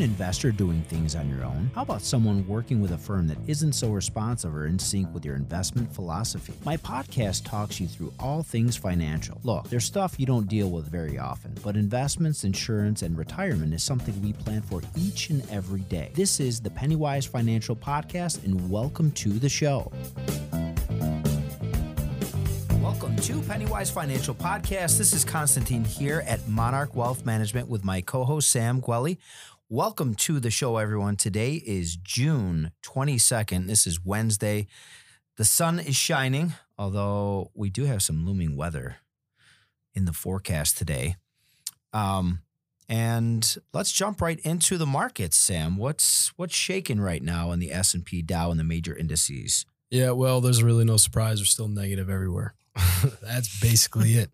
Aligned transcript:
an 0.00 0.04
investor 0.04 0.50
doing 0.50 0.80
things 0.84 1.14
on 1.14 1.28
your 1.28 1.44
own? 1.44 1.70
How 1.74 1.82
about 1.82 2.00
someone 2.00 2.46
working 2.48 2.80
with 2.80 2.92
a 2.92 2.96
firm 2.96 3.28
that 3.28 3.36
isn't 3.46 3.74
so 3.74 3.90
responsive 3.90 4.56
or 4.56 4.64
in 4.64 4.78
sync 4.78 5.12
with 5.12 5.26
your 5.26 5.36
investment 5.36 5.94
philosophy? 5.94 6.54
My 6.64 6.78
podcast 6.78 7.44
talks 7.44 7.78
you 7.78 7.86
through 7.86 8.14
all 8.18 8.42
things 8.42 8.76
financial. 8.76 9.38
Look, 9.44 9.68
there's 9.68 9.84
stuff 9.84 10.18
you 10.18 10.24
don't 10.24 10.48
deal 10.48 10.70
with 10.70 10.86
very 10.86 11.18
often, 11.18 11.54
but 11.62 11.76
investments, 11.76 12.44
insurance, 12.44 13.02
and 13.02 13.18
retirement 13.18 13.74
is 13.74 13.82
something 13.82 14.18
we 14.22 14.32
plan 14.32 14.62
for 14.62 14.80
each 14.96 15.28
and 15.28 15.46
every 15.50 15.80
day. 15.80 16.12
This 16.14 16.40
is 16.40 16.60
the 16.60 16.70
Pennywise 16.70 17.26
Financial 17.26 17.76
Podcast, 17.76 18.42
and 18.42 18.70
welcome 18.70 19.10
to 19.12 19.28
the 19.28 19.50
show. 19.50 19.92
Welcome 22.80 23.14
to 23.16 23.40
Pennywise 23.42 23.90
Financial 23.90 24.34
Podcast. 24.34 24.98
This 24.98 25.12
is 25.12 25.24
Constantine 25.24 25.84
here 25.84 26.24
at 26.26 26.48
Monarch 26.48 26.96
Wealth 26.96 27.24
Management 27.24 27.68
with 27.68 27.84
my 27.84 28.00
co 28.00 28.24
host, 28.24 28.50
Sam 28.50 28.80
Gueli. 28.80 29.18
Welcome 29.72 30.16
to 30.16 30.40
the 30.40 30.50
show, 30.50 30.78
everyone. 30.78 31.14
Today 31.14 31.62
is 31.64 31.94
June 31.94 32.72
22nd. 32.82 33.68
This 33.68 33.86
is 33.86 34.04
Wednesday. 34.04 34.66
The 35.36 35.44
sun 35.44 35.78
is 35.78 35.94
shining, 35.94 36.54
although 36.76 37.52
we 37.54 37.70
do 37.70 37.84
have 37.84 38.02
some 38.02 38.26
looming 38.26 38.56
weather 38.56 38.96
in 39.94 40.06
the 40.06 40.12
forecast 40.12 40.76
today. 40.76 41.14
Um, 41.92 42.40
and 42.88 43.58
let's 43.72 43.92
jump 43.92 44.20
right 44.20 44.40
into 44.40 44.76
the 44.76 44.86
markets, 44.86 45.36
Sam. 45.36 45.76
What's 45.76 46.32
what's 46.34 46.56
shaking 46.56 47.00
right 47.00 47.22
now 47.22 47.52
in 47.52 47.60
the 47.60 47.70
S 47.70 47.94
and 47.94 48.04
P 48.04 48.22
Dow 48.22 48.50
and 48.50 48.58
the 48.58 48.64
major 48.64 48.96
indices? 48.96 49.66
Yeah, 49.88 50.10
well, 50.10 50.40
there's 50.40 50.64
really 50.64 50.84
no 50.84 50.96
surprise. 50.96 51.40
We're 51.40 51.44
still 51.44 51.68
negative 51.68 52.10
everywhere. 52.10 52.54
That's 53.22 53.60
basically 53.60 54.14
it. 54.14 54.32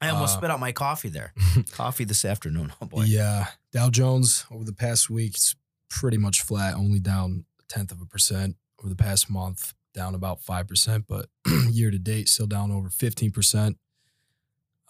I 0.00 0.10
almost 0.10 0.34
Uh, 0.34 0.38
spit 0.38 0.50
out 0.50 0.60
my 0.60 0.72
coffee 0.72 1.08
there. 1.08 1.32
coffee 1.72 2.04
this 2.04 2.24
afternoon. 2.24 2.72
Oh 2.80 2.86
boy. 2.86 3.04
Yeah, 3.04 3.46
Dow 3.72 3.90
Jones 3.90 4.44
over 4.50 4.64
the 4.64 4.72
past 4.72 5.10
week 5.10 5.34
it's 5.34 5.56
pretty 5.90 6.18
much 6.18 6.42
flat, 6.42 6.74
only 6.74 7.00
down 7.00 7.44
a 7.58 7.62
tenth 7.72 7.90
of 7.92 8.00
a 8.00 8.06
percent. 8.06 8.56
Over 8.80 8.88
the 8.90 8.96
past 8.96 9.28
month, 9.28 9.74
down 9.94 10.14
about 10.14 10.40
five 10.40 10.68
percent, 10.68 11.06
but 11.08 11.26
year 11.70 11.90
to 11.90 11.98
date 11.98 12.28
still 12.28 12.46
down 12.46 12.70
over 12.70 12.88
fifteen 12.90 13.32
percent. 13.32 13.76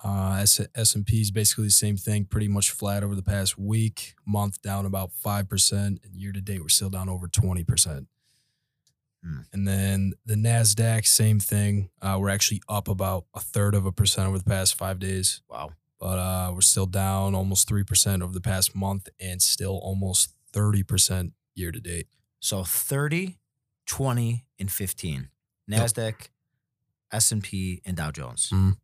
Uh, 0.04 0.44
S 0.76 0.94
and 0.94 1.04
P 1.06 1.20
is 1.22 1.30
basically 1.32 1.64
the 1.64 1.70
same 1.70 1.96
thing, 1.96 2.24
pretty 2.24 2.46
much 2.46 2.70
flat 2.70 3.02
over 3.02 3.14
the 3.16 3.22
past 3.22 3.58
week. 3.58 4.14
Month 4.26 4.62
down 4.62 4.84
about 4.86 5.10
five 5.12 5.48
percent, 5.48 6.00
and 6.04 6.14
year 6.14 6.32
to 6.32 6.40
date 6.40 6.60
we're 6.60 6.68
still 6.68 6.90
down 6.90 7.08
over 7.08 7.26
twenty 7.28 7.64
percent. 7.64 8.06
Hmm. 9.22 9.40
And 9.52 9.66
then 9.66 10.12
the 10.24 10.34
Nasdaq, 10.36 11.06
same 11.06 11.40
thing. 11.40 11.90
Uh, 12.00 12.16
we're 12.20 12.28
actually 12.30 12.62
up 12.68 12.86
about 12.88 13.24
a 13.34 13.40
third 13.40 13.74
of 13.74 13.84
a 13.86 13.92
percent 13.92 14.28
over 14.28 14.38
the 14.38 14.44
past 14.44 14.76
five 14.76 14.98
days 15.00 15.42
Wow. 15.50 15.72
but 15.98 16.18
uh, 16.18 16.52
we're 16.54 16.60
still 16.60 16.86
down 16.86 17.34
almost 17.34 17.68
3% 17.68 18.22
over 18.22 18.32
the 18.32 18.40
past 18.40 18.76
month 18.76 19.08
and 19.18 19.42
still 19.42 19.78
almost 19.82 20.34
30% 20.52 21.32
year 21.56 21.72
to 21.72 21.80
date. 21.80 22.06
So 22.40 22.62
30, 22.62 23.38
20, 23.86 24.44
and 24.60 24.70
15. 24.70 25.28
Yep. 25.66 25.80
NASDAQ, 25.80 26.28
S&P, 27.12 27.82
and 27.84 27.96
Dow 27.96 28.10
Jones. 28.10 28.50
Mhm. 28.52 28.76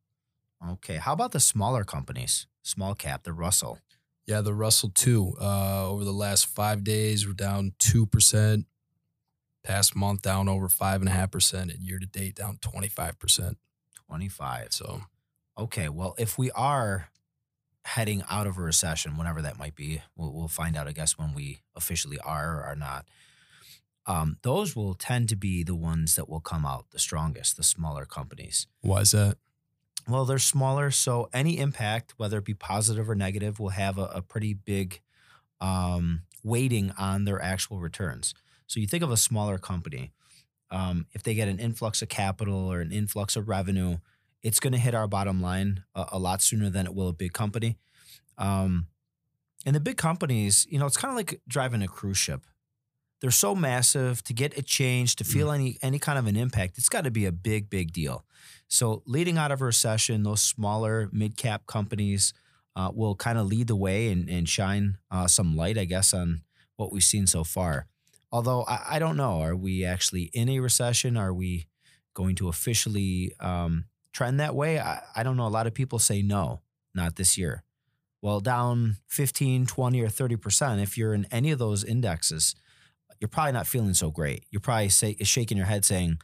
Okay. 0.71 0.97
How 0.97 1.13
about 1.13 1.33
the 1.33 1.41
smaller 1.41 1.85
companies? 1.85 2.47
Small 2.63 2.95
cap, 2.95 3.23
the 3.23 3.33
Russell. 3.33 3.79
Yeah, 4.27 4.41
the 4.41 4.55
Russell 4.55 4.89
2, 4.91 5.37
uh, 5.41 5.87
over 5.89 6.03
the 6.05 6.13
last 6.13 6.47
five 6.47 6.83
days, 6.83 7.27
we're 7.27 7.35
down 7.35 7.75
2%. 7.79 8.67
Past 9.65 9.97
month, 9.97 10.23
down 10.23 10.49
over 10.49 10.69
5.5%. 10.69 11.63
And 11.63 11.81
year 11.81 11.99
to 11.99 12.07
date, 12.07 12.37
down 12.37 12.59
25%. 12.59 13.57
25. 14.07 14.73
So, 14.73 15.03
Okay. 15.57 15.89
Well, 15.89 16.15
if 16.19 16.37
we 16.37 16.51
are 16.53 17.09
heading 17.85 18.23
out 18.31 18.47
of 18.47 18.59
a 18.59 18.63
recession, 18.63 19.17
whenever 19.17 19.43
that 19.43 19.59
might 19.59 19.75
be, 19.75 20.03
we'll, 20.17 20.33
we'll 20.33 20.49
find 20.49 20.77
out, 20.77 20.89
I 20.89 20.93
guess, 20.93 21.17
when 21.19 21.35
we 21.35 21.61
officially 21.77 22.19
are 22.19 22.59
or 22.59 22.65
are 22.65 22.77
not. 22.77 23.07
Um, 24.07 24.37
those 24.43 24.77
will 24.77 24.95
tend 24.95 25.29
to 25.31 25.37
be 25.37 25.63
the 25.63 25.75
ones 25.75 26.15
that 26.17 26.29
will 26.29 26.41
come 26.41 26.67
out 26.67 26.91
the 26.91 26.99
strongest, 26.99 27.57
the 27.57 27.63
smaller 27.63 28.05
companies. 28.05 28.67
why 28.83 29.01
is 29.01 29.13
that? 29.13 29.39
Well, 30.07 30.27
they're 30.27 30.39
smaller, 30.39 30.91
so 30.91 31.31
any 31.33 31.59
impact, 31.59 32.13
whether 32.19 32.37
it 32.39 32.45
be 32.45 32.53
positive 32.53 33.09
or 33.09 33.15
negative, 33.15 33.59
will 33.59 33.71
have 33.71 33.97
a, 33.97 34.05
a 34.07 34.21
pretty 34.21 34.53
big 34.53 35.01
um, 35.63 36.23
weighting 36.43 36.93
on 36.99 37.25
their 37.25 37.41
actual 37.41 37.79
returns. 37.81 38.35
So 38.67 38.81
you 38.81 38.87
think 38.87 39.03
of 39.03 39.11
a 39.11 39.17
smaller 39.17 39.59
company, 39.59 40.13
um, 40.71 41.07
if 41.13 41.23
they 41.23 41.35
get 41.35 41.49
an 41.49 41.59
influx 41.59 42.03
of 42.03 42.09
capital 42.09 42.71
or 42.71 42.81
an 42.81 42.93
influx 42.93 43.37
of 43.37 43.49
revenue, 43.49 43.99
it's 44.43 44.61
going 44.61 44.73
to 44.73 44.79
hit 44.79 44.95
our 44.95 45.07
bottom 45.07 45.41
line 45.41 45.85
a, 45.95 46.07
a 46.13 46.19
lot 46.19 46.43
sooner 46.43 46.71
than 46.71 46.87
it 46.87 46.95
will 46.95 47.09
a 47.09 47.13
big 47.13 47.33
company. 47.33 47.79
Um, 48.39 48.89
and 49.67 49.75
the 49.75 49.81
big 49.81 49.97
companies, 49.97 50.67
you 50.69 50.79
know, 50.79 50.87
it's 50.87 50.97
kind 50.97 51.11
of 51.11 51.17
like 51.17 51.41
driving 51.49 51.83
a 51.83 51.89
cruise 51.89 52.19
ship. 52.19 52.43
They're 53.21 53.31
so 53.31 53.55
massive 53.55 54.23
to 54.25 54.35
get 54.35 54.59
a 54.59 54.63
change, 54.63 55.17
to 55.17 55.25
feel 55.25 55.51
any 55.51 55.79
any 55.81 55.99
kind 55.99 56.19
of 56.19 56.27
an 56.27 56.37
impact. 56.37 56.77
It's 56.77 56.91
got 56.91 57.05
to 57.05 57.11
be 57.11 57.25
a 57.25 57.33
big, 57.33 57.71
big 57.71 57.91
deal. 57.91 58.27
So, 58.69 59.03
leading 59.07 59.39
out 59.39 59.51
of 59.51 59.63
a 59.63 59.65
recession, 59.65 60.25
those 60.25 60.43
smaller 60.43 61.09
mid 61.11 61.39
cap 61.39 61.67
companies 61.67 62.35
uh, 62.77 62.91
will 62.93 63.15
kind 63.15 63.39
of 63.39 63.47
lead 63.47 63.69
the 63.69 63.77
way 63.77 64.11
and, 64.11 64.29
and 64.29 64.47
shine 64.47 64.99
uh, 65.11 65.27
some 65.27 65.57
light, 65.57 65.79
I 65.79 65.85
guess, 65.85 66.13
on 66.13 66.43
what 66.77 66.93
we've 66.93 67.03
seen 67.03 67.27
so 67.27 67.45
far. 67.45 67.87
Although 68.35 68.65
I, 68.67 68.97
I 68.97 68.99
don't 68.99 69.17
know, 69.17 69.43
are 69.43 69.55
we 69.55 69.85
actually 69.85 70.25
in 70.35 70.49
a 70.49 70.59
recession? 70.59 71.17
Are 71.17 71.33
we 71.33 71.69
going 72.15 72.35
to 72.37 72.49
officially 72.49 73.33
um, 73.39 73.85
trend 74.13 74.41
that 74.41 74.57
way? 74.57 74.81
I, 74.81 75.03
I 75.15 75.23
don't 75.23 75.37
know. 75.37 75.47
A 75.47 75.49
lot 75.49 75.69
of 75.69 75.73
people 75.73 76.01
say 76.01 76.21
no, 76.21 76.61
not 76.97 77.15
this 77.15 77.39
year. 77.39 77.63
Well, 78.21 78.41
down 78.41 78.97
15, 79.07 79.67
20, 79.67 80.03
or 80.03 80.09
30%, 80.09 80.83
if 80.83 80.99
you're 80.99 81.15
in 81.15 81.29
any 81.31 81.53
of 81.53 81.61
those 81.61 81.85
indexes, 81.85 82.57
you're 83.21 83.29
probably 83.29 83.53
not 83.53 83.69
feeling 83.69 83.95
so 83.95 84.11
great. 84.11 84.47
You're 84.51 84.59
probably 84.59 84.89
say, 84.89 85.15
shaking 85.21 85.57
your 85.57 85.69
head 85.69 85.85
saying, 85.85 86.19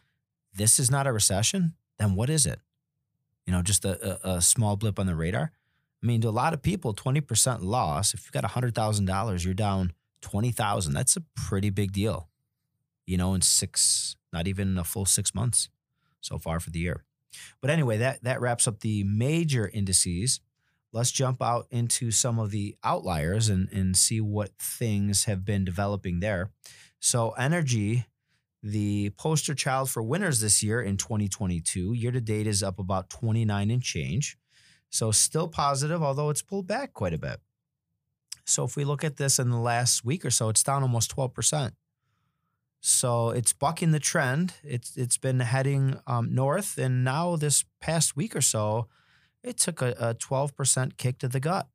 this 0.52 0.80
is 0.80 0.90
not 0.90 1.06
a 1.06 1.12
recession? 1.12 1.74
Then 2.00 2.16
what 2.16 2.28
is 2.28 2.44
it? 2.44 2.58
You 3.46 3.52
know, 3.52 3.62
just 3.62 3.84
a, 3.84 4.28
a, 4.28 4.38
a 4.38 4.42
small 4.42 4.74
blip 4.74 4.98
on 4.98 5.06
the 5.06 5.14
radar. 5.14 5.52
I 6.02 6.06
mean, 6.06 6.20
to 6.22 6.28
a 6.28 6.30
lot 6.30 6.54
of 6.54 6.62
people, 6.62 6.92
20% 6.92 7.62
loss, 7.62 8.14
if 8.14 8.24
you've 8.24 8.32
got 8.32 8.50
$100,000, 8.50 9.44
you're 9.44 9.54
down 9.54 9.92
20,000. 10.20 10.92
That's 10.92 11.16
a 11.16 11.22
pretty 11.34 11.70
big 11.70 11.92
deal, 11.92 12.28
you 13.06 13.16
know, 13.16 13.34
in 13.34 13.40
six, 13.40 14.16
not 14.32 14.46
even 14.46 14.78
a 14.78 14.84
full 14.84 15.06
six 15.06 15.34
months 15.34 15.68
so 16.20 16.38
far 16.38 16.60
for 16.60 16.70
the 16.70 16.78
year. 16.78 17.04
But 17.60 17.70
anyway, 17.70 17.98
that, 17.98 18.22
that 18.24 18.40
wraps 18.40 18.66
up 18.66 18.80
the 18.80 19.04
major 19.04 19.68
indices. 19.72 20.40
Let's 20.92 21.12
jump 21.12 21.40
out 21.40 21.66
into 21.70 22.10
some 22.10 22.38
of 22.38 22.50
the 22.50 22.76
outliers 22.82 23.48
and, 23.48 23.68
and 23.72 23.96
see 23.96 24.20
what 24.20 24.50
things 24.58 25.24
have 25.24 25.44
been 25.44 25.64
developing 25.64 26.20
there. 26.20 26.50
So, 26.98 27.30
energy, 27.30 28.06
the 28.62 29.10
poster 29.10 29.54
child 29.54 29.88
for 29.88 30.02
winners 30.02 30.40
this 30.40 30.62
year 30.62 30.82
in 30.82 30.96
2022, 30.96 31.94
year 31.94 32.10
to 32.10 32.20
date 32.20 32.46
is 32.46 32.62
up 32.62 32.78
about 32.78 33.08
29 33.08 33.70
and 33.70 33.82
change. 33.82 34.36
So, 34.90 35.12
still 35.12 35.48
positive, 35.48 36.02
although 36.02 36.28
it's 36.28 36.42
pulled 36.42 36.66
back 36.66 36.92
quite 36.92 37.14
a 37.14 37.18
bit. 37.18 37.40
So, 38.50 38.64
if 38.64 38.76
we 38.76 38.84
look 38.84 39.04
at 39.04 39.16
this 39.16 39.38
in 39.38 39.50
the 39.50 39.58
last 39.58 40.04
week 40.04 40.24
or 40.24 40.30
so, 40.30 40.48
it's 40.48 40.62
down 40.62 40.82
almost 40.82 41.14
12%. 41.14 41.72
So, 42.80 43.30
it's 43.30 43.52
bucking 43.52 43.92
the 43.92 44.00
trend. 44.00 44.54
It's 44.62 44.96
It's 44.96 45.18
been 45.18 45.40
heading 45.40 45.98
um, 46.06 46.34
north. 46.34 46.78
And 46.78 47.04
now, 47.04 47.36
this 47.36 47.64
past 47.80 48.16
week 48.16 48.34
or 48.34 48.40
so, 48.40 48.88
it 49.42 49.56
took 49.56 49.80
a, 49.82 49.94
a 49.98 50.14
12% 50.14 50.96
kick 50.96 51.18
to 51.18 51.28
the 51.28 51.40
gut. 51.40 51.68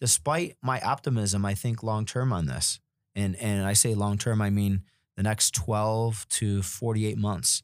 Despite 0.00 0.56
my 0.62 0.80
optimism, 0.80 1.44
I 1.44 1.54
think 1.54 1.82
long 1.82 2.04
term 2.04 2.32
on 2.32 2.46
this, 2.46 2.80
and, 3.14 3.36
and 3.36 3.66
I 3.66 3.72
say 3.72 3.94
long 3.94 4.18
term, 4.18 4.42
I 4.42 4.50
mean 4.50 4.82
the 5.16 5.22
next 5.22 5.54
12 5.54 6.26
to 6.28 6.62
48 6.62 7.16
months. 7.16 7.62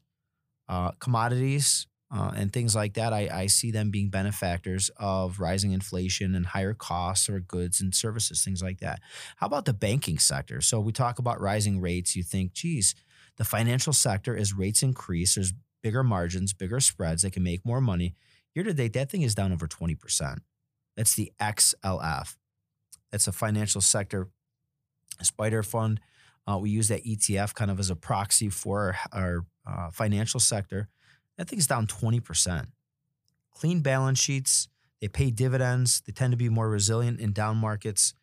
Uh, 0.67 0.91
commodities 0.99 1.87
uh, 2.15 2.31
and 2.35 2.53
things 2.53 2.75
like 2.75 2.93
that, 2.93 3.11
I, 3.11 3.27
I 3.31 3.47
see 3.47 3.71
them 3.71 3.89
being 3.89 4.09
benefactors 4.09 4.91
of 4.97 5.39
rising 5.39 5.71
inflation 5.71 6.35
and 6.35 6.45
higher 6.45 6.75
costs 6.75 7.27
or 7.27 7.39
goods 7.39 7.81
and 7.81 7.93
services, 7.93 8.43
things 8.43 8.61
like 8.61 8.79
that. 8.81 8.99
How 9.37 9.47
about 9.47 9.65
the 9.65 9.73
banking 9.73 10.19
sector? 10.19 10.61
So 10.61 10.79
we 10.79 10.91
talk 10.91 11.17
about 11.17 11.41
rising 11.41 11.81
rates. 11.81 12.15
You 12.15 12.21
think, 12.21 12.53
geez, 12.53 12.93
the 13.37 13.43
financial 13.43 13.93
sector, 13.93 14.37
as 14.37 14.53
rates 14.53 14.83
increase, 14.83 15.35
there's 15.35 15.53
bigger 15.81 16.03
margins, 16.03 16.53
bigger 16.53 16.79
spreads. 16.79 17.23
They 17.23 17.31
can 17.31 17.43
make 17.43 17.65
more 17.65 17.81
money. 17.81 18.13
Year 18.53 18.63
to 18.63 18.73
date, 18.75 18.93
that 18.93 19.09
thing 19.09 19.23
is 19.23 19.33
down 19.33 19.51
over 19.51 19.67
20%. 19.67 20.37
That's 20.95 21.15
the 21.15 21.31
XLF. 21.41 22.35
That's 23.11 23.27
a 23.27 23.31
financial 23.31 23.81
sector 23.81 24.29
SPDR 25.19 25.65
fund. 25.65 25.99
Uh, 26.45 26.59
we 26.59 26.69
use 26.69 26.89
that 26.89 27.03
ETF 27.05 27.55
kind 27.55 27.71
of 27.71 27.79
as 27.79 27.89
a 27.89 27.95
proxy 27.95 28.49
for 28.49 28.95
our, 29.11 29.19
our 29.21 29.45
uh, 29.65 29.89
financial 29.91 30.39
sector. 30.39 30.89
That 31.37 31.47
thing's 31.47 31.67
down 31.67 31.87
20%. 31.87 32.67
Clean 33.51 33.81
balance 33.81 34.19
sheets. 34.19 34.67
They 35.01 35.07
pay 35.07 35.31
dividends. 35.31 36.01
They 36.05 36.13
tend 36.13 36.31
to 36.31 36.37
be 36.37 36.49
more 36.49 36.69
resilient 36.69 37.19
in 37.19 37.33
down 37.33 37.57
markets. 37.57 38.13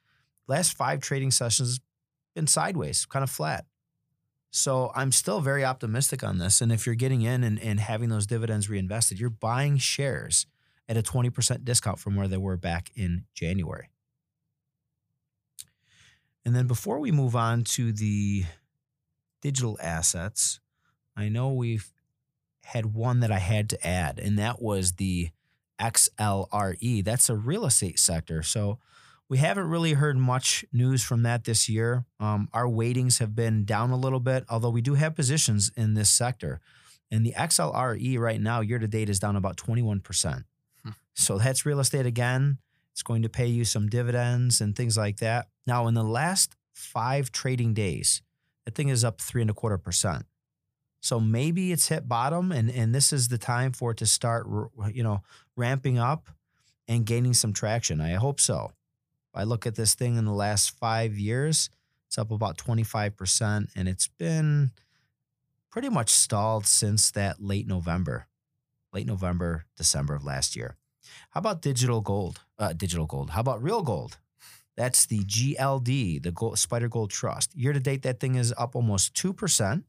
Last 0.46 0.76
five 0.76 1.00
trading 1.00 1.30
sessions 1.30 1.80
been 2.34 2.46
sideways, 2.46 3.06
kind 3.06 3.22
of 3.22 3.30
flat. 3.30 3.66
So 4.50 4.90
I'm 4.94 5.12
still 5.12 5.40
very 5.40 5.64
optimistic 5.64 6.24
on 6.24 6.38
this. 6.38 6.60
And 6.60 6.72
if 6.72 6.86
you're 6.86 6.96
getting 6.96 7.22
in 7.22 7.44
and, 7.44 7.60
and 7.60 7.78
having 7.78 8.08
those 8.08 8.26
dividends 8.26 8.68
reinvested, 8.68 9.20
you're 9.20 9.30
buying 9.30 9.78
shares 9.78 10.46
at 10.88 10.96
a 10.96 11.02
20% 11.02 11.64
discount 11.64 12.00
from 12.00 12.16
where 12.16 12.26
they 12.26 12.36
were 12.36 12.56
back 12.56 12.90
in 12.96 13.24
January. 13.32 13.90
And 16.44 16.56
then 16.56 16.66
before 16.66 16.98
we 16.98 17.12
move 17.12 17.36
on 17.36 17.62
to 17.64 17.92
the 17.92 18.44
digital 19.40 19.78
assets, 19.80 20.58
I 21.16 21.28
know 21.28 21.52
we've 21.52 21.92
had 22.64 22.94
one 22.94 23.20
that 23.20 23.30
I 23.30 23.38
had 23.38 23.68
to 23.70 23.86
add, 23.86 24.18
and 24.18 24.38
that 24.38 24.60
was 24.60 24.92
the 24.92 25.30
XLRE. 25.80 27.04
That's 27.04 27.30
a 27.30 27.36
real 27.36 27.64
estate 27.64 27.98
sector. 27.98 28.42
So 28.42 28.78
we 29.28 29.38
haven't 29.38 29.68
really 29.68 29.94
heard 29.94 30.18
much 30.18 30.64
news 30.72 31.02
from 31.02 31.22
that 31.22 31.44
this 31.44 31.68
year. 31.68 32.04
Um, 32.18 32.48
our 32.52 32.68
weightings 32.68 33.18
have 33.18 33.34
been 33.34 33.64
down 33.64 33.90
a 33.90 33.96
little 33.96 34.20
bit, 34.20 34.44
although 34.50 34.70
we 34.70 34.82
do 34.82 34.94
have 34.94 35.14
positions 35.14 35.70
in 35.76 35.94
this 35.94 36.10
sector. 36.10 36.60
And 37.10 37.24
the 37.24 37.32
XLRE 37.36 38.18
right 38.18 38.40
now, 38.40 38.60
year 38.60 38.78
to 38.78 38.88
date, 38.88 39.08
is 39.08 39.18
down 39.18 39.36
about 39.36 39.56
21%. 39.56 40.44
Hmm. 40.82 40.90
So 41.14 41.38
that's 41.38 41.64
real 41.64 41.80
estate 41.80 42.06
again. 42.06 42.58
It's 42.92 43.02
going 43.02 43.22
to 43.22 43.28
pay 43.28 43.46
you 43.46 43.64
some 43.64 43.88
dividends 43.88 44.60
and 44.60 44.76
things 44.76 44.96
like 44.96 45.18
that. 45.18 45.46
Now, 45.66 45.86
in 45.86 45.94
the 45.94 46.04
last 46.04 46.56
five 46.72 47.30
trading 47.30 47.72
days, 47.72 48.22
that 48.64 48.74
thing 48.74 48.88
is 48.88 49.04
up 49.04 49.20
three 49.20 49.42
and 49.42 49.50
a 49.50 49.54
quarter 49.54 49.78
percent. 49.78 50.26
So 51.00 51.18
maybe 51.18 51.72
it's 51.72 51.88
hit 51.88 52.08
bottom, 52.08 52.52
and 52.52 52.70
and 52.70 52.94
this 52.94 53.12
is 53.12 53.28
the 53.28 53.38
time 53.38 53.72
for 53.72 53.92
it 53.92 53.96
to 53.98 54.06
start, 54.06 54.46
you 54.92 55.02
know, 55.02 55.22
ramping 55.56 55.98
up 55.98 56.28
and 56.86 57.06
gaining 57.06 57.34
some 57.34 57.52
traction. 57.52 58.00
I 58.00 58.12
hope 58.14 58.40
so. 58.40 58.72
I 59.34 59.44
look 59.44 59.66
at 59.66 59.76
this 59.76 59.94
thing 59.94 60.16
in 60.16 60.24
the 60.24 60.32
last 60.32 60.70
five 60.70 61.16
years, 61.16 61.70
it's 62.06 62.18
up 62.18 62.30
about 62.30 62.58
twenty 62.58 62.82
five 62.82 63.16
percent, 63.16 63.70
and 63.74 63.88
it's 63.88 64.08
been 64.08 64.72
pretty 65.70 65.88
much 65.88 66.10
stalled 66.10 66.66
since 66.66 67.10
that 67.12 67.40
late 67.40 67.66
November, 67.66 68.26
late 68.92 69.06
November, 69.06 69.64
December 69.76 70.14
of 70.14 70.24
last 70.24 70.56
year. 70.56 70.76
How 71.30 71.38
about 71.38 71.62
digital 71.62 72.00
gold? 72.00 72.40
Uh, 72.58 72.72
digital 72.72 73.06
gold. 73.06 73.30
How 73.30 73.40
about 73.40 73.62
real 73.62 73.82
gold? 73.82 74.18
That's 74.76 75.06
the 75.06 75.20
GLD, 75.20 76.22
the 76.22 76.32
gold, 76.32 76.56
SPDR 76.56 76.90
Gold 76.90 77.10
Trust. 77.10 77.54
Year 77.54 77.72
to 77.72 77.80
date, 77.80 78.02
that 78.02 78.20
thing 78.20 78.34
is 78.34 78.54
up 78.56 78.74
almost 78.74 79.14
2%. 79.14 79.84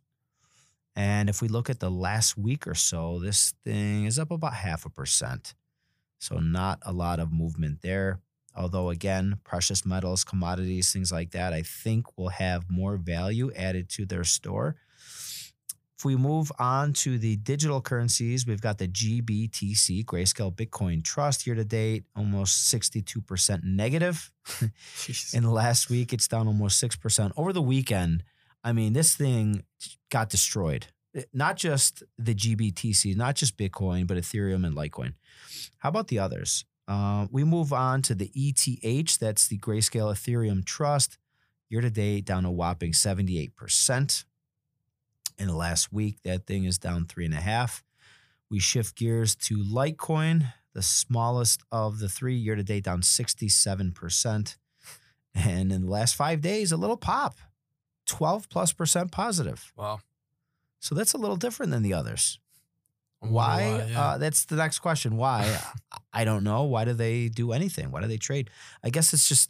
And 0.96 1.30
if 1.30 1.42
we 1.42 1.48
look 1.48 1.70
at 1.70 1.80
the 1.80 1.90
last 1.90 2.38
week 2.38 2.68
or 2.68 2.76
so, 2.76 3.20
this 3.20 3.54
thing 3.64 4.06
is 4.06 4.20
up 4.20 4.32
about 4.32 4.54
half 4.54 4.86
a 4.86 4.90
percent. 4.90 5.54
So, 6.20 6.38
not 6.38 6.80
a 6.84 6.92
lot 6.92 7.20
of 7.20 7.32
movement 7.32 7.82
there. 7.82 8.20
Although, 8.56 8.90
again, 8.90 9.40
precious 9.44 9.86
metals, 9.86 10.24
commodities, 10.24 10.92
things 10.92 11.12
like 11.12 11.32
that, 11.32 11.54
I 11.54 11.62
think 11.62 12.18
will 12.18 12.30
have 12.30 12.70
more 12.70 12.98
value 12.98 13.52
added 13.56 13.90
to 13.92 14.06
their 14.06 14.26
store. 14.26 14.76
If 15.98 16.06
we 16.06 16.16
move 16.16 16.52
on 16.58 16.94
to 16.94 17.20
the 17.20 17.36
digital 17.36 17.80
currencies, 17.80 18.48
we've 18.48 18.60
got 18.60 18.80
the 18.80 18.88
GBTC, 18.88 20.04
Grayscale 20.04 20.54
Bitcoin 20.54 21.04
Trust 21.04 21.46
year 21.46 21.56
to 21.56 21.64
date, 21.64 22.06
almost 22.16 22.74
62% 22.74 23.64
negative. 23.64 24.32
In 25.34 25.44
the 25.44 25.52
last 25.52 25.92
week, 25.92 26.12
it's 26.12 26.28
down 26.28 26.48
almost 26.48 26.84
6%. 26.84 27.32
Over 27.38 27.54
the 27.54 27.62
weekend, 27.62 28.24
I 28.64 28.74
mean, 28.74 28.94
this 28.94 29.16
thing 29.16 29.64
got 30.10 30.30
destroyed. 30.30 30.88
Not 31.34 31.58
just 31.58 32.04
the 32.18 32.34
GBTC, 32.34 33.16
not 33.16 33.36
just 33.36 33.58
Bitcoin, 33.58 34.08
but 34.08 34.18
Ethereum 34.18 34.66
and 34.66 34.76
Litecoin. 34.76 35.14
How 35.80 35.90
about 35.90 36.08
the 36.08 36.20
others? 36.20 36.66
Uh, 36.88 37.28
we 37.32 37.44
move 37.44 37.74
on 37.74 38.02
to 38.04 38.16
the 38.16 38.32
ETH, 38.34 39.18
that's 39.20 39.48
the 39.48 39.58
Grayscale 39.58 40.14
Ethereum 40.14 40.66
Trust. 40.66 41.18
Year 41.70 41.82
to 41.82 41.90
date, 41.90 42.26
down 42.26 42.46
a 42.46 42.52
whopping 42.52 42.92
78%. 42.92 44.26
In 45.40 45.48
the 45.48 45.56
last 45.56 45.92
week, 45.92 46.18
that 46.24 46.46
thing 46.46 46.66
is 46.66 46.78
down 46.78 47.06
three 47.06 47.26
and 47.26 47.34
a 47.34 47.38
half. 47.38 47.84
We 48.50 48.60
shift 48.60 48.96
gears 48.96 49.36
to 49.36 49.58
Litecoin, 49.58 50.54
the 50.74 50.82
smallest 50.82 51.62
of 51.72 52.00
the 52.00 52.10
three, 52.10 52.36
year 52.36 52.56
to 52.56 52.64
date, 52.64 52.84
down 52.84 53.02
67%. 53.02 54.58
And 55.34 55.72
in 55.72 55.82
the 55.84 55.90
last 55.90 56.16
five 56.16 56.42
days, 56.42 56.74
a 56.74 56.78
little 56.78 56.98
pop, 56.98 57.38
12 58.12 58.50
plus 58.50 58.74
percent 58.74 59.10
positive. 59.10 59.72
Wow. 59.78 60.02
So 60.80 60.96
that's 60.96 61.14
a 61.14 61.18
little 61.18 61.38
different 61.38 61.72
than 61.72 61.82
the 61.82 61.94
others. 61.94 62.40
Wonder 63.22 63.34
Why? 63.34 63.86
yeah. 63.90 64.02
Uh, 64.02 64.18
that's 64.18 64.46
the 64.46 64.58
next 64.58 64.80
question. 64.80 65.16
Why? 65.16 65.60
I 66.14 66.26
don't 66.26 66.44
know. 66.44 66.64
Why 66.64 66.84
do 66.84 66.94
they 66.94 67.30
do 67.30 67.54
anything? 67.54 67.90
Why 67.90 68.02
do 68.02 68.08
they 68.08 68.18
trade? 68.18 68.50
I 68.84 68.90
guess 68.90 69.14
it's 69.14 69.30
just 69.30 69.50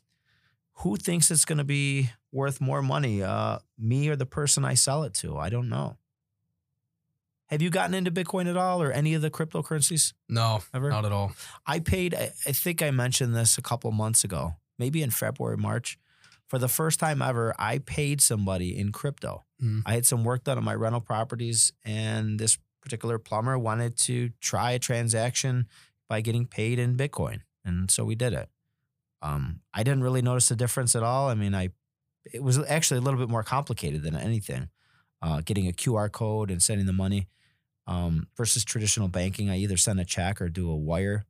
who 0.75 0.95
thinks 0.95 1.31
it's 1.31 1.43
going 1.43 1.57
to 1.57 1.63
be 1.63 2.11
worth 2.31 2.61
more 2.61 2.83
money, 2.83 3.23
uh, 3.23 3.57
me 3.79 4.09
or 4.09 4.15
the 4.15 4.27
person 4.27 4.63
I 4.63 4.75
sell 4.75 5.03
it 5.03 5.15
to? 5.15 5.37
I 5.37 5.49
don't 5.49 5.67
know. 5.67 5.97
Have 7.47 7.63
you 7.63 7.71
gotten 7.71 7.95
into 7.95 8.11
Bitcoin 8.11 8.47
at 8.47 8.57
all 8.57 8.81
or 8.81 8.91
any 8.91 9.15
of 9.15 9.23
the 9.23 9.31
cryptocurrencies 9.31 10.13
no, 10.29 10.61
ever? 10.71 10.89
not 10.89 11.05
at 11.05 11.11
all. 11.11 11.31
I 11.65 11.79
paid, 11.79 12.13
I, 12.13 12.31
I 12.45 12.51
think 12.51 12.83
I 12.83 12.91
mentioned 12.91 13.35
this 13.35 13.57
a 13.57 13.61
couple 13.61 13.91
months 13.91 14.23
ago, 14.23 14.55
maybe 14.77 15.01
in 15.01 15.09
February, 15.09 15.57
March. 15.57 15.97
For 16.51 16.59
the 16.59 16.67
first 16.67 16.99
time 16.99 17.21
ever, 17.21 17.55
I 17.57 17.77
paid 17.77 18.19
somebody 18.19 18.77
in 18.77 18.91
crypto. 18.91 19.45
Mm. 19.63 19.83
I 19.85 19.93
had 19.93 20.05
some 20.05 20.25
work 20.25 20.43
done 20.43 20.57
on 20.57 20.65
my 20.65 20.75
rental 20.75 20.99
properties, 20.99 21.71
and 21.85 22.37
this 22.37 22.57
particular 22.81 23.17
plumber 23.17 23.57
wanted 23.57 23.95
to 23.99 24.31
try 24.41 24.71
a 24.71 24.79
transaction 24.79 25.69
by 26.09 26.19
getting 26.19 26.45
paid 26.45 26.77
in 26.77 26.97
Bitcoin. 26.97 27.43
And 27.63 27.89
so 27.89 28.03
we 28.03 28.15
did 28.15 28.33
it. 28.33 28.49
Um, 29.21 29.61
I 29.73 29.83
didn't 29.83 30.03
really 30.03 30.21
notice 30.21 30.49
the 30.49 30.57
difference 30.57 30.93
at 30.93 31.03
all. 31.03 31.29
I 31.29 31.35
mean, 31.35 31.55
I 31.55 31.69
it 32.33 32.43
was 32.43 32.59
actually 32.67 32.97
a 32.97 33.01
little 33.01 33.21
bit 33.21 33.29
more 33.29 33.43
complicated 33.43 34.03
than 34.03 34.17
anything. 34.17 34.67
Uh, 35.21 35.39
getting 35.45 35.69
a 35.69 35.71
QR 35.71 36.11
code 36.11 36.51
and 36.51 36.61
sending 36.61 36.85
the 36.85 36.91
money 36.91 37.29
um, 37.87 38.27
versus 38.35 38.65
traditional 38.65 39.07
banking. 39.07 39.49
I 39.49 39.55
either 39.59 39.77
send 39.77 40.01
a 40.01 40.05
check 40.05 40.41
or 40.41 40.49
do 40.49 40.69
a 40.69 40.75
wire. 40.75 41.23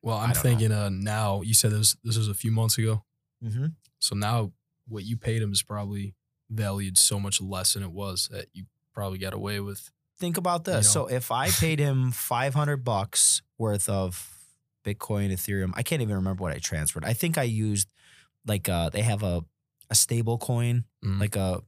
Well, 0.00 0.16
I'm 0.16 0.32
thinking 0.32 0.72
uh, 0.72 0.88
now, 0.88 1.42
you 1.42 1.52
said 1.52 1.72
this, 1.72 1.98
this 2.02 2.16
was 2.16 2.28
a 2.28 2.34
few 2.34 2.50
months 2.50 2.78
ago. 2.78 3.02
Mm-hmm. 3.44 3.66
So 3.98 4.14
now 4.14 4.52
what 4.88 5.04
you 5.04 5.16
paid 5.16 5.42
him 5.42 5.52
is 5.52 5.62
probably 5.62 6.14
valued 6.50 6.96
so 6.96 7.18
much 7.18 7.40
less 7.40 7.74
than 7.74 7.82
it 7.82 7.90
was 7.92 8.28
that 8.32 8.46
you 8.52 8.64
probably 8.92 9.18
got 9.18 9.34
away 9.34 9.60
with. 9.60 9.90
Think 10.18 10.36
about 10.36 10.64
this. 10.64 10.94
You 10.94 11.00
know? 11.00 11.06
So 11.08 11.14
if 11.14 11.30
I 11.30 11.48
paid 11.50 11.78
him 11.78 12.10
500 12.12 12.84
bucks 12.84 13.42
worth 13.58 13.88
of 13.88 14.32
Bitcoin, 14.84 15.32
Ethereum, 15.32 15.72
I 15.74 15.82
can't 15.82 16.02
even 16.02 16.14
remember 16.16 16.42
what 16.42 16.52
I 16.52 16.58
transferred. 16.58 17.04
I 17.04 17.12
think 17.12 17.36
I 17.38 17.42
used 17.42 17.88
like 18.46 18.68
uh 18.68 18.88
they 18.90 19.02
have 19.02 19.22
a 19.22 19.44
a 19.90 19.94
stable 19.94 20.38
coin, 20.38 20.84
Mm. 21.04 21.20
like 21.20 21.36
a 21.36 21.62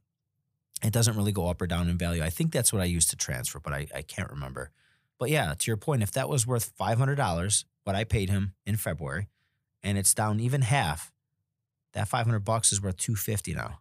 it 0.83 0.93
doesn't 0.93 1.17
really 1.17 1.33
go 1.33 1.49
up 1.49 1.61
or 1.61 1.67
down 1.67 1.89
in 1.89 1.99
value. 1.99 2.23
I 2.23 2.31
think 2.31 2.53
that's 2.53 2.73
what 2.73 2.81
I 2.81 2.85
used 2.85 3.11
to 3.11 3.17
transfer, 3.17 3.59
but 3.59 3.73
I, 3.73 3.89
I 3.93 4.03
can't 4.03 4.31
remember. 4.31 4.71
But 5.19 5.31
yeah, 5.31 5.55
to 5.59 5.67
your 5.71 5.77
point, 5.77 6.05
if 6.05 6.13
that 6.13 6.29
was 6.29 6.47
worth 6.47 6.73
five 6.77 6.99
hundred 6.99 7.17
dollars, 7.17 7.65
what 7.83 7.97
I 7.97 8.05
paid 8.05 8.31
him 8.31 8.55
in 8.65 8.77
February, 8.77 9.29
and 9.83 9.99
it's 9.99 10.15
down 10.15 10.39
even 10.39 10.63
half, 10.63 11.13
that 11.95 12.09
five 12.09 12.27
hundred 12.27 12.41
bucks 12.45 12.73
is 12.73 12.83
worth 12.83 12.97
two 12.97 13.17
fifty 13.17 13.55
now. 13.55 13.81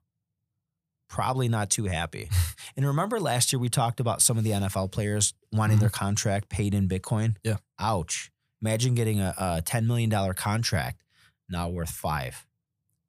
Probably 1.10 1.48
not 1.48 1.70
too 1.70 1.86
happy. 1.86 2.30
and 2.76 2.86
remember 2.86 3.20
last 3.20 3.54
year 3.54 3.60
we 3.60 3.70
talked 3.70 4.00
about 4.00 4.22
some 4.22 4.38
of 4.38 4.44
the 4.44 4.52
NFL 4.52 4.92
players 4.92 5.34
wanting 5.54 5.78
their 5.78 5.90
contract 5.90 6.50
paid 6.50 6.74
in 6.74 6.90
Bitcoin. 6.90 7.36
Yeah. 7.44 7.58
Ouch! 7.80 8.30
Imagine 8.62 8.96
getting 8.96 9.20
a, 9.20 9.34
a 9.38 9.62
ten 9.64 9.88
million 9.88 10.10
dollar 10.10 10.34
contract 10.34 11.04
now 11.50 11.70
worth 11.70 11.90
five. 11.92 12.46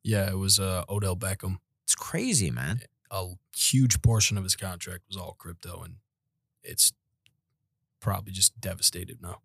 Yeah, 0.05 0.31
it 0.31 0.39
was 0.39 0.59
uh, 0.59 0.85
Odell 0.89 1.17
Beckham. 1.17 1.59
It's 1.85 1.95
crazy, 1.95 2.51
man. 2.51 2.81
A 3.11 3.27
huge 3.57 4.01
portion 4.03 4.37
of 4.39 4.45
his 4.45 4.57
contract 4.57 5.05
was 5.09 5.17
all 5.17 5.35
crypto, 5.39 5.83
and 5.83 5.97
it's 6.63 6.93
probably 8.01 8.33
just 8.33 8.61
devastated 8.61 9.21
now. 9.21 9.39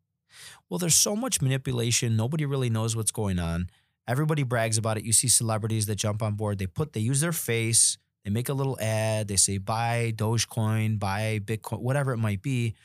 Well, 0.69 0.77
there's 0.77 0.95
so 0.95 1.15
much 1.15 1.41
manipulation. 1.41 2.15
Nobody 2.15 2.45
really 2.45 2.69
knows 2.69 2.95
what's 2.95 3.11
going 3.11 3.39
on. 3.39 3.69
Everybody 4.07 4.43
brags 4.43 4.77
about 4.77 4.97
it. 4.97 5.05
You 5.05 5.13
see 5.13 5.27
celebrities 5.27 5.85
that 5.85 5.95
jump 5.95 6.21
on 6.21 6.33
board. 6.35 6.57
They 6.57 6.67
put, 6.67 6.93
they 6.93 6.99
use 6.99 7.21
their 7.21 7.31
face. 7.31 7.97
They 8.23 8.31
make 8.31 8.49
a 8.49 8.53
little 8.53 8.77
ad. 8.79 9.27
They 9.27 9.35
say 9.35 9.57
buy 9.57 10.13
Dogecoin, 10.15 10.99
buy 10.99 11.39
Bitcoin, 11.43 11.81
whatever 11.81 12.11
it 12.13 12.17
might 12.17 12.41
be, 12.41 12.75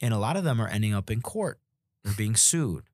and 0.00 0.14
a 0.14 0.18
lot 0.18 0.36
of 0.36 0.44
them 0.44 0.60
are 0.60 0.68
ending 0.68 0.94
up 0.94 1.10
in 1.10 1.20
court. 1.20 1.58
They're 2.04 2.14
being 2.14 2.36
sued. 2.36 2.84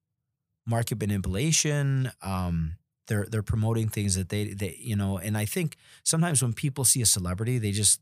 Market 0.66 0.98
manipulation. 0.98 2.10
Um, 2.22 2.76
they're 3.06 3.26
they're 3.30 3.42
promoting 3.42 3.88
things 3.88 4.16
that 4.16 4.28
they 4.28 4.54
they 4.54 4.76
you 4.80 4.96
know. 4.96 5.18
And 5.18 5.36
I 5.36 5.44
think 5.44 5.76
sometimes 6.02 6.42
when 6.42 6.52
people 6.52 6.84
see 6.84 7.02
a 7.02 7.06
celebrity, 7.06 7.58
they 7.58 7.70
just 7.70 8.00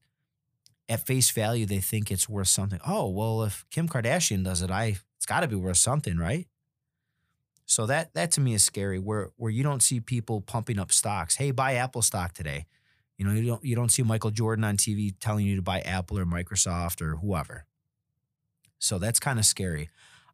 at 0.88 1.06
face 1.06 1.30
value 1.30 1.66
they 1.66 1.80
think 1.80 2.10
it's 2.10 2.28
worth 2.28 2.48
something. 2.48 2.80
Oh 2.86 3.08
well, 3.08 3.42
if 3.42 3.66
Kim 3.70 3.88
Kardashian 3.88 4.44
does 4.44 4.62
it, 4.62 4.70
I 4.70 4.96
it's 5.16 5.26
got 5.26 5.40
to 5.40 5.48
be 5.48 5.56
worth 5.56 5.76
something, 5.76 6.16
right? 6.16 6.46
So 7.72 7.86
that 7.86 8.12
that 8.12 8.30
to 8.32 8.40
me 8.42 8.52
is 8.52 8.62
scary. 8.62 8.98
Where 8.98 9.30
where 9.36 9.50
you 9.50 9.62
don't 9.62 9.82
see 9.82 9.98
people 9.98 10.42
pumping 10.42 10.78
up 10.78 10.92
stocks. 10.92 11.36
Hey, 11.36 11.52
buy 11.52 11.74
Apple 11.74 12.02
stock 12.02 12.34
today. 12.34 12.66
You 13.16 13.24
know, 13.24 13.32
you 13.32 13.46
don't 13.46 13.64
you 13.64 13.74
don't 13.74 13.90
see 13.90 14.02
Michael 14.02 14.30
Jordan 14.30 14.62
on 14.62 14.76
TV 14.76 15.14
telling 15.18 15.46
you 15.46 15.56
to 15.56 15.62
buy 15.62 15.80
Apple 15.80 16.18
or 16.18 16.26
Microsoft 16.26 17.00
or 17.00 17.16
whoever. 17.16 17.64
So 18.78 18.98
that's 18.98 19.18
kind 19.18 19.38
of 19.38 19.46
scary. 19.46 19.88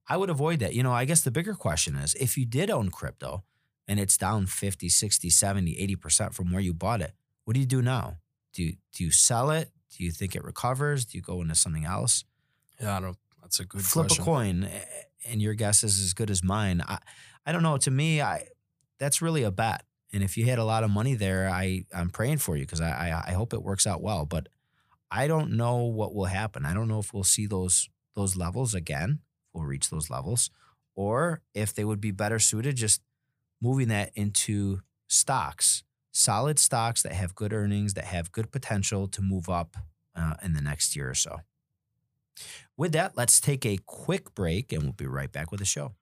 I 0.09 0.17
would 0.17 0.31
avoid 0.31 0.59
that. 0.61 0.75
You 0.75 0.83
know, 0.83 0.93
I 0.93 1.05
guess 1.05 1.21
the 1.21 1.31
bigger 1.31 1.55
question 1.55 1.95
is 1.97 2.15
if 2.17 2.37
you 2.37 2.45
did 2.45 2.71
own 2.71 2.91
crypto 2.91 3.45
and 3.87 4.01
it's 4.01 4.17
down 4.17 4.47
50, 4.47 4.89
60, 4.89 5.31
70, 5.31 5.97
80% 5.97 6.35
from 6.35 6.51
where 6.51 6.63
you 6.63 6.75
bought 6.75 7.03
it, 7.03 7.13
what 7.45 7.55
do 7.55 7.61
you 7.61 7.67
do 7.67 7.83
now? 7.83 8.17
Do 8.55 8.63
you, 8.65 8.77
do 8.95 9.05
you 9.05 9.11
sell 9.11 9.51
it? 9.51 9.71
Do 9.97 10.03
you 10.03 10.11
think 10.11 10.35
it 10.35 10.43
recovers? 10.43 11.05
Do 11.05 11.19
you 11.19 11.23
go 11.23 11.43
into 11.43 11.55
something 11.55 11.85
else? 11.85 12.25
Yeah, 12.81 12.97
I 12.97 13.01
don't. 13.01 13.19
That's 13.43 13.61
a 13.61 13.65
good 13.65 13.83
flip 13.83 14.09
question. 14.09 14.23
a 14.23 14.25
coin 14.25 14.65
eh, 14.65 14.85
and 15.27 15.41
your 15.43 15.55
guess 15.55 15.83
is 15.83 16.01
as 16.03 16.15
good 16.15 16.31
as 16.31 16.43
mine 16.43 16.83
I, 16.87 16.99
I 17.47 17.53
don't 17.53 17.63
know 17.63 17.79
to 17.79 17.91
me 17.91 18.21
i 18.21 18.47
that's 18.99 19.23
really 19.23 19.43
a 19.45 19.51
bet 19.51 19.85
And 20.13 20.23
if 20.23 20.37
you 20.37 20.47
had 20.47 20.59
a 20.59 20.65
lot 20.65 20.85
of 20.85 20.91
money 20.91 21.15
there, 21.17 21.49
I 21.51 21.85
I'm 21.95 22.11
praying 22.11 22.39
for 22.39 22.57
you 22.57 22.65
because 22.65 22.81
I, 22.81 22.91
I 22.91 23.31
I 23.31 23.33
hope 23.33 23.53
it 23.53 23.63
works 23.63 23.87
out 23.87 24.01
well. 24.03 24.25
But 24.27 24.49
I 25.11 25.27
don't 25.27 25.53
know 25.57 25.77
what 25.85 26.15
will 26.15 26.27
happen. 26.27 26.65
I 26.67 26.75
don't 26.75 26.89
know 26.89 26.99
if 27.01 27.13
we'll 27.15 27.25
see 27.25 27.47
those 27.47 27.89
those 28.15 28.37
levels 28.37 28.75
again. 28.75 29.21
We'll 29.53 29.65
reach 29.65 29.91
those 29.91 30.11
levels, 30.11 30.51
or 30.95 31.43
if 31.55 31.75
they 31.75 31.85
would 31.85 32.01
be 32.01 32.11
better 32.13 32.39
suited 32.39 32.77
just 32.77 33.03
moving 33.61 33.89
that 33.89 34.11
into 34.15 34.81
stocks, 35.09 35.83
solid 36.13 36.59
stocks 36.59 37.03
that 37.03 37.13
have 37.13 37.35
good 37.35 37.53
earnings, 37.53 37.95
that 37.95 38.05
have 38.05 38.33
good 38.33 38.51
potential 38.53 39.09
to 39.09 39.23
move 39.23 39.49
up 39.49 39.77
uh, 40.15 40.35
in 40.43 40.53
the 40.55 40.61
next 40.63 40.97
year 40.97 41.11
or 41.11 41.15
so. 41.15 41.41
With 42.77 42.93
that, 42.93 43.17
let's 43.17 43.41
take 43.41 43.67
a 43.67 43.79
quick 43.87 44.35
break 44.35 44.73
and 44.73 44.83
we'll 44.83 44.93
be 44.93 45.07
right 45.07 45.31
back 45.31 45.51
with 45.51 45.61
the 45.61 45.67
show. 45.67 45.95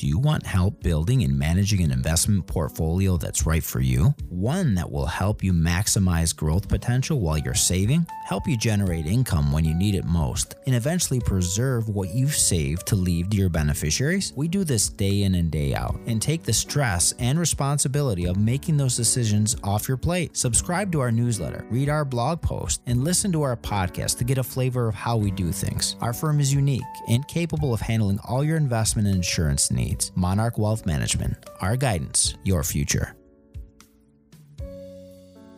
Do 0.00 0.06
you 0.06 0.18
want 0.18 0.46
help 0.46 0.82
building 0.82 1.24
and 1.24 1.38
managing 1.38 1.82
an 1.82 1.92
investment 1.92 2.46
portfolio 2.46 3.18
that's 3.18 3.44
right 3.44 3.62
for 3.62 3.80
you? 3.80 4.14
One 4.30 4.74
that 4.76 4.90
will 4.90 5.04
help 5.04 5.44
you 5.44 5.52
maximize 5.52 6.34
growth 6.34 6.70
potential 6.70 7.20
while 7.20 7.36
you're 7.36 7.52
saving, 7.52 8.06
help 8.24 8.48
you 8.48 8.56
generate 8.56 9.04
income 9.04 9.52
when 9.52 9.66
you 9.66 9.74
need 9.74 9.94
it 9.94 10.06
most, 10.06 10.54
and 10.64 10.74
eventually 10.74 11.20
preserve 11.20 11.90
what 11.90 12.14
you've 12.14 12.34
saved 12.34 12.86
to 12.86 12.96
leave 12.96 13.28
to 13.28 13.36
your 13.36 13.50
beneficiaries? 13.50 14.32
We 14.34 14.48
do 14.48 14.64
this 14.64 14.88
day 14.88 15.24
in 15.24 15.34
and 15.34 15.50
day 15.50 15.74
out 15.74 16.00
and 16.06 16.22
take 16.22 16.44
the 16.44 16.52
stress 16.54 17.12
and 17.18 17.38
responsibility 17.38 18.24
of 18.24 18.38
making 18.38 18.78
those 18.78 18.96
decisions 18.96 19.54
off 19.62 19.86
your 19.86 19.98
plate. 19.98 20.34
Subscribe 20.34 20.90
to 20.92 21.00
our 21.00 21.12
newsletter, 21.12 21.66
read 21.68 21.90
our 21.90 22.06
blog 22.06 22.40
post, 22.40 22.80
and 22.86 23.04
listen 23.04 23.32
to 23.32 23.42
our 23.42 23.54
podcast 23.54 24.16
to 24.16 24.24
get 24.24 24.38
a 24.38 24.42
flavor 24.42 24.88
of 24.88 24.94
how 24.94 25.18
we 25.18 25.30
do 25.30 25.52
things. 25.52 25.96
Our 26.00 26.14
firm 26.14 26.40
is 26.40 26.54
unique 26.54 26.80
and 27.10 27.28
capable 27.28 27.74
of 27.74 27.82
handling 27.82 28.18
all 28.26 28.42
your 28.42 28.56
investment 28.56 29.06
and 29.06 29.16
insurance 29.16 29.70
needs 29.70 29.89
needs. 29.90 30.12
Monarch 30.14 30.58
Wealth 30.58 30.86
Management, 30.86 31.36
our 31.60 31.76
guidance, 31.76 32.34
your 32.44 32.62
future. 32.62 33.14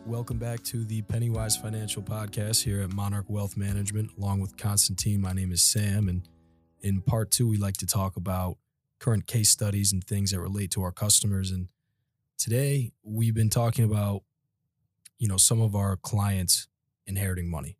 Welcome 0.05 0.37
back 0.37 0.61
to 0.63 0.83
the 0.83 1.01
Pennywise 1.03 1.55
Financial 1.55 2.01
Podcast 2.01 2.63
here 2.63 2.81
at 2.81 2.91
Monarch 2.91 3.25
Wealth 3.29 3.55
Management, 3.55 4.11
along 4.17 4.41
with 4.41 4.57
Constantine. 4.57 5.21
My 5.21 5.31
name 5.31 5.53
is 5.53 5.63
Sam, 5.63 6.09
and 6.09 6.27
in 6.81 7.01
part 7.01 7.31
two, 7.31 7.47
we 7.47 7.57
like 7.57 7.77
to 7.77 7.85
talk 7.85 8.17
about 8.17 8.57
current 8.99 9.27
case 9.27 9.49
studies 9.49 9.93
and 9.93 10.03
things 10.03 10.31
that 10.31 10.41
relate 10.41 10.71
to 10.71 10.83
our 10.83 10.91
customers. 10.91 11.51
And 11.51 11.69
today, 12.37 12.91
we've 13.01 13.33
been 13.33 13.49
talking 13.49 13.85
about, 13.85 14.23
you 15.19 15.29
know, 15.29 15.37
some 15.37 15.61
of 15.61 15.73
our 15.73 15.95
clients 15.95 16.67
inheriting 17.07 17.49
money, 17.49 17.77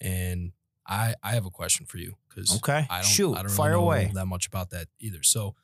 and 0.00 0.52
I 0.86 1.16
I 1.24 1.32
have 1.32 1.44
a 1.44 1.50
question 1.50 1.86
for 1.86 1.98
you 1.98 2.14
because 2.28 2.56
okay, 2.58 2.86
I 2.88 2.98
don't 2.98 3.04
shoot, 3.04 3.34
I 3.34 3.42
don't 3.42 3.50
fire 3.50 3.70
really 3.72 3.80
know 3.80 3.86
away. 3.86 4.10
that 4.14 4.26
much 4.26 4.46
about 4.46 4.70
that 4.70 4.86
either. 5.00 5.24
So 5.24 5.56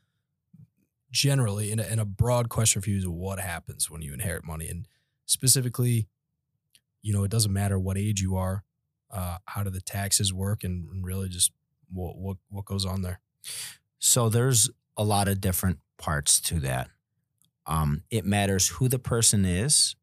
generally, 1.10 1.70
in 1.70 1.80
a, 1.80 2.02
a 2.02 2.04
broad 2.04 2.48
question 2.48 2.82
for 2.82 2.90
you 2.90 2.98
is 2.98 3.06
what 3.06 3.40
happens 3.40 3.90
when 3.90 4.02
you 4.02 4.12
inherit 4.12 4.44
money, 4.44 4.68
and 4.68 4.86
specifically, 5.26 6.08
you 7.02 7.12
know, 7.12 7.24
it 7.24 7.30
doesn't 7.30 7.52
matter 7.52 7.78
what 7.78 7.96
age 7.96 8.20
you 8.20 8.36
are. 8.36 8.64
Uh, 9.10 9.38
how 9.46 9.62
do 9.62 9.70
the 9.70 9.80
taxes 9.80 10.32
work, 10.32 10.64
and 10.64 11.04
really 11.04 11.28
just 11.28 11.52
what 11.92 12.16
what 12.16 12.36
what 12.50 12.64
goes 12.64 12.84
on 12.84 13.02
there? 13.02 13.20
So 13.98 14.28
there's 14.28 14.70
a 14.96 15.04
lot 15.04 15.28
of 15.28 15.40
different 15.40 15.78
parts 15.96 16.40
to 16.42 16.60
that. 16.60 16.88
Um, 17.66 18.02
it 18.10 18.24
matters 18.24 18.68
who 18.68 18.88
the 18.88 18.98
person 18.98 19.44
is 19.44 19.96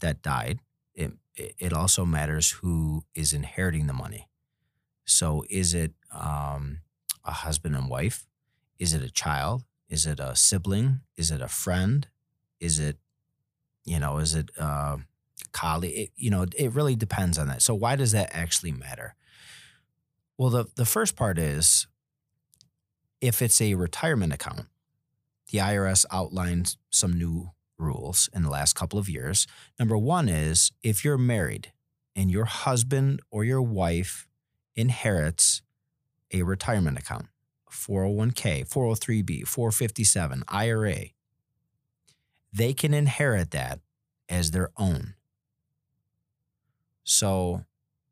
that 0.00 0.22
died. 0.22 0.60
It 0.94 1.12
it 1.34 1.72
also 1.72 2.04
matters 2.04 2.50
who 2.50 3.04
is 3.14 3.32
inheriting 3.32 3.86
the 3.86 3.92
money. 3.92 4.28
So 5.04 5.44
is 5.48 5.74
it 5.74 5.92
um, 6.12 6.80
a 7.24 7.32
husband 7.32 7.76
and 7.76 7.88
wife? 7.88 8.26
Is 8.78 8.94
it 8.94 9.02
a 9.02 9.10
child? 9.10 9.64
Is 9.88 10.06
it 10.06 10.20
a 10.20 10.34
sibling? 10.34 11.00
Is 11.16 11.30
it 11.30 11.40
a 11.40 11.48
friend? 11.48 12.08
Is 12.60 12.78
it, 12.78 12.98
you 13.84 13.98
know, 14.00 14.18
is 14.18 14.34
it 14.34 14.50
a 14.58 14.98
colleague? 15.52 15.94
It, 15.94 16.10
you 16.16 16.30
know, 16.30 16.46
it 16.56 16.72
really 16.72 16.96
depends 16.96 17.38
on 17.38 17.48
that. 17.48 17.62
So 17.62 17.74
why 17.74 17.96
does 17.96 18.12
that 18.12 18.30
actually 18.32 18.72
matter? 18.72 19.14
Well, 20.38 20.50
the, 20.50 20.66
the 20.74 20.84
first 20.84 21.16
part 21.16 21.38
is 21.38 21.86
if 23.20 23.40
it's 23.40 23.60
a 23.60 23.74
retirement 23.74 24.32
account, 24.32 24.66
the 25.50 25.58
IRS 25.58 26.04
outlined 26.10 26.76
some 26.90 27.16
new 27.16 27.50
rules 27.78 28.28
in 28.34 28.42
the 28.42 28.50
last 28.50 28.74
couple 28.74 28.98
of 28.98 29.08
years. 29.08 29.46
Number 29.78 29.96
one 29.96 30.28
is 30.28 30.72
if 30.82 31.04
you're 31.04 31.18
married 31.18 31.72
and 32.14 32.30
your 32.30 32.46
husband 32.46 33.20
or 33.30 33.44
your 33.44 33.62
wife 33.62 34.26
inherits 34.74 35.62
a 36.32 36.42
retirement 36.42 36.98
account, 36.98 37.26
401k, 37.70 38.68
403b, 38.68 39.46
457, 39.46 40.44
IRA, 40.48 40.96
they 42.52 42.72
can 42.72 42.94
inherit 42.94 43.50
that 43.50 43.80
as 44.28 44.50
their 44.50 44.70
own. 44.76 45.14
So 47.04 47.64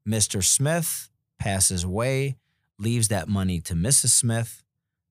Mr. 0.07 0.43
Smith 0.45 1.11
passes 1.39 1.85
away, 1.85 2.37
leaves 2.79 3.09
that 3.09 3.29
money 3.29 3.61
to 3.61 3.75
Mrs. 3.75 4.11
Smith. 4.11 4.63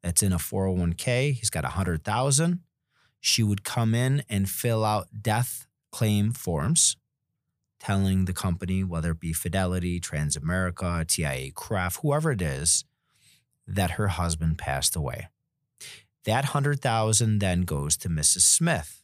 That's 0.02 0.22
in 0.22 0.34
a 0.34 0.38
401k. 0.38 1.34
He's 1.34 1.50
got 1.50 1.64
a 1.64 1.76
100,000. 1.76 2.60
She 3.20 3.42
would 3.44 3.64
come 3.64 3.96
in 3.96 4.24
and 4.30 4.50
fill 4.50 4.84
out 4.84 5.08
death 5.22 5.68
claim 5.92 6.34
forms 6.34 6.98
telling 7.80 8.26
the 8.26 8.34
company, 8.34 8.84
whether 8.84 9.12
it 9.12 9.20
be 9.20 9.34
Fidelity, 9.34 10.00
Transamerica, 10.00 11.06
TIAA-CREF, 11.06 12.00
whoever 12.02 12.32
it 12.32 12.42
is, 12.42 12.86
that 13.68 13.92
her 13.92 14.10
husband 14.10 14.58
passed 14.58 14.96
away. 14.96 15.30
That 16.26 16.46
100,000 16.46 17.40
then 17.40 17.62
goes 17.62 17.98
to 17.98 18.10
Mrs. 18.10 18.42
Smith 18.42 19.04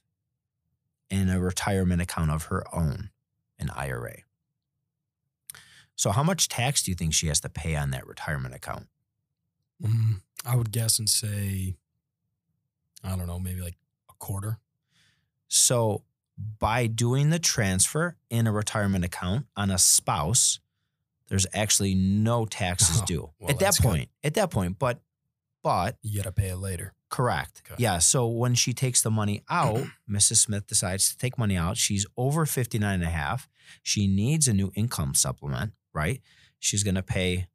in 1.10 1.30
a 1.30 1.40
retirement 1.40 2.02
account 2.02 2.32
of 2.32 2.46
her 2.46 2.64
own, 2.74 3.10
an 3.58 3.70
IRA. 3.72 4.18
So 5.96 6.12
how 6.12 6.24
much 6.24 6.48
tax 6.48 6.84
do 6.84 6.92
you 6.92 6.96
think 6.96 7.14
she 7.14 7.28
has 7.28 7.42
to 7.42 7.50
pay 7.50 7.76
on 7.76 7.92
that 7.92 8.08
retirement 8.08 8.56
account? 8.56 8.88
Mm, 9.84 10.22
I 10.46 10.56
would 10.56 10.72
guess 10.72 10.98
and 10.98 11.10
say, 11.10 11.76
I 13.04 13.16
don't 13.16 13.28
know, 13.28 13.40
maybe 13.40 13.62
like 13.62 13.78
a 14.10 14.14
quarter. 14.18 14.60
So 15.50 16.04
by 16.60 16.88
doing 16.88 17.32
the 17.32 17.40
transfer 17.40 18.16
in 18.30 18.48
a 18.48 18.52
retirement 18.52 19.04
account 19.04 19.48
on 19.58 19.72
a 19.72 19.78
spouse, 19.78 20.60
there's 21.30 21.46
actually 21.54 21.96
no 21.96 22.46
taxes 22.46 23.00
Oh, 23.02 23.06
due 23.06 23.30
well, 23.40 23.50
at 23.50 23.60
that 23.60 23.66
that's 23.66 23.80
good. 23.80 23.88
point. 23.88 24.10
At 24.24 24.34
that 24.36 24.52
point, 24.52 24.78
but 24.80 25.02
but 25.64 25.98
You 26.02 26.18
got 26.18 26.24
to 26.24 26.32
pay 26.32 26.50
it 26.50 26.58
later. 26.58 26.94
correct. 27.10 27.62
Okay. 27.66 27.76
Yeah. 27.84 27.98
So 28.00 28.28
when 28.28 28.56
she 28.56 28.72
takes 28.74 29.02
the 29.02 29.12
money 29.12 29.42
out, 29.50 29.84
Mrs. 30.10 30.38
Smith 30.38 30.68
decides 30.68 31.10
to 31.12 31.18
take 31.18 31.38
money 31.38 31.58
out. 31.58 31.76
She's 31.78 32.06
over 32.16 32.46
59 32.46 32.94
and 32.96 33.04
a 33.04 33.08
half. 33.10 33.50
She 33.84 34.08
needs 34.08 34.48
a 34.48 34.54
new 34.54 34.72
income 34.76 35.14
supplement, 35.16 35.74
right? 35.94 36.22
She's 36.60 36.84
going 36.84 36.96
to 36.96 37.04
pay 37.04 37.48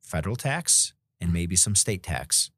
federal 0.00 0.36
tax 0.36 0.94
and 1.20 1.32
maybe 1.32 1.56
some 1.56 1.74
state 1.74 2.02
tax, 2.04 2.50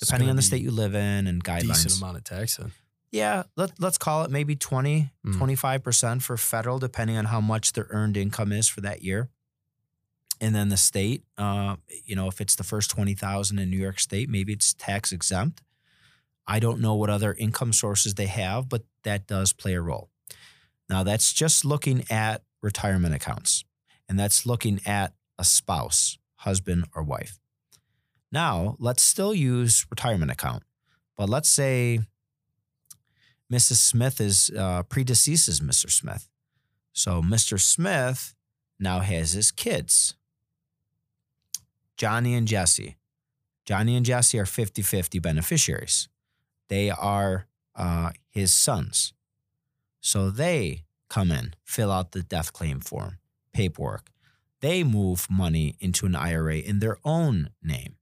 depending 0.00 0.28
on 0.28 0.34
the 0.36 0.42
state 0.42 0.60
you 0.60 0.70
live 0.72 0.94
in 0.94 1.26
and 1.28 1.42
guidelines. 1.42 1.84
Decent 1.84 1.98
amount 1.98 2.16
of 2.16 2.24
tax 2.24 2.56
then. 2.56 2.72
Yeah, 3.12 3.44
let, 3.56 3.70
let's 3.78 3.96
call 3.98 4.24
it 4.24 4.30
maybe 4.30 4.56
20, 4.56 5.10
Mm. 5.26 5.34
25% 5.38 6.20
for 6.22 6.36
federal, 6.36 6.78
depending 6.80 7.16
on 7.16 7.26
how 7.26 7.40
much 7.40 7.74
their 7.74 7.86
earned 7.90 8.16
income 8.16 8.50
is 8.52 8.68
for 8.68 8.80
that 8.80 9.02
year. 9.04 9.28
And 10.42 10.56
then 10.56 10.70
the 10.70 10.76
state, 10.76 11.22
uh, 11.38 11.76
you 12.04 12.16
know, 12.16 12.26
if 12.26 12.40
it's 12.40 12.56
the 12.56 12.64
first 12.64 12.90
20,000 12.90 13.60
in 13.60 13.70
New 13.70 13.78
York 13.78 14.00
State, 14.00 14.28
maybe 14.28 14.52
it's 14.52 14.74
tax 14.74 15.12
exempt. 15.12 15.62
I 16.48 16.58
don't 16.58 16.80
know 16.80 16.96
what 16.96 17.10
other 17.10 17.32
income 17.32 17.72
sources 17.72 18.14
they 18.14 18.26
have, 18.26 18.68
but 18.68 18.82
that 19.04 19.28
does 19.28 19.52
play 19.52 19.74
a 19.74 19.80
role. 19.80 20.10
Now, 20.90 21.04
that's 21.04 21.32
just 21.32 21.64
looking 21.64 22.04
at 22.10 22.42
retirement 22.60 23.14
accounts, 23.14 23.64
and 24.08 24.18
that's 24.18 24.44
looking 24.44 24.80
at 24.84 25.14
a 25.38 25.44
spouse, 25.44 26.18
husband, 26.38 26.86
or 26.92 27.04
wife. 27.04 27.38
Now, 28.32 28.74
let's 28.80 29.04
still 29.04 29.32
use 29.32 29.86
retirement 29.90 30.32
account, 30.32 30.64
but 31.16 31.28
let's 31.28 31.48
say 31.48 32.00
Mrs. 33.50 33.76
Smith 33.76 34.20
is 34.20 34.50
uh, 34.58 34.82
predeceases 34.82 35.60
Mr. 35.60 35.88
Smith. 35.88 36.28
So 36.92 37.22
Mr. 37.22 37.60
Smith 37.60 38.34
now 38.80 39.00
has 39.00 39.32
his 39.32 39.52
kids, 39.52 40.16
Johnny 41.96 42.34
and 42.34 42.46
Jesse. 42.48 42.96
Johnny 43.64 43.96
and 43.96 44.04
Jesse 44.04 44.38
are 44.38 44.46
50 44.46 44.82
50 44.82 45.18
beneficiaries. 45.18 46.08
They 46.68 46.90
are 46.90 47.46
uh, 47.76 48.10
his 48.30 48.52
sons. 48.52 49.12
So 50.00 50.30
they 50.30 50.84
come 51.08 51.30
in, 51.30 51.54
fill 51.64 51.92
out 51.92 52.12
the 52.12 52.22
death 52.22 52.52
claim 52.52 52.80
form, 52.80 53.18
paperwork. 53.52 54.10
They 54.60 54.82
move 54.84 55.26
money 55.30 55.76
into 55.80 56.06
an 56.06 56.14
IRA 56.16 56.56
in 56.56 56.78
their 56.78 56.96
own 57.04 57.50
name. 57.62 57.96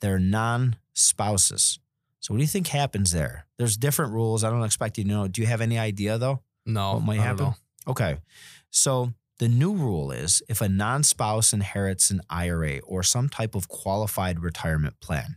They're 0.00 0.18
non 0.18 0.76
spouses. 0.92 1.78
So 2.20 2.34
what 2.34 2.38
do 2.38 2.42
you 2.42 2.48
think 2.48 2.68
happens 2.68 3.12
there? 3.12 3.46
There's 3.56 3.76
different 3.76 4.12
rules. 4.12 4.42
I 4.42 4.50
don't 4.50 4.64
expect 4.64 4.98
you 4.98 5.04
to 5.04 5.10
know. 5.10 5.28
Do 5.28 5.40
you 5.40 5.46
have 5.46 5.60
any 5.60 5.78
idea 5.78 6.18
though? 6.18 6.40
No, 6.64 6.94
What 6.94 7.04
might 7.04 7.20
happen? 7.20 7.54
Okay. 7.86 8.16
So 8.70 9.12
the 9.38 9.48
new 9.48 9.74
rule 9.74 10.10
is 10.10 10.42
if 10.48 10.60
a 10.60 10.68
non 10.68 11.02
spouse 11.02 11.52
inherits 11.52 12.10
an 12.10 12.22
IRA 12.30 12.78
or 12.80 13.02
some 13.02 13.28
type 13.28 13.54
of 13.54 13.68
qualified 13.68 14.40
retirement 14.40 15.00
plan, 15.00 15.36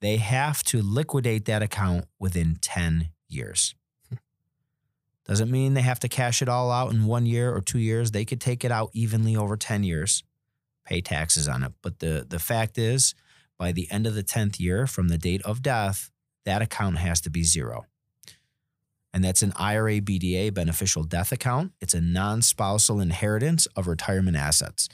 they 0.00 0.16
have 0.16 0.62
to 0.64 0.82
liquidate 0.82 1.44
that 1.44 1.62
account 1.62 2.06
within 2.18 2.58
10 2.60 3.10
years. 3.28 3.74
Doesn't 5.24 5.50
mean 5.50 5.74
they 5.74 5.82
have 5.82 6.00
to 6.00 6.08
cash 6.08 6.42
it 6.42 6.48
all 6.48 6.70
out 6.70 6.92
in 6.92 7.06
one 7.06 7.26
year 7.26 7.54
or 7.54 7.60
two 7.60 7.78
years. 7.78 8.10
They 8.10 8.24
could 8.24 8.40
take 8.40 8.64
it 8.64 8.72
out 8.72 8.90
evenly 8.92 9.36
over 9.36 9.56
10 9.56 9.84
years, 9.84 10.24
pay 10.84 11.00
taxes 11.00 11.48
on 11.48 11.62
it. 11.62 11.72
But 11.82 12.00
the, 12.00 12.26
the 12.28 12.38
fact 12.38 12.76
is, 12.76 13.14
by 13.58 13.72
the 13.72 13.90
end 13.90 14.06
of 14.06 14.14
the 14.14 14.24
10th 14.24 14.60
year 14.60 14.86
from 14.86 15.08
the 15.08 15.18
date 15.18 15.42
of 15.42 15.62
death, 15.62 16.10
that 16.44 16.62
account 16.62 16.98
has 16.98 17.20
to 17.22 17.30
be 17.30 17.42
zero. 17.42 17.86
And 19.12 19.24
that's 19.24 19.42
an 19.42 19.52
IRA 19.56 20.00
BDA 20.00 20.52
beneficial 20.52 21.02
death 21.04 21.32
account. 21.32 21.72
It's 21.80 21.94
a 21.94 22.00
non 22.00 22.42
spousal 22.42 23.00
inheritance 23.00 23.66
of 23.76 23.86
retirement 23.86 24.36
assets. 24.36 24.88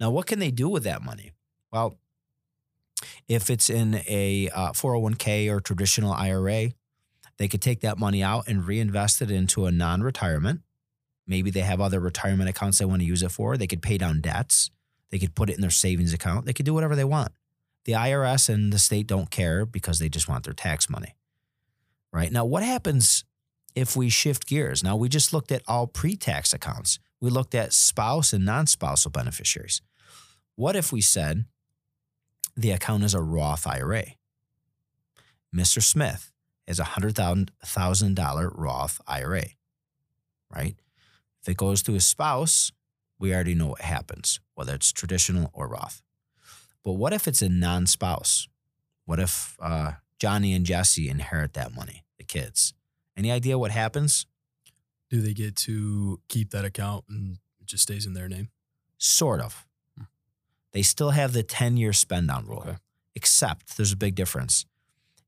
Now, 0.00 0.10
what 0.10 0.26
can 0.26 0.38
they 0.38 0.50
do 0.50 0.68
with 0.68 0.84
that 0.84 1.02
money? 1.02 1.32
Well, 1.72 1.98
if 3.28 3.50
it's 3.50 3.70
in 3.70 4.02
a 4.08 4.48
uh, 4.52 4.72
401k 4.72 5.50
or 5.50 5.60
traditional 5.60 6.12
IRA, 6.12 6.70
they 7.36 7.48
could 7.48 7.62
take 7.62 7.80
that 7.80 7.98
money 7.98 8.22
out 8.22 8.48
and 8.48 8.66
reinvest 8.66 9.22
it 9.22 9.30
into 9.30 9.66
a 9.66 9.72
non 9.72 10.02
retirement. 10.02 10.62
Maybe 11.26 11.50
they 11.50 11.60
have 11.60 11.80
other 11.80 12.00
retirement 12.00 12.48
accounts 12.48 12.78
they 12.78 12.84
want 12.84 13.02
to 13.02 13.06
use 13.06 13.22
it 13.22 13.30
for. 13.30 13.56
They 13.56 13.66
could 13.66 13.82
pay 13.82 13.98
down 13.98 14.20
debts. 14.20 14.70
They 15.10 15.18
could 15.18 15.34
put 15.34 15.50
it 15.50 15.54
in 15.54 15.60
their 15.60 15.70
savings 15.70 16.12
account. 16.12 16.46
They 16.46 16.52
could 16.52 16.66
do 16.66 16.74
whatever 16.74 16.96
they 16.96 17.04
want. 17.04 17.32
The 17.84 17.92
IRS 17.92 18.48
and 18.48 18.72
the 18.72 18.78
state 18.78 19.06
don't 19.06 19.30
care 19.30 19.64
because 19.64 19.98
they 19.98 20.08
just 20.08 20.28
want 20.28 20.44
their 20.44 20.54
tax 20.54 20.90
money. 20.90 21.14
Right 22.12 22.32
now, 22.32 22.44
what 22.44 22.62
happens 22.62 23.24
if 23.78 23.96
we 23.96 24.08
shift 24.08 24.46
gears? 24.46 24.82
Now, 24.82 24.96
we 24.96 25.08
just 25.08 25.32
looked 25.32 25.52
at 25.52 25.62
all 25.66 25.86
pre 25.86 26.16
tax 26.16 26.52
accounts, 26.52 26.98
we 27.20 27.30
looked 27.30 27.54
at 27.54 27.72
spouse 27.72 28.32
and 28.32 28.44
non 28.44 28.66
spousal 28.66 29.10
beneficiaries. 29.10 29.80
What 30.56 30.76
if 30.76 30.92
we 30.92 31.00
said 31.00 31.44
the 32.56 32.72
account 32.72 33.04
is 33.04 33.14
a 33.14 33.20
Roth 33.20 33.66
IRA? 33.66 34.04
Mr. 35.54 35.82
Smith 35.82 36.32
is 36.66 36.78
a 36.78 36.84
$100,000 36.84 38.52
Roth 38.54 39.00
IRA, 39.06 39.44
right? 40.54 40.74
If 41.40 41.48
it 41.48 41.56
goes 41.56 41.82
to 41.84 41.92
his 41.92 42.06
spouse, 42.06 42.72
we 43.18 43.32
already 43.32 43.54
know 43.54 43.68
what 43.68 43.80
happens, 43.80 44.40
whether 44.54 44.74
it's 44.74 44.92
traditional 44.92 45.50
or 45.52 45.68
Roth. 45.68 46.02
But 46.84 46.92
what 46.92 47.12
if 47.12 47.26
it's 47.26 47.42
a 47.42 47.48
non 47.48 47.86
spouse? 47.86 48.48
What 49.04 49.18
if 49.18 49.56
uh, 49.60 49.92
Johnny 50.18 50.52
and 50.52 50.66
Jesse 50.66 51.08
inherit 51.08 51.54
that 51.54 51.74
money, 51.74 52.04
the 52.18 52.24
kids? 52.24 52.74
Any 53.18 53.32
idea 53.32 53.58
what 53.58 53.72
happens? 53.72 54.26
Do 55.10 55.20
they 55.20 55.34
get 55.34 55.56
to 55.56 56.20
keep 56.28 56.50
that 56.50 56.64
account 56.64 57.04
and 57.08 57.38
it 57.60 57.66
just 57.66 57.82
stays 57.82 58.06
in 58.06 58.14
their 58.14 58.28
name? 58.28 58.48
Sort 58.98 59.40
of. 59.40 59.66
Hmm. 59.96 60.04
They 60.72 60.82
still 60.82 61.10
have 61.10 61.32
the 61.32 61.42
10 61.42 61.76
year 61.76 61.92
spend 61.92 62.28
down 62.28 62.46
rule, 62.46 62.60
Okay. 62.66 62.76
except 63.14 63.76
there's 63.76 63.92
a 63.92 63.96
big 63.96 64.14
difference. 64.14 64.64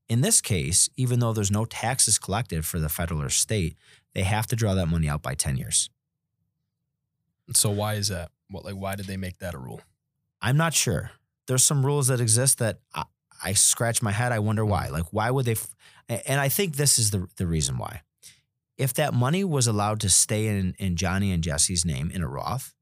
In 0.07 0.21
this 0.21 0.41
case, 0.41 0.89
even 0.95 1.19
though 1.19 1.33
there's 1.33 1.51
no 1.51 1.65
taxes 1.65 2.17
collected 2.17 2.65
for 2.65 2.79
the 2.79 2.89
federal 2.89 3.21
or 3.21 3.29
state, 3.29 3.77
they 4.13 4.23
have 4.23 4.47
to 4.47 4.55
draw 4.55 4.73
that 4.73 4.87
money 4.87 5.07
out 5.09 5.21
by 5.21 5.35
10 5.35 5.57
years. 5.57 5.89
So 7.53 7.69
why 7.69 7.95
is 7.95 8.07
that? 8.07 8.31
What 8.49 8.65
like 8.65 8.75
why 8.75 8.95
did 8.95 9.07
they 9.07 9.17
make 9.17 9.39
that 9.39 9.53
a 9.53 9.57
rule? 9.57 9.81
I'm 10.41 10.57
not 10.57 10.73
sure. 10.73 11.11
There's 11.47 11.63
some 11.63 11.85
rules 11.85 12.07
that 12.07 12.19
exist 12.21 12.59
that 12.59 12.79
I, 12.93 13.03
I 13.43 13.53
scratch 13.53 14.01
my 14.01 14.11
head. 14.11 14.31
I 14.31 14.39
wonder 14.39 14.65
why. 14.65 14.87
Hmm. 14.87 14.93
Like, 14.93 15.05
why 15.11 15.31
would 15.31 15.45
they? 15.45 15.53
F- 15.53 15.75
and 16.25 16.39
I 16.39 16.49
think 16.49 16.75
this 16.75 16.99
is 16.99 17.11
the 17.11 17.27
the 17.37 17.47
reason 17.47 17.77
why. 17.77 18.01
If 18.77 18.93
that 18.95 19.13
money 19.13 19.43
was 19.43 19.67
allowed 19.67 19.99
to 20.01 20.09
stay 20.09 20.47
in 20.47 20.75
in 20.77 20.95
Johnny 20.95 21.31
and 21.31 21.43
Jesse's 21.43 21.85
name 21.85 22.11
in 22.11 22.21
a 22.21 22.27
Roth, 22.27 22.73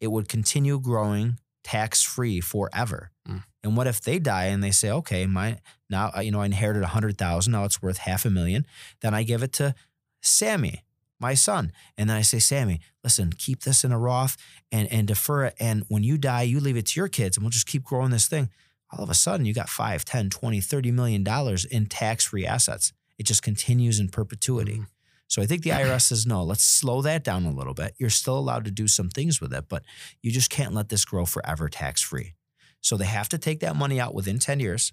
it 0.00 0.08
would 0.08 0.28
continue 0.28 0.78
growing 0.78 1.38
tax 1.64 2.02
free 2.02 2.40
forever. 2.40 3.10
Mm. 3.28 3.42
And 3.64 3.76
what 3.76 3.88
if 3.88 4.00
they 4.00 4.20
die 4.20 4.44
and 4.46 4.62
they 4.62 4.70
say, 4.70 4.90
okay, 4.90 5.26
my 5.26 5.58
now 5.90 6.12
uh, 6.16 6.20
you 6.20 6.30
know 6.30 6.40
I 6.40 6.46
inherited 6.46 6.82
a 6.82 6.88
hundred 6.88 7.18
thousand, 7.18 7.52
now 7.52 7.64
it's 7.64 7.82
worth 7.82 7.98
half 7.98 8.24
a 8.24 8.30
million. 8.30 8.66
Then 9.00 9.14
I 9.14 9.24
give 9.24 9.42
it 9.42 9.52
to 9.54 9.74
Sammy, 10.22 10.84
my 11.18 11.34
son, 11.34 11.72
and 11.96 12.08
then 12.08 12.16
I 12.16 12.22
say, 12.22 12.38
Sammy, 12.38 12.80
listen, 13.02 13.32
keep 13.36 13.62
this 13.62 13.82
in 13.82 13.92
a 13.92 13.98
Roth 13.98 14.36
and 14.70 14.90
and 14.92 15.08
defer 15.08 15.46
it. 15.46 15.54
And 15.58 15.84
when 15.88 16.04
you 16.04 16.18
die, 16.18 16.42
you 16.42 16.60
leave 16.60 16.76
it 16.76 16.86
to 16.86 17.00
your 17.00 17.08
kids, 17.08 17.36
and 17.36 17.44
we'll 17.44 17.50
just 17.50 17.66
keep 17.66 17.82
growing 17.82 18.10
this 18.10 18.28
thing. 18.28 18.50
All 18.90 19.02
of 19.02 19.10
a 19.10 19.14
sudden, 19.14 19.46
you 19.46 19.52
got 19.54 19.68
5, 19.68 20.04
10, 20.04 20.30
20, 20.30 20.60
30 20.60 20.90
million 20.92 21.24
dollars 21.24 21.64
in 21.64 21.86
tax-free 21.86 22.46
assets. 22.46 22.92
It 23.18 23.26
just 23.26 23.42
continues 23.42 23.98
in 23.98 24.08
perpetuity. 24.08 24.78
Mhm. 24.78 24.86
So 25.28 25.42
I 25.42 25.46
think 25.46 25.62
the 25.62 25.70
IRS 25.72 26.02
says, 26.06 26.24
no, 26.24 26.44
let's 26.44 26.62
slow 26.62 27.02
that 27.02 27.24
down 27.24 27.46
a 27.46 27.52
little 27.52 27.74
bit. 27.74 27.94
You're 27.98 28.10
still 28.10 28.38
allowed 28.38 28.64
to 28.66 28.70
do 28.70 28.86
some 28.86 29.10
things 29.10 29.40
with 29.40 29.52
it, 29.52 29.68
but 29.68 29.84
you 30.22 30.30
just 30.30 30.50
can't 30.50 30.72
let 30.72 30.88
this 30.88 31.04
grow 31.04 31.26
forever 31.26 31.68
tax-free. 31.68 32.34
So 32.80 32.96
they 32.96 33.06
have 33.06 33.28
to 33.30 33.38
take 33.38 33.58
that 33.60 33.74
money 33.74 33.98
out 33.98 34.14
within 34.14 34.38
10 34.38 34.60
years. 34.60 34.92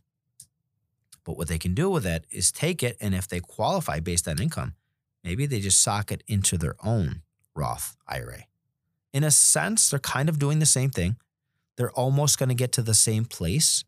But 1.23 1.37
what 1.37 1.47
they 1.47 1.59
can 1.59 1.75
do 1.75 1.89
with 1.89 2.05
it 2.05 2.25
is 2.31 2.51
take 2.51 2.81
it, 2.81 2.97
and 2.99 3.13
if 3.13 3.27
they 3.27 3.39
qualify 3.39 3.99
based 3.99 4.27
on 4.27 4.41
income, 4.41 4.73
maybe 5.23 5.45
they 5.45 5.59
just 5.59 5.81
sock 5.81 6.11
it 6.11 6.23
into 6.27 6.57
their 6.57 6.75
own 6.83 7.21
Roth 7.55 7.95
IRA. 8.07 8.45
In 9.13 9.23
a 9.23 9.29
sense, 9.29 9.89
they're 9.89 9.99
kind 9.99 10.27
of 10.29 10.39
doing 10.39 10.57
the 10.57 10.65
same 10.65 10.89
thing. 10.89 11.17
They're 11.77 11.91
almost 11.91 12.37
going 12.37 12.49
to 12.49 12.55
get 12.55 12.71
to 12.73 12.81
the 12.81 12.93
same 12.93 13.25
place, 13.25 13.83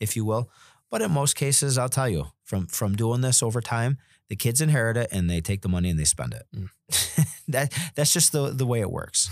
if 0.00 0.16
you 0.16 0.24
will. 0.24 0.50
But 0.90 1.02
in 1.02 1.10
most 1.10 1.36
cases, 1.36 1.76
I'll 1.76 1.88
tell 1.88 2.08
you, 2.08 2.28
from 2.44 2.66
from 2.66 2.96
doing 2.96 3.20
this 3.20 3.42
over 3.42 3.60
time, 3.60 3.98
the 4.28 4.36
kids 4.36 4.60
inherit 4.60 4.96
it 4.96 5.08
and 5.12 5.28
they 5.28 5.40
take 5.40 5.62
the 5.62 5.68
money 5.68 5.90
and 5.90 5.98
they 5.98 6.04
spend 6.04 6.34
it. 6.34 6.46
Mm. 6.54 7.36
that 7.48 7.72
that's 7.94 8.12
just 8.12 8.32
the 8.32 8.50
the 8.50 8.66
way 8.66 8.80
it 8.80 8.90
works. 8.90 9.28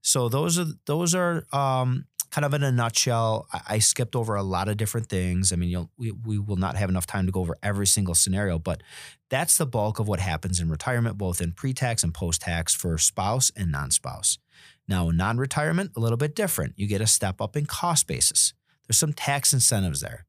So 0.00 0.28
those 0.28 0.58
are 0.58 0.66
those 0.86 1.14
are 1.14 1.44
um, 1.52 2.06
kind 2.30 2.44
of 2.44 2.54
in 2.54 2.62
a 2.62 2.70
nutshell. 2.70 3.46
I, 3.52 3.60
I 3.68 3.78
skipped 3.78 4.14
over 4.14 4.34
a 4.34 4.42
lot 4.42 4.68
of 4.68 4.76
different 4.76 5.08
things. 5.08 5.52
I 5.52 5.56
mean, 5.56 5.70
you'll, 5.70 5.90
we 5.96 6.12
we 6.12 6.38
will 6.38 6.56
not 6.56 6.76
have 6.76 6.88
enough 6.88 7.06
time 7.06 7.26
to 7.26 7.32
go 7.32 7.40
over 7.40 7.56
every 7.62 7.86
single 7.86 8.14
scenario, 8.14 8.58
but 8.58 8.82
that's 9.28 9.58
the 9.58 9.66
bulk 9.66 9.98
of 9.98 10.06
what 10.06 10.20
happens 10.20 10.60
in 10.60 10.68
retirement, 10.68 11.18
both 11.18 11.40
in 11.40 11.52
pre-tax 11.52 12.04
and 12.04 12.14
post-tax 12.14 12.74
for 12.74 12.96
spouse 12.96 13.50
and 13.56 13.72
non-spouse. 13.72 14.38
Now, 14.88 15.10
non-retirement, 15.10 15.92
a 15.96 16.00
little 16.00 16.16
bit 16.16 16.34
different. 16.34 16.74
You 16.76 16.86
get 16.86 17.00
a 17.00 17.06
step 17.06 17.40
up 17.40 17.56
in 17.56 17.66
cost 17.66 18.06
basis. 18.06 18.52
There's 18.86 18.98
some 18.98 19.12
tax 19.12 19.52
incentives 19.52 20.00
there. 20.00 20.26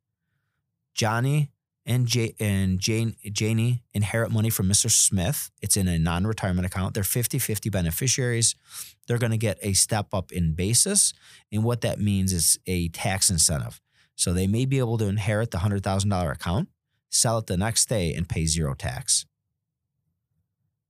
Johnny 0.95 1.51
and 1.85 2.05
J- 2.05 2.35
and 2.39 2.79
Jane 2.79 3.15
Janie 3.31 3.83
inherit 3.93 4.31
money 4.31 4.49
from 4.49 4.67
Mr. 4.67 4.91
Smith. 4.91 5.51
It's 5.61 5.77
in 5.77 5.87
a 5.87 5.97
non-retirement 5.97 6.65
account. 6.65 6.93
They're 6.93 7.03
50-50 7.03 7.71
beneficiaries. 7.71 8.55
They're 9.07 9.17
going 9.17 9.31
to 9.31 9.37
get 9.37 9.57
a 9.61 9.73
step 9.73 10.07
up 10.13 10.31
in 10.31 10.53
basis. 10.53 11.13
And 11.51 11.63
what 11.63 11.81
that 11.81 11.99
means 11.99 12.33
is 12.33 12.59
a 12.65 12.89
tax 12.89 13.29
incentive. 13.29 13.79
So 14.15 14.33
they 14.33 14.47
may 14.47 14.65
be 14.65 14.79
able 14.79 14.97
to 14.97 15.05
inherit 15.05 15.51
the 15.51 15.59
$100,000 15.59 16.31
account, 16.31 16.69
sell 17.09 17.37
it 17.37 17.45
the 17.45 17.55
next 17.55 17.87
day, 17.87 18.13
and 18.13 18.27
pay 18.27 18.45
zero 18.45 18.73
tax. 18.73 19.25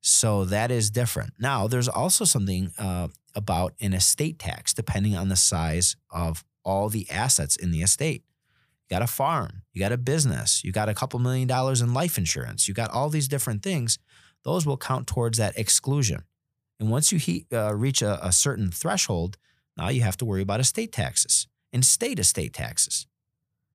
So 0.01 0.45
that 0.45 0.71
is 0.71 0.89
different. 0.89 1.33
Now, 1.37 1.67
there's 1.67 1.89
also 1.89 2.23
something 2.23 2.71
uh, 2.79 3.09
about 3.37 3.73
an 3.79 3.93
estate 3.93 4.39
tax, 4.39 4.73
depending 4.73 5.15
on 5.15 5.29
the 5.29 5.35
size 5.35 5.95
of 6.09 6.43
all 6.65 6.89
the 6.89 7.09
assets 7.11 7.55
in 7.55 7.71
the 7.71 7.83
estate. 7.83 8.23
You 8.89 8.95
got 8.95 9.03
a 9.03 9.07
farm, 9.07 9.61
you 9.71 9.79
got 9.79 9.91
a 9.91 9.97
business, 9.97 10.63
you 10.63 10.71
got 10.71 10.89
a 10.89 10.95
couple 10.95 11.19
million 11.19 11.47
dollars 11.47 11.79
in 11.79 11.93
life 11.93 12.17
insurance, 12.17 12.67
you 12.67 12.73
got 12.73 12.89
all 12.89 13.09
these 13.09 13.27
different 13.27 13.61
things. 13.61 13.99
Those 14.43 14.65
will 14.65 14.77
count 14.77 15.05
towards 15.07 15.37
that 15.37 15.57
exclusion. 15.57 16.23
And 16.79 16.89
once 16.89 17.11
you 17.11 17.19
he, 17.19 17.45
uh, 17.53 17.75
reach 17.75 18.01
a, 18.01 18.25
a 18.25 18.31
certain 18.31 18.71
threshold, 18.71 19.37
now 19.77 19.89
you 19.89 20.01
have 20.01 20.17
to 20.17 20.25
worry 20.25 20.41
about 20.41 20.59
estate 20.59 20.91
taxes 20.91 21.47
and 21.71 21.85
state 21.85 22.17
estate 22.17 22.53
taxes. 22.53 23.05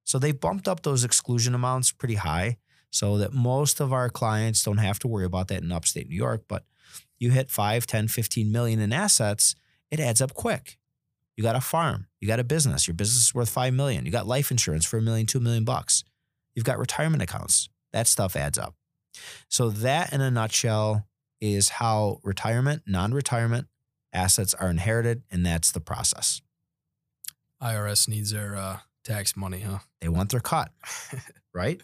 So 0.05 0.18
they 0.18 0.33
bumped 0.33 0.66
up 0.66 0.83
those 0.83 1.05
exclusion 1.05 1.55
amounts 1.55 1.92
pretty 1.92 2.16
high 2.16 2.57
so 2.90 3.18
that 3.18 3.33
most 3.33 3.81
of 3.81 3.92
our 3.92 4.11
clients 4.11 4.64
don't 4.64 4.79
have 4.79 4.98
to 5.01 5.09
worry 5.09 5.25
about 5.25 5.48
that 5.48 5.62
in 5.62 5.70
upstate 5.70 6.09
New 6.09 6.16
York. 6.16 6.44
But 6.48 6.64
you 7.23 7.31
hit 7.31 7.51
5, 7.51 7.87
10, 7.87 8.09
15 8.09 8.51
million 8.51 8.81
in 8.81 8.93
assets, 8.93 9.55
it 9.93 10.01
adds 10.01 10.21
up 10.21 10.35
quick. 10.35 10.77
You 11.37 11.45
got 11.45 11.55
a 11.55 11.61
farm, 11.61 12.09
you 12.21 12.27
got 12.27 12.41
a 12.41 12.45
business, 12.45 12.89
your 12.89 12.95
business 12.95 13.27
is 13.27 13.35
worth 13.35 13.49
5 13.49 13.73
million, 13.73 14.05
you 14.05 14.11
got 14.11 14.27
life 14.27 14.51
insurance 14.51 14.85
for 14.85 14.99
a 14.99 15.03
million, 15.03 15.27
two 15.27 15.39
million 15.39 15.65
bucks. 15.65 16.03
You've 16.55 16.65
got 16.65 16.79
retirement 16.79 17.23
accounts. 17.23 17.69
That 17.93 18.09
stuff 18.09 18.35
adds 18.35 18.59
up. 18.59 18.75
So 19.49 19.71
that 19.71 20.13
in 20.13 20.21
a 20.21 20.31
nutshell 20.31 21.07
is 21.41 21.69
how 21.69 22.19
retirement, 22.25 22.83
non-retirement 22.87 23.69
assets 24.13 24.53
are 24.55 24.69
inherited 24.69 25.23
and 25.31 25.47
that's 25.47 25.71
the 25.71 25.81
process. 25.81 26.43
IRS 27.63 28.09
needs 28.09 28.33
their 28.33 28.57
uh, 28.57 28.79
tax 29.05 29.37
money, 29.37 29.61
huh? 29.61 29.79
They 30.01 30.09
want 30.09 30.31
their 30.31 30.41
cut, 30.41 30.73
right? 31.55 31.81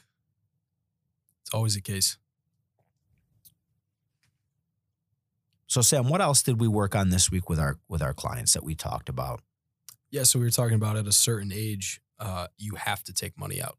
It's 1.43 1.55
always 1.55 1.77
the 1.77 1.81
case. 1.81 2.19
So 5.69 5.83
Sam, 5.83 6.09
what 6.09 6.21
else 6.21 6.43
did 6.43 6.61
we 6.61 6.67
work 6.67 6.97
on 6.97 7.11
this 7.11 7.31
week 7.31 7.49
with 7.49 7.59
our 7.61 7.79
with 7.89 8.03
our 8.03 8.15
clients 8.15 8.55
that 8.55 8.65
we 8.65 8.75
talked 8.75 9.09
about? 9.09 9.43
Yeah, 10.11 10.23
so 10.25 10.39
we 10.39 10.47
were 10.47 10.51
talking 10.51 10.75
about 10.77 10.97
at 10.97 11.07
a 11.07 11.13
certain 11.13 11.53
age, 11.55 12.01
uh, 12.19 12.47
you 12.57 12.75
have 12.77 13.03
to 13.05 13.13
take 13.13 13.39
money 13.39 13.61
out. 13.63 13.77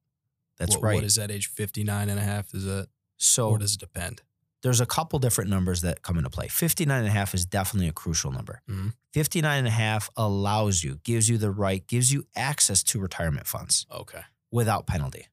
That's 0.58 0.75
What- 0.75 0.84
right. 0.84 0.95
What 0.95 1.04
is 1.04 1.15
that 1.15 1.32
age? 1.32 1.47
59 1.47 2.08
and 2.10 2.19
a 2.19 2.23
half? 2.23 2.54
Is 2.54 2.63
that, 2.65 2.89
so 3.17 3.49
or 3.49 3.58
does 3.58 3.73
it 3.75 3.80
depend? 3.80 4.21
there's 4.62 4.82
a 4.82 4.86
couple 4.86 5.17
different 5.19 5.49
numbers 5.49 5.80
that 5.80 6.02
come 6.02 6.17
into 6.17 6.30
play. 6.30 6.49
59 6.49 6.99
and 6.99 7.08
a 7.08 7.12
half 7.12 7.34
is 7.34 7.45
definitely 7.45 7.88
a 7.88 7.93
crucial 7.93 8.30
number. 8.30 8.62
Mhm. 8.69 8.93
59 9.13 9.60
and 9.60 9.67
a 9.67 9.71
half 9.71 10.10
allows 10.17 10.84
you, 10.84 10.97
gives 11.06 11.30
you 11.30 11.38
the 11.38 11.49
right, 11.49 11.88
gives 11.88 12.12
you 12.12 12.28
access 12.36 12.84
to 12.84 12.99
retirement 12.99 13.47
funds 13.47 13.86
Okay. 13.89 14.21
without 14.52 14.86
penalty. 14.86 15.28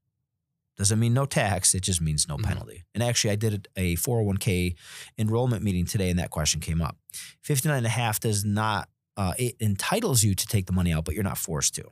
Doesn't 0.77 0.99
mean 0.99 1.15
no 1.15 1.25
tax. 1.27 1.75
It 1.75 1.81
just 1.83 2.01
means 2.01 2.29
no 2.29 2.37
Mhm. 2.37 2.45
penalty. 2.45 2.85
And 2.95 3.03
actually, 3.03 3.31
I 3.31 3.37
did 3.37 3.69
a 3.77 3.97
401k 3.97 4.75
enrollment 5.19 5.63
meeting 5.63 5.87
today, 5.87 6.11
and 6.11 6.19
that 6.19 6.31
question 6.31 6.61
came 6.61 6.83
up. 6.83 6.99
59 7.43 7.79
and 7.79 7.87
a 7.87 7.91
half 7.91 8.21
does 8.21 8.45
not, 8.45 8.91
uh, 9.17 9.33
it 9.39 9.57
entitles 9.61 10.23
you 10.23 10.35
to 10.35 10.47
take 10.47 10.67
the 10.67 10.73
money 10.73 10.93
out, 10.93 11.05
but 11.07 11.15
you're 11.15 11.25
not 11.25 11.39
forced 11.39 11.75
to. 11.77 11.89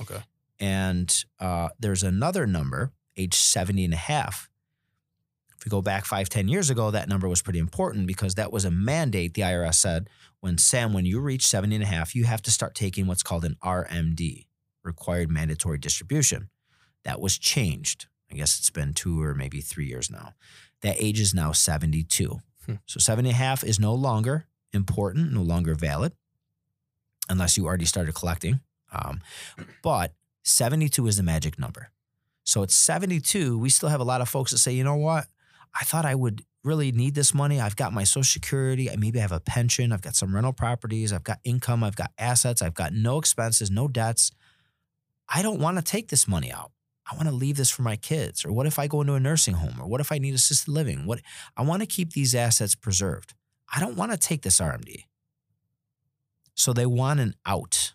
Okay. 0.00 0.20
And 0.58 1.24
uh, 1.38 1.68
there's 1.78 2.02
another 2.02 2.46
number, 2.46 2.92
age 3.16 3.34
70 3.34 3.84
and 3.84 3.94
a 3.94 3.98
half. 3.98 4.48
If 5.56 5.64
we 5.64 5.70
go 5.70 5.80
back 5.80 6.04
five, 6.04 6.28
10 6.28 6.48
years 6.48 6.68
ago, 6.70 6.90
that 6.90 7.08
number 7.08 7.28
was 7.28 7.40
pretty 7.40 7.58
important 7.60 8.06
because 8.08 8.34
that 8.34 8.52
was 8.52 8.64
a 8.64 8.70
mandate. 8.70 9.34
The 9.34 9.42
IRS 9.42 9.76
said, 9.78 10.10
when 10.40 10.58
Sam, 10.58 10.92
when 10.92 11.06
you 11.06 11.20
reach 11.20 11.46
70 11.46 11.76
and 11.76 11.84
a 11.84 11.86
half, 11.86 12.14
you 12.14 12.24
have 12.24 12.42
to 12.42 12.50
start 12.50 12.74
taking 12.74 13.06
what's 13.06 13.22
called 13.22 13.44
an 13.44 13.56
RMD, 13.62 14.46
required 14.82 15.30
mandatory 15.30 15.78
distribution. 15.78 16.50
That 17.04 17.20
was 17.20 17.38
changed. 17.38 18.06
I 18.34 18.38
guess 18.38 18.58
it's 18.58 18.70
been 18.70 18.92
two 18.92 19.22
or 19.22 19.34
maybe 19.34 19.60
three 19.60 19.86
years 19.86 20.10
now. 20.10 20.34
That 20.82 20.96
age 20.98 21.20
is 21.20 21.32
now 21.32 21.52
72. 21.52 22.40
Hmm. 22.66 22.74
So 22.84 22.98
70 22.98 23.28
and 23.28 23.34
a 23.34 23.38
half 23.38 23.62
is 23.62 23.78
no 23.78 23.94
longer 23.94 24.46
important, 24.72 25.32
no 25.32 25.42
longer 25.42 25.74
valid, 25.74 26.12
unless 27.28 27.56
you 27.56 27.64
already 27.64 27.84
started 27.84 28.14
collecting. 28.14 28.60
Um, 28.92 29.20
but 29.82 30.14
72 30.42 31.06
is 31.06 31.16
the 31.16 31.22
magic 31.22 31.58
number. 31.58 31.90
So 32.42 32.62
at 32.64 32.72
72, 32.72 33.56
we 33.56 33.70
still 33.70 33.88
have 33.88 34.00
a 34.00 34.04
lot 34.04 34.20
of 34.20 34.28
folks 34.28 34.50
that 34.50 34.58
say, 34.58 34.72
you 34.72 34.84
know 34.84 34.96
what? 34.96 35.26
I 35.80 35.84
thought 35.84 36.04
I 36.04 36.14
would 36.14 36.44
really 36.64 36.90
need 36.90 37.14
this 37.14 37.32
money. 37.32 37.60
I've 37.60 37.76
got 37.76 37.92
my 37.92 38.04
social 38.04 38.24
security. 38.24 38.90
I 38.90 38.96
maybe 38.96 39.20
have 39.20 39.32
a 39.32 39.40
pension. 39.40 39.92
I've 39.92 40.02
got 40.02 40.16
some 40.16 40.34
rental 40.34 40.52
properties. 40.52 41.12
I've 41.12 41.24
got 41.24 41.38
income. 41.44 41.84
I've 41.84 41.96
got 41.96 42.10
assets. 42.18 42.62
I've 42.62 42.74
got 42.74 42.92
no 42.92 43.18
expenses, 43.18 43.70
no 43.70 43.86
debts. 43.86 44.32
I 45.28 45.42
don't 45.42 45.60
want 45.60 45.78
to 45.78 45.82
take 45.82 46.08
this 46.08 46.26
money 46.26 46.50
out. 46.50 46.72
I 47.10 47.14
want 47.16 47.28
to 47.28 47.34
leave 47.34 47.56
this 47.56 47.70
for 47.70 47.82
my 47.82 47.96
kids. 47.96 48.44
Or 48.44 48.52
what 48.52 48.66
if 48.66 48.78
I 48.78 48.86
go 48.86 49.00
into 49.02 49.14
a 49.14 49.20
nursing 49.20 49.54
home? 49.54 49.80
Or 49.80 49.86
what 49.86 50.00
if 50.00 50.10
I 50.10 50.18
need 50.18 50.34
assisted 50.34 50.70
living? 50.70 51.04
What 51.06 51.20
I 51.56 51.62
want 51.62 51.80
to 51.82 51.86
keep 51.86 52.12
these 52.12 52.34
assets 52.34 52.74
preserved. 52.74 53.34
I 53.74 53.80
don't 53.80 53.96
want 53.96 54.12
to 54.12 54.16
take 54.18 54.42
this 54.42 54.60
RMD. 54.60 55.04
So 56.54 56.72
they 56.72 56.86
want 56.86 57.20
an 57.20 57.34
out. 57.44 57.92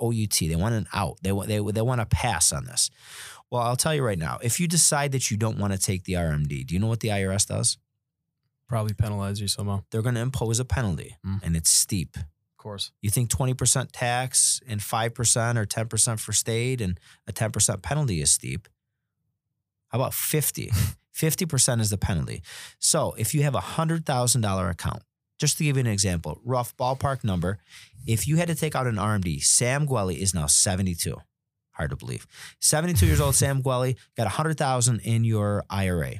OUT. 0.00 0.38
They 0.40 0.56
want 0.56 0.74
an 0.74 0.86
out. 0.92 1.18
They 1.22 1.32
want 1.32 1.48
they, 1.48 1.58
they 1.58 1.82
want 1.82 2.00
to 2.00 2.06
pass 2.06 2.52
on 2.52 2.64
this. 2.66 2.90
Well, 3.50 3.62
I'll 3.62 3.76
tell 3.76 3.94
you 3.94 4.02
right 4.04 4.18
now. 4.18 4.38
If 4.42 4.60
you 4.60 4.68
decide 4.68 5.12
that 5.12 5.30
you 5.30 5.36
don't 5.36 5.58
want 5.58 5.72
to 5.72 5.78
take 5.78 6.04
the 6.04 6.12
RMD, 6.14 6.66
do 6.66 6.74
you 6.74 6.78
know 6.80 6.86
what 6.86 7.00
the 7.00 7.08
IRS 7.08 7.46
does? 7.46 7.78
Probably 8.68 8.92
penalize 8.94 9.40
you 9.40 9.48
somehow. 9.48 9.82
They're 9.90 10.02
going 10.02 10.14
to 10.16 10.20
impose 10.20 10.60
a 10.60 10.64
penalty, 10.64 11.16
Mm. 11.26 11.42
and 11.42 11.56
it's 11.56 11.70
steep. 11.70 12.16
Course. 12.68 12.92
You 13.00 13.08
think 13.08 13.30
20% 13.30 13.88
tax 13.92 14.60
and 14.68 14.78
5% 14.78 15.56
or 15.56 15.64
10% 15.64 16.20
for 16.20 16.32
state 16.34 16.82
and 16.82 17.00
a 17.26 17.32
10% 17.32 17.80
penalty 17.80 18.20
is 18.20 18.30
steep. 18.30 18.68
How 19.88 19.98
about 19.98 20.12
50? 20.12 20.68
50% 21.16 21.80
is 21.80 21.88
the 21.88 21.96
penalty. 21.96 22.42
So 22.78 23.14
if 23.16 23.34
you 23.34 23.42
have 23.42 23.54
a 23.54 23.60
$100,000 23.60 24.70
account, 24.70 25.02
just 25.38 25.56
to 25.56 25.64
give 25.64 25.78
you 25.78 25.80
an 25.80 25.86
example, 25.86 26.42
rough 26.44 26.76
ballpark 26.76 27.24
number, 27.24 27.56
if 28.06 28.28
you 28.28 28.36
had 28.36 28.48
to 28.48 28.54
take 28.54 28.76
out 28.76 28.86
an 28.86 28.96
RMD, 28.96 29.42
Sam 29.42 29.86
Gueli 29.86 30.18
is 30.18 30.34
now 30.34 30.44
72. 30.44 31.16
Hard 31.70 31.88
to 31.88 31.96
believe. 31.96 32.26
72 32.60 33.06
years 33.06 33.20
old, 33.22 33.34
Sam 33.34 33.62
Gueli, 33.62 33.96
got 34.14 34.24
100,000 34.24 35.00
in 35.00 35.24
your 35.24 35.64
IRA. 35.70 36.16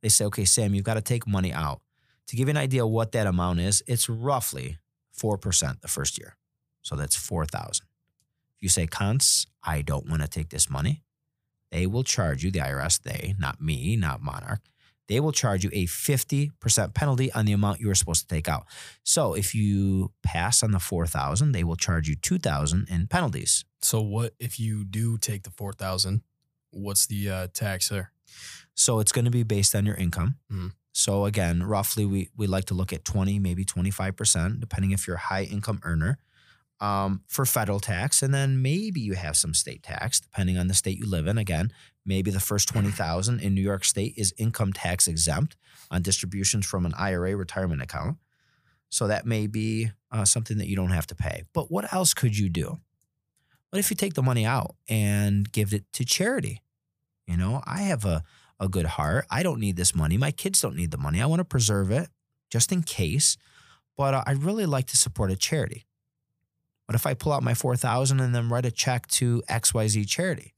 They 0.00 0.08
say, 0.08 0.24
okay, 0.24 0.44
Sam, 0.44 0.74
you've 0.74 0.82
got 0.82 0.94
to 0.94 1.02
take 1.02 1.24
money 1.24 1.52
out. 1.52 1.82
To 2.26 2.36
give 2.36 2.48
you 2.48 2.50
an 2.50 2.56
idea 2.56 2.84
what 2.84 3.12
that 3.12 3.28
amount 3.28 3.60
is, 3.60 3.80
it's 3.86 4.08
roughly 4.08 4.78
4% 5.16 5.80
the 5.80 5.88
first 5.88 6.18
year. 6.18 6.36
So 6.82 6.96
that's 6.96 7.16
4,000. 7.16 7.84
If 8.56 8.62
you 8.62 8.68
say, 8.68 8.86
Cons, 8.86 9.46
I 9.62 9.82
don't 9.82 10.08
want 10.08 10.22
to 10.22 10.28
take 10.28 10.50
this 10.50 10.68
money, 10.70 11.02
they 11.70 11.86
will 11.86 12.04
charge 12.04 12.44
you, 12.44 12.50
the 12.50 12.58
IRS, 12.60 13.00
they, 13.02 13.34
not 13.38 13.60
me, 13.60 13.96
not 13.96 14.20
Monarch, 14.22 14.60
they 15.08 15.20
will 15.20 15.32
charge 15.32 15.64
you 15.64 15.70
a 15.72 15.86
50% 15.86 16.94
penalty 16.94 17.32
on 17.32 17.44
the 17.44 17.52
amount 17.52 17.80
you 17.80 17.88
were 17.88 17.94
supposed 17.94 18.28
to 18.28 18.34
take 18.34 18.48
out. 18.48 18.64
So 19.04 19.34
if 19.34 19.54
you 19.54 20.12
pass 20.22 20.62
on 20.62 20.70
the 20.70 20.78
4,000, 20.78 21.52
they 21.52 21.64
will 21.64 21.76
charge 21.76 22.08
you 22.08 22.14
2,000 22.14 22.88
in 22.88 23.06
penalties. 23.08 23.64
So 23.82 24.00
what 24.00 24.34
if 24.38 24.60
you 24.60 24.84
do 24.84 25.18
take 25.18 25.42
the 25.42 25.50
four 25.50 25.72
thousand? 25.72 26.22
What's 26.70 27.06
the 27.06 27.28
uh, 27.28 27.46
tax 27.52 27.88
there? 27.88 28.12
So 28.74 29.00
it's 29.00 29.10
going 29.10 29.24
to 29.24 29.30
be 29.30 29.42
based 29.42 29.74
on 29.74 29.84
your 29.84 29.96
income. 29.96 30.36
Mhm. 30.50 30.72
So 30.92 31.24
again, 31.24 31.62
roughly 31.62 32.04
we 32.04 32.28
we 32.36 32.46
like 32.46 32.66
to 32.66 32.74
look 32.74 32.92
at 32.92 33.04
20, 33.04 33.38
maybe 33.38 33.64
25%, 33.64 34.60
depending 34.60 34.90
if 34.92 35.06
you're 35.06 35.16
a 35.16 35.20
high 35.20 35.44
income 35.44 35.80
earner. 35.82 36.18
Um, 36.80 37.22
for 37.28 37.46
federal 37.46 37.78
tax, 37.78 38.24
and 38.24 38.34
then 38.34 38.60
maybe 38.60 39.00
you 39.00 39.12
have 39.12 39.36
some 39.36 39.54
state 39.54 39.84
tax, 39.84 40.18
depending 40.18 40.58
on 40.58 40.66
the 40.66 40.74
state 40.74 40.98
you 40.98 41.08
live 41.08 41.28
in. 41.28 41.38
Again, 41.38 41.72
maybe 42.04 42.32
the 42.32 42.40
first 42.40 42.66
twenty 42.66 42.90
thousand 42.90 43.38
in 43.38 43.54
New 43.54 43.60
York 43.60 43.84
State 43.84 44.14
is 44.16 44.34
income 44.36 44.72
tax 44.72 45.06
exempt 45.06 45.54
on 45.92 46.02
distributions 46.02 46.66
from 46.66 46.84
an 46.84 46.92
IRA 46.98 47.36
retirement 47.36 47.82
account. 47.82 48.16
So 48.88 49.06
that 49.06 49.24
may 49.24 49.46
be 49.46 49.92
uh, 50.10 50.24
something 50.24 50.58
that 50.58 50.66
you 50.66 50.74
don't 50.74 50.90
have 50.90 51.06
to 51.06 51.14
pay. 51.14 51.44
But 51.54 51.70
what 51.70 51.92
else 51.92 52.14
could 52.14 52.36
you 52.36 52.48
do? 52.48 52.80
What 53.70 53.78
if 53.78 53.88
you 53.88 53.96
take 53.96 54.14
the 54.14 54.22
money 54.22 54.44
out 54.44 54.74
and 54.88 55.50
give 55.50 55.72
it 55.72 55.84
to 55.94 56.04
charity? 56.04 56.62
You 57.26 57.36
know, 57.36 57.62
I 57.64 57.82
have 57.82 58.04
a 58.04 58.22
a 58.62 58.68
good 58.68 58.86
heart. 58.86 59.26
I 59.30 59.42
don't 59.42 59.60
need 59.60 59.76
this 59.76 59.94
money. 59.94 60.16
My 60.16 60.30
kids 60.30 60.60
don't 60.60 60.76
need 60.76 60.92
the 60.92 60.98
money. 60.98 61.20
I 61.20 61.26
want 61.26 61.40
to 61.40 61.44
preserve 61.44 61.90
it 61.90 62.08
just 62.50 62.72
in 62.72 62.82
case. 62.82 63.36
But 63.96 64.14
uh, 64.14 64.24
I 64.26 64.32
really 64.32 64.66
like 64.66 64.86
to 64.86 64.96
support 64.96 65.30
a 65.30 65.36
charity. 65.36 65.84
What 66.86 66.94
if 66.94 67.06
I 67.06 67.14
pull 67.14 67.32
out 67.32 67.42
my 67.42 67.54
4000 67.54 68.20
and 68.20 68.34
then 68.34 68.48
write 68.48 68.64
a 68.64 68.70
check 68.70 69.06
to 69.08 69.42
XYZ 69.48 70.08
charity? 70.08 70.54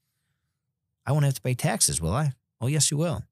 I 1.07 1.13
won't 1.13 1.25
have 1.25 1.35
to 1.35 1.41
pay 1.41 1.55
taxes, 1.55 2.01
will 2.01 2.13
I? 2.13 2.33
Oh, 2.61 2.67
yes, 2.67 2.91
you 2.91 2.97
will. 2.97 3.23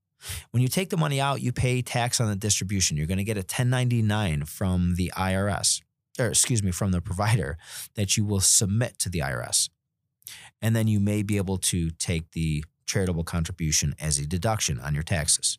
When 0.51 0.63
you 0.63 0.69
take 0.69 0.91
the 0.91 0.97
money 0.97 1.21
out, 1.21 1.43
you 1.43 1.53
pay 1.53 1.83
tax 1.83 2.21
on 2.21 2.29
the 2.29 2.37
distribution. 2.37 2.97
You're 2.97 3.07
going 3.07 3.19
to 3.19 3.25
get 3.25 3.37
a 3.37 3.41
1099 3.41 4.45
from 4.45 4.95
the 4.97 5.13
IRS, 5.17 5.83
or 6.19 6.27
excuse 6.27 6.63
me, 6.63 6.71
from 6.71 6.93
the 6.93 7.01
provider 7.01 7.59
that 7.95 8.17
you 8.17 8.25
will 8.25 8.41
submit 8.41 8.99
to 9.01 9.09
the 9.09 9.21
IRS. 9.21 9.69
And 10.61 10.77
then 10.77 10.87
you 10.87 11.01
may 11.01 11.23
be 11.23 11.37
able 11.37 11.59
to 11.59 11.91
take 11.91 12.31
the 12.33 12.65
charitable 12.93 13.25
contribution 13.25 13.95
as 13.99 14.19
a 14.19 14.27
deduction 14.27 14.79
on 14.79 14.93
your 14.93 15.03
taxes. 15.03 15.59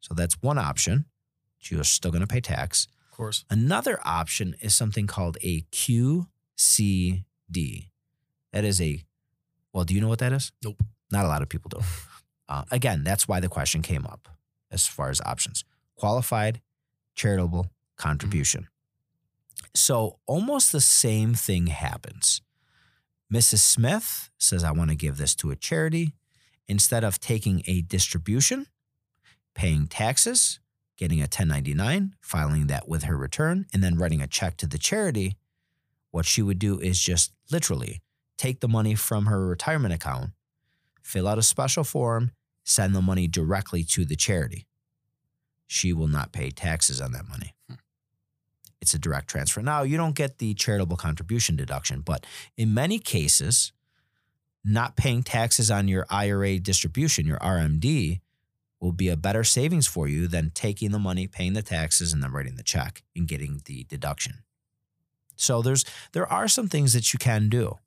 So 0.00 0.14
that's 0.14 0.42
one 0.42 0.58
option. 0.58 1.04
You're 1.62 1.84
still 1.84 2.10
going 2.10 2.20
to 2.20 2.26
pay 2.26 2.40
tax. 2.40 2.88
Of 3.10 3.16
course. 3.16 3.44
Another 3.48 4.00
option 4.04 4.56
is 4.60 4.74
something 4.74 5.06
called 5.06 5.38
a 5.42 5.62
QCD. 5.72 6.26
That 8.52 8.64
is 8.64 8.80
a, 8.80 9.04
well, 9.72 9.84
do 9.84 9.94
you 9.94 10.00
know 10.00 10.08
what 10.08 10.18
that 10.18 10.32
is? 10.32 10.50
Nope. 10.62 10.82
Not 11.12 11.24
a 11.24 11.28
lot 11.28 11.42
of 11.42 11.48
people 11.48 11.68
do. 11.68 11.80
Uh, 12.46 12.62
again, 12.70 13.02
that's 13.04 13.26
why 13.26 13.40
the 13.40 13.48
question 13.48 13.80
came 13.80 14.04
up 14.04 14.28
as 14.70 14.86
far 14.86 15.08
as 15.08 15.18
options 15.22 15.64
qualified 15.96 16.60
charitable 17.14 17.70
contribution. 17.96 18.68
So 19.74 20.18
almost 20.26 20.70
the 20.70 20.82
same 20.82 21.32
thing 21.32 21.68
happens. 21.68 22.42
Mrs. 23.32 23.60
Smith 23.60 24.28
says, 24.36 24.62
I 24.62 24.72
want 24.72 24.90
to 24.90 24.96
give 24.96 25.16
this 25.16 25.34
to 25.36 25.50
a 25.50 25.56
charity. 25.56 26.12
Instead 26.68 27.04
of 27.04 27.20
taking 27.20 27.62
a 27.66 27.82
distribution, 27.82 28.66
paying 29.54 29.86
taxes, 29.86 30.60
getting 30.96 31.18
a 31.18 31.24
1099, 31.24 32.14
filing 32.20 32.66
that 32.68 32.88
with 32.88 33.04
her 33.04 33.16
return, 33.16 33.66
and 33.72 33.82
then 33.82 33.96
writing 33.96 34.22
a 34.22 34.26
check 34.26 34.56
to 34.56 34.66
the 34.66 34.78
charity, 34.78 35.36
what 36.10 36.24
she 36.24 36.42
would 36.42 36.58
do 36.58 36.78
is 36.78 37.00
just 37.00 37.32
literally 37.50 38.00
take 38.38 38.60
the 38.60 38.68
money 38.68 38.94
from 38.94 39.26
her 39.26 39.46
retirement 39.46 39.94
account, 39.94 40.30
fill 41.02 41.28
out 41.28 41.38
a 41.38 41.42
special 41.42 41.84
form, 41.84 42.30
send 42.64 42.94
the 42.94 43.02
money 43.02 43.28
directly 43.28 43.84
to 43.84 44.04
the 44.04 44.16
charity. 44.16 44.66
She 45.66 45.92
will 45.92 46.08
not 46.08 46.32
pay 46.32 46.50
taxes 46.50 47.00
on 47.00 47.12
that 47.12 47.28
money. 47.28 47.54
Hmm. 47.68 47.74
It's 48.80 48.94
a 48.94 48.98
direct 48.98 49.28
transfer. 49.28 49.62
Now, 49.62 49.82
you 49.82 49.96
don't 49.96 50.14
get 50.14 50.38
the 50.38 50.52
charitable 50.54 50.96
contribution 50.96 51.56
deduction, 51.56 52.00
but 52.00 52.26
in 52.56 52.74
many 52.74 52.98
cases, 52.98 53.72
not 54.64 54.96
paying 54.96 55.22
taxes 55.22 55.70
on 55.70 55.88
your 55.88 56.06
IRA 56.08 56.58
distribution, 56.58 57.26
your 57.26 57.38
RMD, 57.38 58.20
will 58.80 58.92
be 58.92 59.08
a 59.08 59.16
better 59.16 59.44
savings 59.44 59.86
for 59.86 60.08
you 60.08 60.26
than 60.26 60.50
taking 60.50 60.90
the 60.90 60.98
money, 60.98 61.26
paying 61.26 61.52
the 61.54 61.62
taxes, 61.62 62.12
and 62.12 62.22
then 62.22 62.32
writing 62.32 62.56
the 62.56 62.62
check 62.62 63.02
and 63.14 63.28
getting 63.28 63.62
the 63.64 63.84
deduction. 63.84 64.42
So 65.36 65.62
there's 65.62 65.84
there 66.12 66.30
are 66.30 66.48
some 66.48 66.68
things 66.68 66.92
that 66.92 67.12
you 67.12 67.18
can 67.18 67.48
do, 67.48 67.78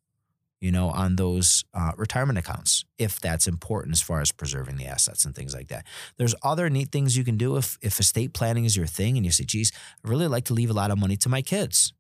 you 0.60 0.72
know, 0.72 0.90
on 0.90 1.16
those 1.16 1.64
uh, 1.74 1.92
retirement 1.98 2.40
accounts 2.40 2.84
if 2.98 3.20
that's 3.20 3.48
important 3.48 3.94
as 3.94 4.02
far 4.02 4.22
as 4.22 4.32
preserving 4.32 4.78
the 4.78 4.86
assets 4.86 5.24
and 5.24 5.36
things 5.36 5.54
like 5.54 5.70
that. 5.70 5.86
There's 6.18 6.36
other 6.44 6.70
neat 6.70 6.92
things 6.92 7.16
you 7.16 7.24
can 7.24 7.38
do 7.38 7.58
if 7.58 7.78
if 7.82 8.00
estate 8.00 8.34
planning 8.34 8.66
is 8.66 8.76
your 8.76 8.88
thing 8.88 9.18
and 9.18 9.26
you 9.26 9.32
say, 9.32 9.46
"Geez, 9.46 9.72
I 10.04 10.10
really 10.10 10.28
like 10.28 10.46
to 10.46 10.54
leave 10.54 10.70
a 10.70 10.74
lot 10.74 10.92
of 10.92 10.98
money 10.98 11.16
to 11.18 11.30
my 11.30 11.42
kids. 11.42 11.94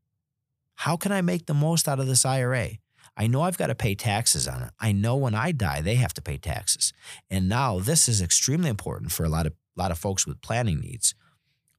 How 0.75 0.97
can 0.97 1.11
I 1.11 1.21
make 1.21 1.45
the 1.45 1.53
most 1.53 1.87
out 1.87 1.99
of 1.99 2.07
this 2.07 2.25
IRA?" 2.25 2.77
I 3.19 3.25
know 3.27 3.41
I've 3.41 3.57
got 3.57 3.67
to 3.67 3.75
pay 3.75 3.95
taxes 3.95 4.47
on 4.47 4.61
it. 4.61 4.69
I 4.79 4.91
know 4.91 5.15
when 5.15 5.33
I 5.33 5.51
die, 5.51 5.81
they 5.81 5.95
have 5.95 6.13
to 6.13 6.21
pay 6.21 6.37
taxes. 6.37 6.93
And 7.31 7.49
now 7.49 7.79
this 7.79 8.07
is 8.07 8.21
extremely 8.21 8.69
important 8.69 9.11
for 9.11 9.25
a 9.25 9.29
lot 9.29 9.47
of 9.47 9.53
lot 9.75 9.91
of 9.91 9.97
folks 9.97 10.25
with 10.25 10.41
planning 10.41 10.79
needs. 10.79 11.15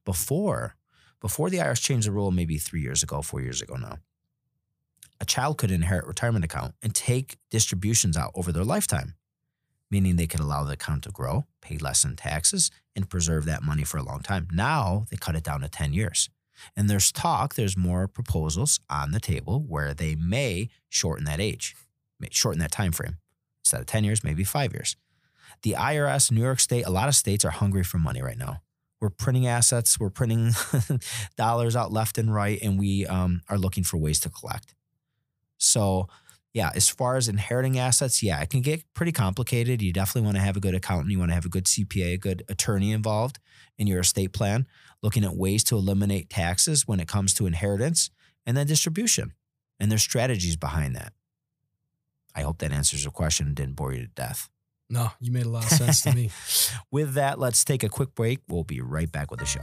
Before, 0.05 0.75
before 1.21 1.49
the 1.49 1.57
IRS 1.57 1.81
changed 1.81 2.07
the 2.07 2.11
rule, 2.11 2.31
maybe 2.31 2.57
three 2.57 2.81
years 2.81 3.03
ago, 3.03 3.21
four 3.21 3.41
years 3.41 3.61
ago 3.61 3.75
now, 3.75 3.97
a 5.19 5.25
child 5.25 5.57
could 5.57 5.71
inherit 5.71 6.07
retirement 6.07 6.45
account 6.45 6.75
and 6.81 6.95
take 6.95 7.37
distributions 7.49 8.15
out 8.15 8.31
over 8.35 8.51
their 8.51 8.63
lifetime. 8.63 9.15
meaning 9.91 10.15
they 10.15 10.27
could 10.27 10.39
allow 10.39 10.63
the 10.63 10.73
account 10.73 11.03
to 11.03 11.09
grow, 11.11 11.45
pay 11.61 11.77
less 11.77 12.03
in 12.03 12.15
taxes, 12.15 12.69
and 12.95 13.09
preserve 13.09 13.45
that 13.45 13.63
money 13.63 13.83
for 13.83 13.97
a 13.97 14.03
long 14.03 14.21
time. 14.21 14.47
Now 14.53 15.05
they 15.09 15.17
cut 15.17 15.35
it 15.35 15.43
down 15.43 15.61
to 15.61 15.69
10 15.69 15.93
years. 15.93 16.29
And 16.75 16.89
there's 16.89 17.11
talk, 17.11 17.55
there's 17.55 17.77
more 17.77 18.07
proposals 18.07 18.79
on 18.89 19.11
the 19.11 19.19
table 19.19 19.63
where 19.67 19.93
they 19.93 20.15
may 20.15 20.69
shorten 20.89 21.25
that 21.25 21.39
age, 21.39 21.75
shorten 22.31 22.59
that 22.59 22.71
time 22.71 22.91
frame. 22.91 23.17
Instead 23.63 23.81
of 23.81 23.85
10 23.87 24.03
years, 24.03 24.23
maybe 24.23 24.43
five 24.43 24.73
years. 24.73 24.95
The 25.63 25.73
IRS, 25.73 26.31
New 26.31 26.41
York 26.41 26.59
State, 26.59 26.85
a 26.85 26.89
lot 26.89 27.09
of 27.09 27.15
states 27.15 27.43
are 27.43 27.51
hungry 27.51 27.83
for 27.83 27.97
money 27.97 28.21
right 28.21 28.37
now. 28.37 28.61
We're 29.01 29.09
printing 29.09 29.47
assets, 29.47 29.99
we're 29.99 30.09
printing 30.09 30.51
dollars 31.37 31.75
out 31.75 31.91
left 31.91 32.17
and 32.17 32.33
right, 32.33 32.59
and 32.61 32.77
we 32.77 33.05
um, 33.05 33.41
are 33.49 33.57
looking 33.57 33.83
for 33.83 33.97
ways 33.97 34.19
to 34.21 34.29
collect. 34.29 34.75
So, 35.57 36.07
yeah, 36.53 36.71
as 36.73 36.89
far 36.89 37.15
as 37.15 37.27
inheriting 37.27 37.77
assets, 37.77 38.23
yeah, 38.23 38.41
it 38.41 38.49
can 38.49 38.61
get 38.61 38.83
pretty 38.93 39.11
complicated. 39.11 39.81
You 39.81 39.93
definitely 39.93 40.25
want 40.25 40.37
to 40.37 40.43
have 40.43 40.57
a 40.57 40.59
good 40.59 40.75
accountant, 40.75 41.11
you 41.11 41.19
want 41.19 41.31
to 41.31 41.35
have 41.35 41.45
a 41.45 41.49
good 41.49 41.65
CPA, 41.65 42.13
a 42.13 42.17
good 42.17 42.43
attorney 42.49 42.91
involved 42.91 43.39
in 43.77 43.87
your 43.87 43.99
estate 43.99 44.33
plan, 44.33 44.67
looking 45.01 45.23
at 45.23 45.35
ways 45.35 45.63
to 45.65 45.75
eliminate 45.75 46.29
taxes 46.29 46.87
when 46.87 46.99
it 46.99 47.07
comes 47.07 47.33
to 47.35 47.45
inheritance 47.45 48.09
and 48.45 48.55
then 48.55 48.67
distribution. 48.67 49.33
And 49.79 49.89
there's 49.89 50.01
strategies 50.01 50.55
behind 50.55 50.95
that. 50.95 51.13
I 52.35 52.41
hope 52.41 52.59
that 52.59 52.71
answers 52.71 53.03
your 53.03 53.11
question 53.11 53.47
and 53.47 53.55
didn't 53.55 53.75
bore 53.75 53.93
you 53.93 54.01
to 54.01 54.07
death. 54.07 54.49
No, 54.89 55.11
you 55.19 55.31
made 55.31 55.45
a 55.45 55.49
lot 55.49 55.63
of 55.63 55.69
sense 55.69 56.01
to 56.01 56.13
me. 56.13 56.31
with 56.91 57.13
that, 57.13 57.39
let's 57.39 57.63
take 57.63 57.83
a 57.83 57.89
quick 57.89 58.15
break. 58.15 58.39
We'll 58.47 58.63
be 58.63 58.81
right 58.81 59.11
back 59.11 59.31
with 59.31 59.39
the 59.39 59.45
show. 59.45 59.61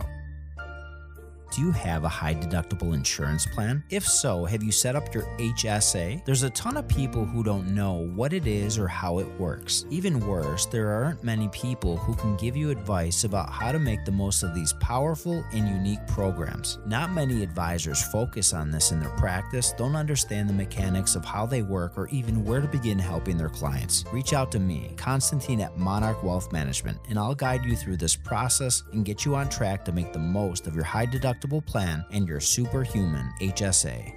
Do 1.52 1.62
you 1.62 1.70
have 1.70 2.04
a 2.04 2.08
high 2.08 2.34
deductible 2.34 2.92
insurance 2.92 3.46
plan? 3.46 3.84
If 3.88 4.06
so, 4.06 4.44
have 4.44 4.62
you 4.62 4.72
set 4.72 4.96
up 4.96 5.14
your 5.14 5.24
HSA? 5.38 6.24
There's 6.24 6.42
a 6.42 6.50
ton 6.50 6.76
of 6.76 6.88
people 6.88 7.24
who 7.24 7.42
don't 7.42 7.74
know 7.74 8.08
what 8.14 8.32
it 8.32 8.46
is 8.46 8.78
or 8.78 8.88
how 8.88 9.20
it 9.20 9.28
works. 9.38 9.86
Even 9.88 10.20
worse, 10.20 10.66
there 10.66 10.90
aren't 10.90 11.22
many 11.22 11.48
people 11.48 11.96
who 11.96 12.14
can 12.14 12.36
give 12.36 12.56
you 12.56 12.70
advice 12.70 13.24
about 13.24 13.50
how 13.50 13.72
to 13.72 13.78
make 13.78 14.04
the 14.04 14.12
most 14.12 14.42
of 14.42 14.54
these 14.54 14.72
powerful 14.74 15.44
and 15.52 15.68
unique 15.68 16.04
programs. 16.08 16.78
Not 16.84 17.12
many 17.12 17.42
advisors 17.42 18.02
focus 18.02 18.52
on 18.52 18.70
this 18.70 18.90
in 18.90 19.00
their 19.00 19.10
practice, 19.10 19.72
don't 19.78 19.96
understand 19.96 20.48
the 20.48 20.54
mechanics 20.54 21.14
of 21.14 21.24
how 21.24 21.46
they 21.46 21.62
work, 21.62 21.96
or 21.96 22.08
even 22.08 22.44
where 22.44 22.60
to 22.60 22.68
begin 22.68 22.98
helping 22.98 23.38
their 23.38 23.48
clients. 23.48 24.04
Reach 24.12 24.32
out 24.32 24.50
to 24.52 24.58
me, 24.58 24.92
Constantine 24.96 25.60
at 25.60 25.78
Monarch 25.78 26.22
Wealth 26.22 26.52
Management, 26.52 26.98
and 27.08 27.18
I'll 27.18 27.34
guide 27.34 27.64
you 27.64 27.76
through 27.76 27.96
this 27.98 28.16
process 28.16 28.82
and 28.92 29.04
get 29.04 29.24
you 29.24 29.34
on 29.36 29.48
track 29.48 29.84
to 29.86 29.92
make 29.92 30.12
the 30.12 30.18
most 30.18 30.66
of 30.66 30.74
your 30.74 30.84
high 30.84 31.06
deductible 31.06 31.35
deductible 31.36 31.64
plan 31.64 32.04
and 32.10 32.28
your 32.28 32.40
superhuman 32.40 33.32
HSA. 33.40 34.14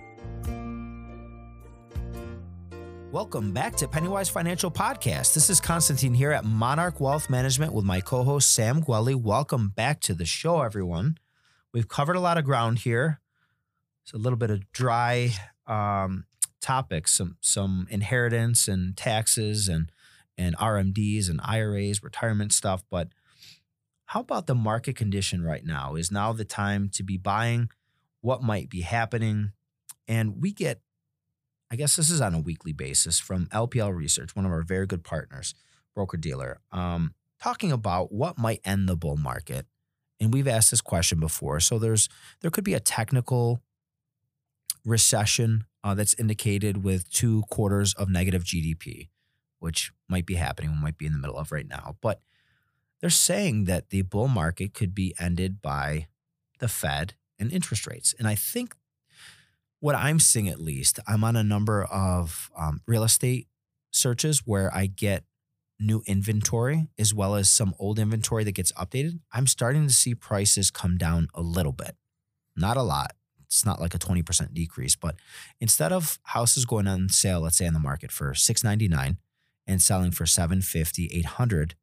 Welcome 3.11 3.53
back 3.53 3.75
to 3.77 3.87
Pennywise 3.87 4.29
Financial 4.29 4.69
Podcast. 4.69 5.33
This 5.33 5.49
is 5.49 5.59
Constantine 5.59 6.13
here 6.13 6.31
at 6.31 6.45
Monarch 6.45 6.99
Wealth 6.99 7.29
Management 7.29 7.73
with 7.73 7.83
my 7.83 8.01
co 8.01 8.23
host 8.23 8.53
Sam 8.53 8.81
Gueli. 8.81 9.15
Welcome 9.15 9.69
back 9.69 9.99
to 10.01 10.13
the 10.13 10.25
show, 10.25 10.61
everyone. 10.61 11.17
We've 11.73 11.87
covered 11.87 12.15
a 12.15 12.19
lot 12.19 12.37
of 12.37 12.45
ground 12.45 12.79
here. 12.79 13.19
It's 14.03 14.13
a 14.13 14.17
little 14.17 14.37
bit 14.37 14.51
of 14.51 14.71
dry 14.71 15.31
um, 15.65 16.25
topics, 16.61 17.13
some 17.13 17.37
some 17.41 17.87
inheritance 17.89 18.67
and 18.67 18.95
taxes 18.95 19.67
and 19.67 19.91
and 20.37 20.55
RMDs 20.57 21.29
and 21.29 21.41
IRAs, 21.43 22.03
retirement 22.03 22.53
stuff, 22.53 22.83
but 22.89 23.09
how 24.09 24.21
about 24.21 24.47
the 24.47 24.55
market 24.55 24.95
condition 24.95 25.43
right 25.43 25.63
now? 25.63 25.93
Is 25.93 26.11
now 26.11 26.33
the 26.33 26.43
time 26.43 26.89
to 26.93 27.03
be 27.03 27.15
buying? 27.15 27.69
What 28.21 28.41
might 28.41 28.67
be 28.67 28.81
happening? 28.81 29.51
And 30.07 30.41
we 30.41 30.51
get, 30.51 30.81
I 31.69 31.75
guess 31.75 31.95
this 31.95 32.09
is 32.09 32.19
on 32.19 32.33
a 32.33 32.39
weekly 32.39 32.73
basis 32.73 33.19
from 33.19 33.45
LPL 33.53 33.95
Research, 33.95 34.35
one 34.35 34.47
of 34.47 34.51
our 34.51 34.63
very 34.63 34.87
good 34.87 35.03
partners, 35.03 35.53
broker 35.93 36.17
dealer, 36.17 36.59
um, 36.71 37.13
talking 37.39 37.71
about 37.71 38.11
what 38.11 38.39
might 38.39 38.61
end 38.65 38.89
the 38.89 38.95
bull 38.97 39.15
market. 39.15 39.67
And 40.19 40.33
we've 40.33 40.47
asked 40.47 40.71
this 40.71 40.81
question 40.81 41.19
before. 41.19 41.59
So 41.59 41.77
there's 41.77 42.09
there 42.41 42.49
could 42.49 42.63
be 42.63 42.73
a 42.73 42.79
technical 42.79 43.61
recession 44.83 45.65
uh, 45.83 45.93
that's 45.93 46.15
indicated 46.15 46.83
with 46.83 47.07
two 47.11 47.43
quarters 47.51 47.93
of 47.93 48.09
negative 48.09 48.43
GDP, 48.43 49.09
which 49.59 49.91
might 50.07 50.25
be 50.25 50.33
happening, 50.33 50.75
might 50.75 50.97
be 50.97 51.05
in 51.05 51.11
the 51.11 51.19
middle 51.19 51.37
of 51.37 51.51
right 51.51 51.67
now. 51.67 51.95
But 52.01 52.21
they're 53.01 53.09
saying 53.09 53.65
that 53.65 53.89
the 53.89 54.01
bull 54.01 54.27
market 54.27 54.73
could 54.73 54.93
be 54.93 55.13
ended 55.19 55.61
by 55.61 56.07
the 56.59 56.67
Fed 56.67 57.13
and 57.37 57.51
interest 57.51 57.87
rates. 57.87 58.13
And 58.19 58.27
I 58.27 58.35
think 58.35 58.75
what 59.79 59.95
I'm 59.95 60.19
seeing, 60.19 60.49
at 60.49 60.59
least, 60.59 60.99
I'm 61.07 61.23
on 61.23 61.35
a 61.35 61.43
number 61.43 61.83
of 61.85 62.51
um, 62.57 62.81
real 62.85 63.03
estate 63.03 63.47
searches 63.91 64.43
where 64.45 64.73
I 64.75 64.87
get 64.87 65.23
new 65.79 66.03
inventory 66.05 66.87
as 66.97 67.13
well 67.13 67.35
as 67.35 67.49
some 67.49 67.73
old 67.79 67.97
inventory 67.97 68.43
that 68.43 68.51
gets 68.51 68.73
updated. 68.73 69.19
I'm 69.31 69.47
starting 69.47 69.87
to 69.87 69.93
see 69.93 70.13
prices 70.13 70.69
come 70.69 70.97
down 70.97 71.29
a 71.33 71.41
little 71.41 71.71
bit, 71.71 71.95
not 72.55 72.75
a 72.75 72.81
lot. 72.81 73.13
It's 73.45 73.65
not 73.65 73.79
like 73.79 73.95
a 73.95 73.99
20% 73.99 74.53
decrease, 74.53 74.95
but 74.95 75.15
instead 75.59 75.91
of 75.91 76.19
houses 76.23 76.65
going 76.65 76.87
on 76.87 77.09
sale, 77.09 77.41
let's 77.41 77.57
say 77.57 77.65
on 77.65 77.73
the 77.73 77.79
market 77.79 78.11
for 78.11 78.35
699 78.35 79.17
and 79.65 79.81
selling 79.81 80.11
for 80.11 80.25
750, 80.25 81.09
800, 81.11 81.75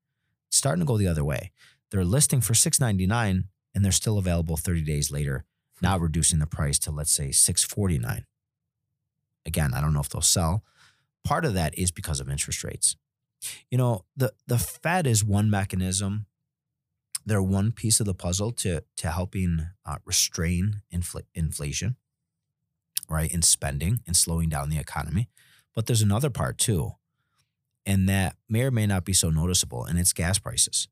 starting 0.56 0.80
to 0.80 0.86
go 0.86 0.96
the 0.96 1.08
other 1.08 1.24
way. 1.24 1.52
They're 1.90 2.04
listing 2.04 2.40
for 2.40 2.54
699 2.54 3.44
and 3.74 3.84
they're 3.84 3.92
still 3.92 4.18
available 4.18 4.56
30 4.56 4.82
days 4.82 5.10
later, 5.10 5.44
now 5.82 5.98
reducing 5.98 6.38
the 6.38 6.46
price 6.46 6.78
to 6.80 6.90
let's 6.90 7.12
say 7.12 7.30
649. 7.30 8.24
Again, 9.44 9.74
I 9.74 9.80
don't 9.80 9.92
know 9.92 10.00
if 10.00 10.08
they'll 10.08 10.22
sell. 10.22 10.64
Part 11.24 11.44
of 11.44 11.54
that 11.54 11.78
is 11.78 11.90
because 11.90 12.20
of 12.20 12.28
interest 12.30 12.64
rates. 12.64 12.96
You 13.70 13.78
know, 13.78 14.04
the 14.16 14.32
the 14.46 14.58
Fed 14.58 15.06
is 15.06 15.22
one 15.22 15.50
mechanism. 15.50 16.26
They're 17.24 17.42
one 17.42 17.72
piece 17.72 18.00
of 18.00 18.06
the 18.06 18.14
puzzle 18.14 18.52
to 18.52 18.82
to 18.96 19.10
helping 19.10 19.68
uh, 19.84 19.98
restrain 20.04 20.82
infl- 20.92 21.26
inflation, 21.34 21.96
right, 23.08 23.30
in 23.30 23.42
spending 23.42 24.00
and 24.06 24.16
slowing 24.16 24.48
down 24.48 24.70
the 24.70 24.78
economy. 24.78 25.28
But 25.74 25.86
there's 25.86 26.02
another 26.02 26.30
part 26.30 26.58
too 26.58 26.92
and 27.86 28.08
that 28.08 28.36
may 28.48 28.62
or 28.62 28.70
may 28.70 28.86
not 28.86 29.04
be 29.04 29.12
so 29.12 29.30
noticeable, 29.30 29.84
and 29.84 29.98
it's 29.98 30.12
gas 30.12 30.38
prices. 30.38 30.88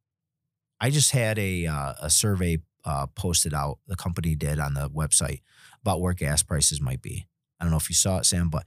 I 0.81 0.91
just 0.91 1.11
had 1.11 1.39
a 1.39 1.67
uh, 1.67 1.95
a 2.01 2.11
survey 2.11 2.59
uh, 2.85 3.07
posted 3.09 3.53
out. 3.53 3.79
The 3.87 3.97
company 3.97 4.35
did 4.35 4.59
on 4.59 4.75
the 4.75 4.89
website 4.89 5.41
about 5.83 6.01
where 6.01 6.15
gas 6.15 6.43
prices 6.43 6.81
might 6.81 7.03
be. 7.03 7.27
I 7.61 7.65
don't 7.65 7.71
know 7.71 7.79
if 7.79 7.89
you 7.89 7.95
saw 7.95 8.19
it, 8.19 8.27
Sam, 8.27 8.49
but 8.49 8.65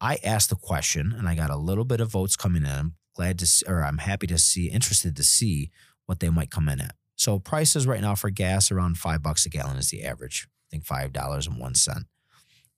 I 0.00 0.18
asked 0.24 0.50
the 0.50 0.56
question, 0.56 1.14
and 1.16 1.28
I 1.28 1.34
got 1.34 1.50
a 1.50 1.56
little 1.56 1.84
bit 1.84 2.00
of 2.00 2.10
votes 2.10 2.36
coming 2.36 2.62
in. 2.62 2.70
I'm 2.70 2.94
glad 3.14 3.38
to, 3.40 3.46
see, 3.46 3.66
or 3.68 3.84
I'm 3.84 3.98
happy 3.98 4.26
to 4.28 4.38
see, 4.38 4.68
interested 4.68 5.14
to 5.16 5.22
see 5.22 5.70
what 6.06 6.20
they 6.20 6.30
might 6.30 6.50
come 6.50 6.68
in 6.68 6.80
at. 6.80 6.94
So 7.16 7.38
prices 7.38 7.86
right 7.86 8.00
now 8.00 8.14
for 8.14 8.30
gas 8.30 8.70
around 8.70 8.96
five 8.96 9.22
bucks 9.22 9.44
a 9.44 9.50
gallon 9.50 9.76
is 9.76 9.90
the 9.90 10.04
average. 10.04 10.48
I 10.48 10.66
think 10.70 10.84
five 10.84 11.12
dollars 11.12 11.46
and 11.46 11.58
one 11.58 11.74
cent 11.74 12.04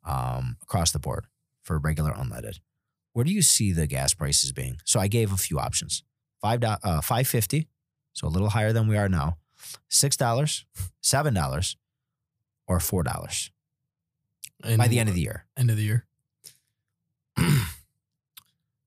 um, 0.05 0.57
across 0.63 0.91
the 0.91 0.99
board 0.99 1.27
for 1.63 1.79
regular 1.79 2.11
unleaded 2.13 2.59
where 3.13 3.25
do 3.25 3.33
you 3.33 3.43
see 3.43 3.73
the 3.73 3.87
gas 3.87 4.15
prices 4.15 4.53
being? 4.53 4.79
So 4.85 5.01
I 5.01 5.09
gave 5.09 5.33
a 5.33 5.37
few 5.37 5.59
options. 5.59 6.03
Five 6.41 6.63
uh, 6.65 7.01
five 7.01 7.29
fifty, 7.29 7.69
so 8.13 8.27
a 8.27 8.31
little 8.31 8.49
higher 8.51 8.73
than 8.73 8.89
we 8.89 8.97
are 8.97 9.09
now. 9.09 9.37
Six 9.89 10.17
dollars, 10.17 10.65
seven 11.01 11.35
dollars, 11.35 11.77
or 12.67 12.81
four 12.81 13.03
dollars 13.03 13.51
by 14.63 14.89
the 14.89 14.99
end 14.99 15.09
of 15.09 15.15
the 15.15 15.21
year. 15.21 15.47
End 15.57 15.71
of 15.71 15.77
the 15.77 15.83
year. 15.85 16.07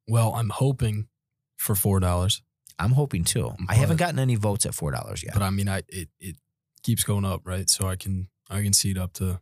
well, 0.08 0.34
I'm 0.34 0.50
hoping 0.50 1.08
for 1.56 1.76
four 1.76 2.00
dollars. 2.00 2.42
I'm 2.78 2.92
hoping 2.92 3.24
too. 3.24 3.54
But, 3.58 3.70
I 3.70 3.76
haven't 3.76 3.98
gotten 3.98 4.20
any 4.20 4.36
votes 4.36 4.66
at 4.66 4.76
four 4.76 4.92
dollars 4.92 5.24
yet. 5.24 5.34
But 5.34 5.44
I 5.44 5.50
mean, 5.50 5.70
I 5.70 5.84
it 5.88 6.10
it 6.20 6.36
keeps 6.84 7.04
going 7.04 7.24
up, 7.26 7.42
right? 7.46 7.70
So 7.70 7.88
I 7.88 7.96
can 7.96 8.28
I 8.50 8.62
can 8.62 8.74
see 8.74 8.92
it 8.92 8.98
up 8.98 9.14
to, 9.14 9.40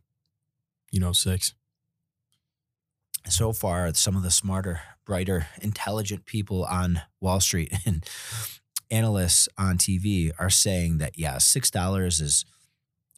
you 0.92 1.00
know, 1.00 1.12
six 1.12 1.54
so 3.28 3.52
far 3.52 3.92
some 3.94 4.16
of 4.16 4.22
the 4.22 4.30
smarter, 4.30 4.80
brighter, 5.04 5.48
intelligent 5.60 6.26
people 6.26 6.64
on 6.64 7.02
Wall 7.20 7.40
Street 7.40 7.72
and 7.86 8.04
analysts 8.90 9.48
on 9.58 9.78
TV 9.78 10.30
are 10.38 10.50
saying 10.50 10.98
that 10.98 11.18
yeah, 11.18 11.38
six 11.38 11.70
dollars 11.70 12.20
is 12.20 12.44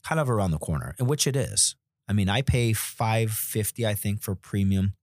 kind 0.05 0.21
of 0.21 0.31
around 0.31 0.53
the 0.53 0.59
corner, 0.59 0.95
and 0.99 1.09
which 1.09 1.27
it 1.27 1.37
is. 1.37 1.75
I 2.09 2.13
mean, 2.13 2.29
I 2.29 2.43
pay 2.43 2.73
five 2.73 3.31
fifty, 3.33 3.87
I 3.87 3.95
think, 3.95 4.23
for 4.23 4.35
premium. 4.35 4.95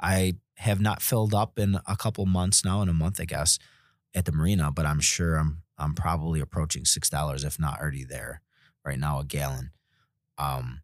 I 0.00 0.34
have 0.56 0.80
not 0.80 1.02
filled 1.02 1.34
up 1.34 1.58
in 1.58 1.78
a 1.86 1.96
couple 1.96 2.26
months 2.26 2.64
now, 2.64 2.82
in 2.82 2.88
a 2.88 2.94
month, 2.94 3.20
I 3.20 3.24
guess, 3.24 3.58
at 4.14 4.24
the 4.24 4.32
marina, 4.32 4.70
but 4.70 4.86
I'm 4.86 5.00
sure 5.00 5.36
I'm 5.36 5.62
I'm 5.78 5.94
probably 5.94 6.40
approaching 6.40 6.84
six 6.84 7.10
dollars, 7.10 7.44
if 7.44 7.58
not 7.58 7.80
already 7.80 8.04
there 8.04 8.42
right 8.84 8.98
now, 8.98 9.20
a 9.20 9.24
gallon. 9.24 9.72
Um, 10.38 10.82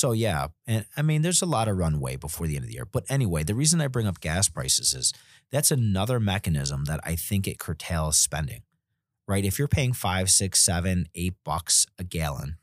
so 0.00 0.12
yeah, 0.12 0.48
and 0.66 0.86
I 0.96 1.02
mean, 1.02 1.20
there's 1.20 1.42
a 1.42 1.46
lot 1.46 1.68
of 1.68 1.76
runway 1.76 2.16
before 2.16 2.46
the 2.46 2.56
end 2.56 2.64
of 2.64 2.68
the 2.68 2.74
year. 2.74 2.86
But 2.86 3.04
anyway, 3.10 3.42
the 3.42 3.54
reason 3.54 3.82
I 3.82 3.86
bring 3.86 4.06
up 4.06 4.20
gas 4.20 4.48
prices 4.48 4.94
is 4.94 5.12
that's 5.50 5.70
another 5.70 6.18
mechanism 6.18 6.86
that 6.86 7.00
I 7.04 7.16
think 7.16 7.46
it 7.46 7.58
curtails 7.58 8.16
spending. 8.16 8.62
Right? 9.28 9.44
If 9.44 9.58
you're 9.58 9.68
paying 9.68 9.92
five, 9.92 10.30
six, 10.30 10.58
seven, 10.58 11.06
eight 11.14 11.34
bucks 11.44 11.86
a 11.98 12.04
gallon 12.04 12.56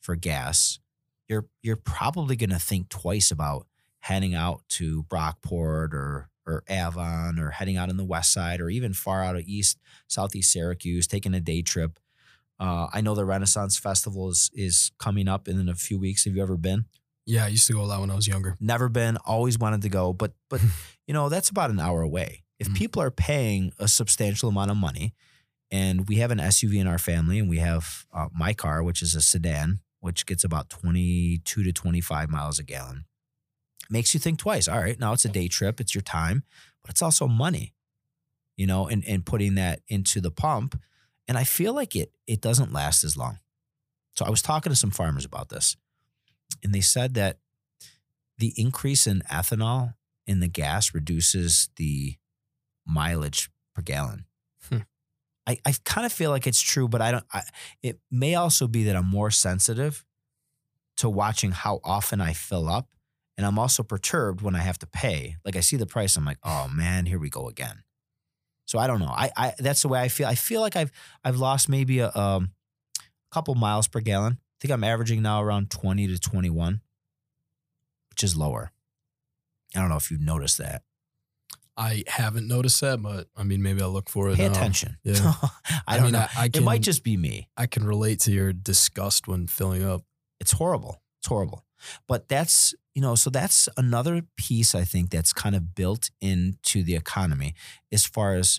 for 0.00 0.16
gas, 0.16 0.80
you're 1.28 1.46
you're 1.62 1.76
probably 1.76 2.34
going 2.34 2.50
to 2.50 2.58
think 2.58 2.88
twice 2.88 3.30
about 3.30 3.68
heading 4.00 4.34
out 4.34 4.62
to 4.70 5.04
Brockport 5.04 5.94
or 5.94 6.30
or 6.48 6.64
Avon 6.68 7.38
or 7.38 7.50
heading 7.50 7.76
out 7.76 7.90
on 7.90 7.96
the 7.96 8.04
west 8.04 8.32
side 8.32 8.60
or 8.60 8.70
even 8.70 8.92
far 8.92 9.22
out 9.22 9.36
of 9.36 9.42
east, 9.46 9.78
southeast 10.08 10.52
Syracuse, 10.52 11.06
taking 11.06 11.32
a 11.32 11.40
day 11.40 11.62
trip. 11.62 12.00
Uh, 12.58 12.86
I 12.92 13.00
know 13.02 13.14
the 13.14 13.24
Renaissance 13.24 13.78
Festival 13.78 14.30
is 14.30 14.50
is 14.54 14.90
coming 14.98 15.28
up 15.28 15.48
in 15.48 15.68
a 15.68 15.74
few 15.74 15.98
weeks. 15.98 16.24
Have 16.24 16.34
you 16.36 16.42
ever 16.42 16.56
been? 16.56 16.86
Yeah, 17.26 17.44
I 17.44 17.48
used 17.48 17.66
to 17.66 17.72
go 17.72 17.82
a 17.82 17.88
lot 17.90 18.00
when 18.00 18.10
I 18.10 18.14
was 18.14 18.28
younger. 18.28 18.56
Never 18.60 18.88
been. 18.88 19.16
Always 19.26 19.58
wanted 19.58 19.82
to 19.82 19.88
go, 19.88 20.12
but 20.12 20.32
but 20.48 20.60
you 21.06 21.12
know 21.14 21.28
that's 21.28 21.50
about 21.50 21.70
an 21.70 21.80
hour 21.80 22.02
away. 22.02 22.44
If 22.58 22.68
Mhm. 22.68 22.76
people 22.76 23.02
are 23.02 23.10
paying 23.10 23.72
a 23.78 23.88
substantial 23.88 24.48
amount 24.48 24.70
of 24.70 24.76
money, 24.76 25.12
and 25.70 26.08
we 26.08 26.16
have 26.16 26.30
an 26.30 26.38
SUV 26.38 26.78
in 26.80 26.86
our 26.86 26.98
family, 26.98 27.38
and 27.38 27.48
we 27.50 27.58
have 27.58 28.06
uh, 28.12 28.28
my 28.32 28.54
car, 28.54 28.82
which 28.82 29.02
is 29.02 29.14
a 29.14 29.20
sedan, 29.20 29.80
which 30.00 30.24
gets 30.24 30.44
about 30.44 30.70
twenty 30.70 31.38
two 31.44 31.62
to 31.62 31.72
twenty 31.72 32.00
five 32.00 32.30
miles 32.30 32.58
a 32.58 32.62
gallon, 32.64 33.04
makes 33.90 34.14
you 34.14 34.20
think 34.20 34.38
twice. 34.38 34.66
All 34.68 34.78
right, 34.80 34.98
now 34.98 35.12
it's 35.12 35.24
a 35.26 35.28
day 35.28 35.48
trip. 35.48 35.80
It's 35.80 35.94
your 35.94 36.02
time, 36.02 36.44
but 36.80 36.90
it's 36.90 37.02
also 37.02 37.26
money. 37.26 37.74
You 38.56 38.66
know, 38.66 38.86
and 38.88 39.04
and 39.06 39.26
putting 39.26 39.56
that 39.56 39.80
into 39.88 40.20
the 40.22 40.30
pump, 40.30 40.80
and 41.28 41.36
I 41.36 41.44
feel 41.44 41.72
like 41.72 41.96
it 41.96 42.12
it 42.26 42.40
doesn't 42.40 42.72
last 42.72 43.04
as 43.04 43.16
long. 43.16 43.38
So 44.12 44.24
I 44.24 44.30
was 44.30 44.42
talking 44.42 44.70
to 44.70 44.76
some 44.76 44.90
farmers 44.90 45.24
about 45.24 45.48
this, 45.48 45.76
and 46.62 46.74
they 46.74 46.80
said 46.80 47.14
that 47.14 47.38
the 48.38 48.52
increase 48.56 49.06
in 49.06 49.22
ethanol 49.30 49.94
in 50.26 50.40
the 50.40 50.48
gas 50.48 50.94
reduces 50.94 51.68
the 51.76 52.16
mileage 52.86 53.50
per 53.74 53.82
gallon. 53.82 54.24
Hmm. 54.68 54.80
I, 55.46 55.58
I 55.64 55.74
kind 55.84 56.06
of 56.06 56.12
feel 56.12 56.30
like 56.30 56.46
it's 56.46 56.60
true, 56.60 56.88
but 56.88 57.00
I 57.00 57.12
don't. 57.12 57.24
I, 57.32 57.42
it 57.82 57.98
may 58.10 58.34
also 58.34 58.66
be 58.66 58.84
that 58.84 58.96
I'm 58.96 59.08
more 59.08 59.30
sensitive 59.30 60.04
to 60.96 61.08
watching 61.10 61.52
how 61.52 61.80
often 61.84 62.20
I 62.20 62.32
fill 62.32 62.68
up, 62.68 62.88
and 63.36 63.46
I'm 63.46 63.58
also 63.58 63.82
perturbed 63.82 64.40
when 64.40 64.54
I 64.54 64.60
have 64.60 64.78
to 64.78 64.86
pay. 64.86 65.36
Like 65.44 65.56
I 65.56 65.60
see 65.60 65.76
the 65.76 65.86
price, 65.86 66.16
I'm 66.16 66.24
like, 66.24 66.38
oh 66.42 66.68
man, 66.72 67.06
here 67.06 67.18
we 67.18 67.30
go 67.30 67.48
again. 67.48 67.82
So 68.66 68.78
I 68.78 68.86
don't 68.86 69.00
know. 69.00 69.06
I, 69.06 69.30
I 69.36 69.54
that's 69.58 69.82
the 69.82 69.88
way 69.88 70.00
I 70.00 70.08
feel. 70.08 70.26
I 70.26 70.34
feel 70.34 70.60
like 70.60 70.76
I've 70.76 70.92
I've 71.24 71.36
lost 71.36 71.68
maybe 71.68 72.00
a 72.00 72.10
um, 72.14 72.50
couple 73.30 73.54
miles 73.54 73.88
per 73.88 74.00
gallon. 74.00 74.34
I 74.34 74.56
think 74.60 74.72
I'm 74.72 74.84
averaging 74.84 75.22
now 75.22 75.42
around 75.42 75.70
20 75.70 76.08
to 76.08 76.18
21, 76.18 76.80
which 78.10 78.24
is 78.24 78.36
lower. 78.36 78.72
I 79.74 79.80
don't 79.80 79.88
know 79.88 79.96
if 79.96 80.10
you've 80.10 80.20
noticed 80.20 80.58
that. 80.58 80.82
I 81.76 82.04
haven't 82.06 82.48
noticed 82.48 82.80
that, 82.80 83.02
but 83.02 83.28
I 83.36 83.42
mean, 83.42 83.62
maybe 83.62 83.82
I'll 83.82 83.90
look 83.90 84.08
for 84.08 84.30
it. 84.30 84.36
Pay 84.36 84.46
now. 84.46 84.52
attention. 84.52 84.96
yeah. 85.02 85.34
I, 85.86 85.96
don't 85.96 86.04
mean, 86.04 86.12
know. 86.14 86.20
I, 86.20 86.44
I 86.44 86.44
it 86.46 86.62
might 86.62 86.80
just 86.80 87.04
be 87.04 87.18
me. 87.18 87.50
I 87.56 87.66
can 87.66 87.86
relate 87.86 88.20
to 88.20 88.32
your 88.32 88.54
disgust 88.54 89.28
when 89.28 89.46
filling 89.46 89.84
up. 89.84 90.02
It's 90.40 90.52
horrible. 90.52 91.02
It's 91.20 91.28
horrible. 91.28 91.64
But 92.08 92.28
that's, 92.28 92.74
you 92.96 93.02
know, 93.02 93.14
so 93.14 93.28
that's 93.28 93.68
another 93.76 94.22
piece 94.38 94.74
I 94.74 94.84
think 94.84 95.10
that's 95.10 95.34
kind 95.34 95.54
of 95.54 95.74
built 95.74 96.08
into 96.22 96.82
the 96.82 96.96
economy 96.96 97.54
as 97.92 98.06
far 98.06 98.36
as 98.36 98.58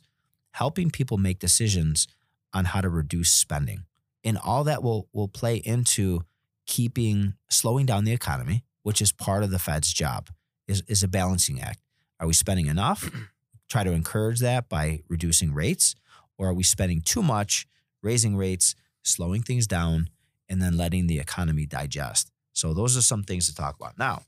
helping 0.52 0.92
people 0.92 1.18
make 1.18 1.40
decisions 1.40 2.08
on 2.54 2.66
how 2.66 2.82
to 2.82 2.88
reduce 2.88 3.32
spending. 3.32 3.86
And 4.24 4.38
all 4.38 4.64
that 4.66 4.84
will 4.84 5.10
will 5.12 5.28
play 5.28 5.56
into 5.56 6.22
keeping 6.68 7.34
slowing 7.50 7.88
down 7.88 8.04
the 8.04 8.12
economy, 8.12 8.64
which 8.84 9.02
is 9.02 9.12
part 9.12 9.42
of 9.42 9.50
the 9.50 9.58
Fed's 9.58 9.92
job, 9.92 10.30
is, 10.68 10.84
is 10.88 11.02
a 11.02 11.08
balancing 11.08 11.60
act. 11.60 11.80
Are 12.20 12.28
we 12.28 12.34
spending 12.34 12.68
enough? 12.68 13.10
Try 13.70 13.84
to 13.84 13.92
encourage 13.92 14.40
that 14.42 14.70
by 14.70 15.02
reducing 15.10 15.52
rates, 15.52 15.96
or 16.38 16.50
are 16.50 16.54
we 16.54 16.64
spending 16.64 17.02
too 17.02 17.24
much, 17.24 17.66
raising 18.04 18.38
rates, 18.38 18.76
slowing 19.04 19.42
things 19.42 19.66
down, 19.66 20.10
and 20.48 20.62
then 20.62 20.78
letting 20.78 21.08
the 21.08 21.18
economy 21.18 21.66
digest? 21.66 22.32
So 22.58 22.74
those 22.74 22.98
are 22.98 23.02
some 23.02 23.24
things 23.24 23.46
to 23.48 23.54
talk 23.56 23.76
about. 23.80 23.98
Now, 24.00 24.24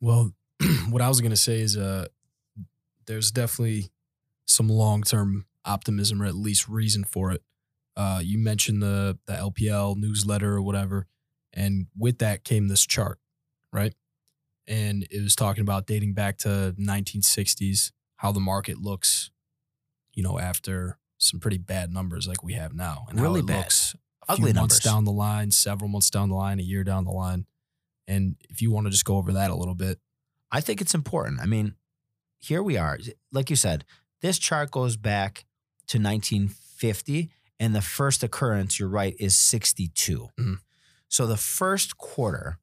Well, 0.00 0.32
what 0.90 1.00
I 1.00 1.08
was 1.08 1.20
going 1.20 1.30
to 1.30 1.36
say 1.36 1.60
is 1.60 1.76
uh, 1.76 2.06
there's 3.06 3.30
definitely 3.30 3.90
some 4.46 4.68
long 4.68 5.02
term 5.02 5.46
optimism 5.64 6.20
or 6.20 6.26
at 6.26 6.34
least 6.34 6.68
reason 6.68 7.04
for 7.04 7.30
it. 7.32 7.42
Uh, 7.96 8.20
you 8.22 8.38
mentioned 8.38 8.82
the 8.82 9.18
the 9.26 9.32
LPL 9.34 9.96
newsletter 9.96 10.54
or 10.54 10.62
whatever, 10.62 11.06
and 11.52 11.86
with 11.96 12.18
that 12.18 12.42
came 12.44 12.68
this 12.68 12.84
chart, 12.86 13.18
right? 13.72 13.94
And 14.66 15.04
it 15.10 15.22
was 15.22 15.34
talking 15.36 15.62
about 15.62 15.86
dating 15.86 16.14
back 16.14 16.38
to 16.38 16.74
1960s, 16.78 17.92
how 18.16 18.32
the 18.32 18.40
market 18.40 18.78
looks, 18.78 19.30
you 20.14 20.22
know, 20.22 20.38
after 20.38 20.98
some 21.18 21.40
pretty 21.40 21.58
bad 21.58 21.92
numbers 21.92 22.28
like 22.28 22.42
we 22.44 22.52
have 22.54 22.72
now, 22.74 23.06
and 23.08 23.20
Really 23.20 23.40
how 23.40 23.44
it 23.44 23.46
bad. 23.46 23.58
looks 23.58 23.94
a 24.28 24.32
Ugly 24.32 24.52
few 24.52 24.60
months 24.60 24.74
numbers. 24.84 24.92
down 24.94 25.04
the 25.04 25.12
line, 25.12 25.50
several 25.50 25.88
months 25.88 26.10
down 26.10 26.28
the 26.28 26.34
line, 26.36 26.58
a 26.60 26.62
year 26.62 26.84
down 26.84 27.04
the 27.04 27.10
line. 27.10 27.46
And 28.08 28.34
if 28.50 28.60
you 28.60 28.72
want 28.72 28.86
to 28.86 28.90
just 28.90 29.04
go 29.04 29.16
over 29.18 29.32
that 29.34 29.50
a 29.52 29.54
little 29.54 29.74
bit, 29.76 30.00
I 30.50 30.60
think 30.60 30.80
it's 30.80 30.94
important. 30.94 31.40
I 31.40 31.46
mean, 31.46 31.74
here 32.38 32.62
we 32.62 32.76
are. 32.76 32.98
Like 33.30 33.50
you 33.50 33.56
said, 33.56 33.84
this 34.22 34.38
chart 34.38 34.70
goes 34.72 34.96
back 34.96 35.44
to 35.88 35.98
1950, 35.98 37.30
and 37.60 37.74
the 37.74 37.80
first 37.82 38.22
occurrence, 38.22 38.78
you're 38.80 38.88
right, 38.88 39.14
is 39.20 39.36
62. 39.36 40.30
Mhm. 40.38 40.58
So 41.08 41.26
the 41.26 41.36
first 41.36 41.96
quarter 41.98 42.58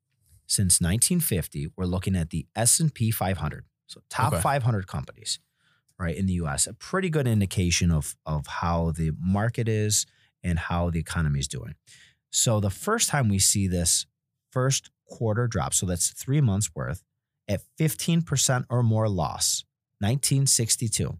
since 0.48 0.80
1950, 0.82 1.68
we're 1.76 1.86
looking 1.86 2.16
at 2.16 2.30
the 2.32 2.48
S&P 2.56 3.12
500. 3.12 3.66
So 3.88 4.02
top 4.10 4.34
Okay. 4.34 4.42
500 4.42 4.88
companies, 4.88 5.40
right, 5.98 6.16
in 6.16 6.26
the 6.26 6.34
US. 6.34 6.68
A 6.68 6.74
pretty 6.74 7.10
good 7.10 7.28
indication 7.28 7.92
of, 7.92 8.16
of 8.26 8.48
how 8.48 8.92
the 8.92 9.12
market 9.20 9.68
is 9.68 10.06
and 10.44 10.58
how 10.60 10.90
the 10.90 11.00
economy 11.00 11.40
is 11.40 11.48
doing. 11.48 11.76
So 12.32 12.60
the 12.60 12.70
first 12.70 13.10
time 13.10 13.30
we 13.30 13.40
see 13.40 13.68
this 13.68 14.06
first 14.52 14.90
quarter 15.06 15.48
drop, 15.48 15.74
so 15.74 15.86
that's 15.86 16.12
three 16.12 16.41
months 16.41 16.70
worth, 16.76 17.04
at 17.48 17.62
15% 17.80 18.65
or 18.70 18.84
more 18.84 19.08
loss, 19.08 19.63
1962. 20.00 21.18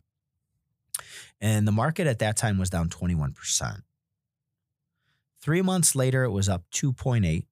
And 1.42 1.68
the 1.68 1.72
market 1.72 2.08
at 2.08 2.20
that 2.20 2.38
time 2.38 2.58
was 2.58 2.70
down 2.70 2.90
21%. 2.90 3.82
Three 5.42 5.62
months 5.62 5.96
later, 5.96 6.24
it 6.24 6.32
was 6.32 6.50
up 6.50 6.64
2.8. 6.74 7.46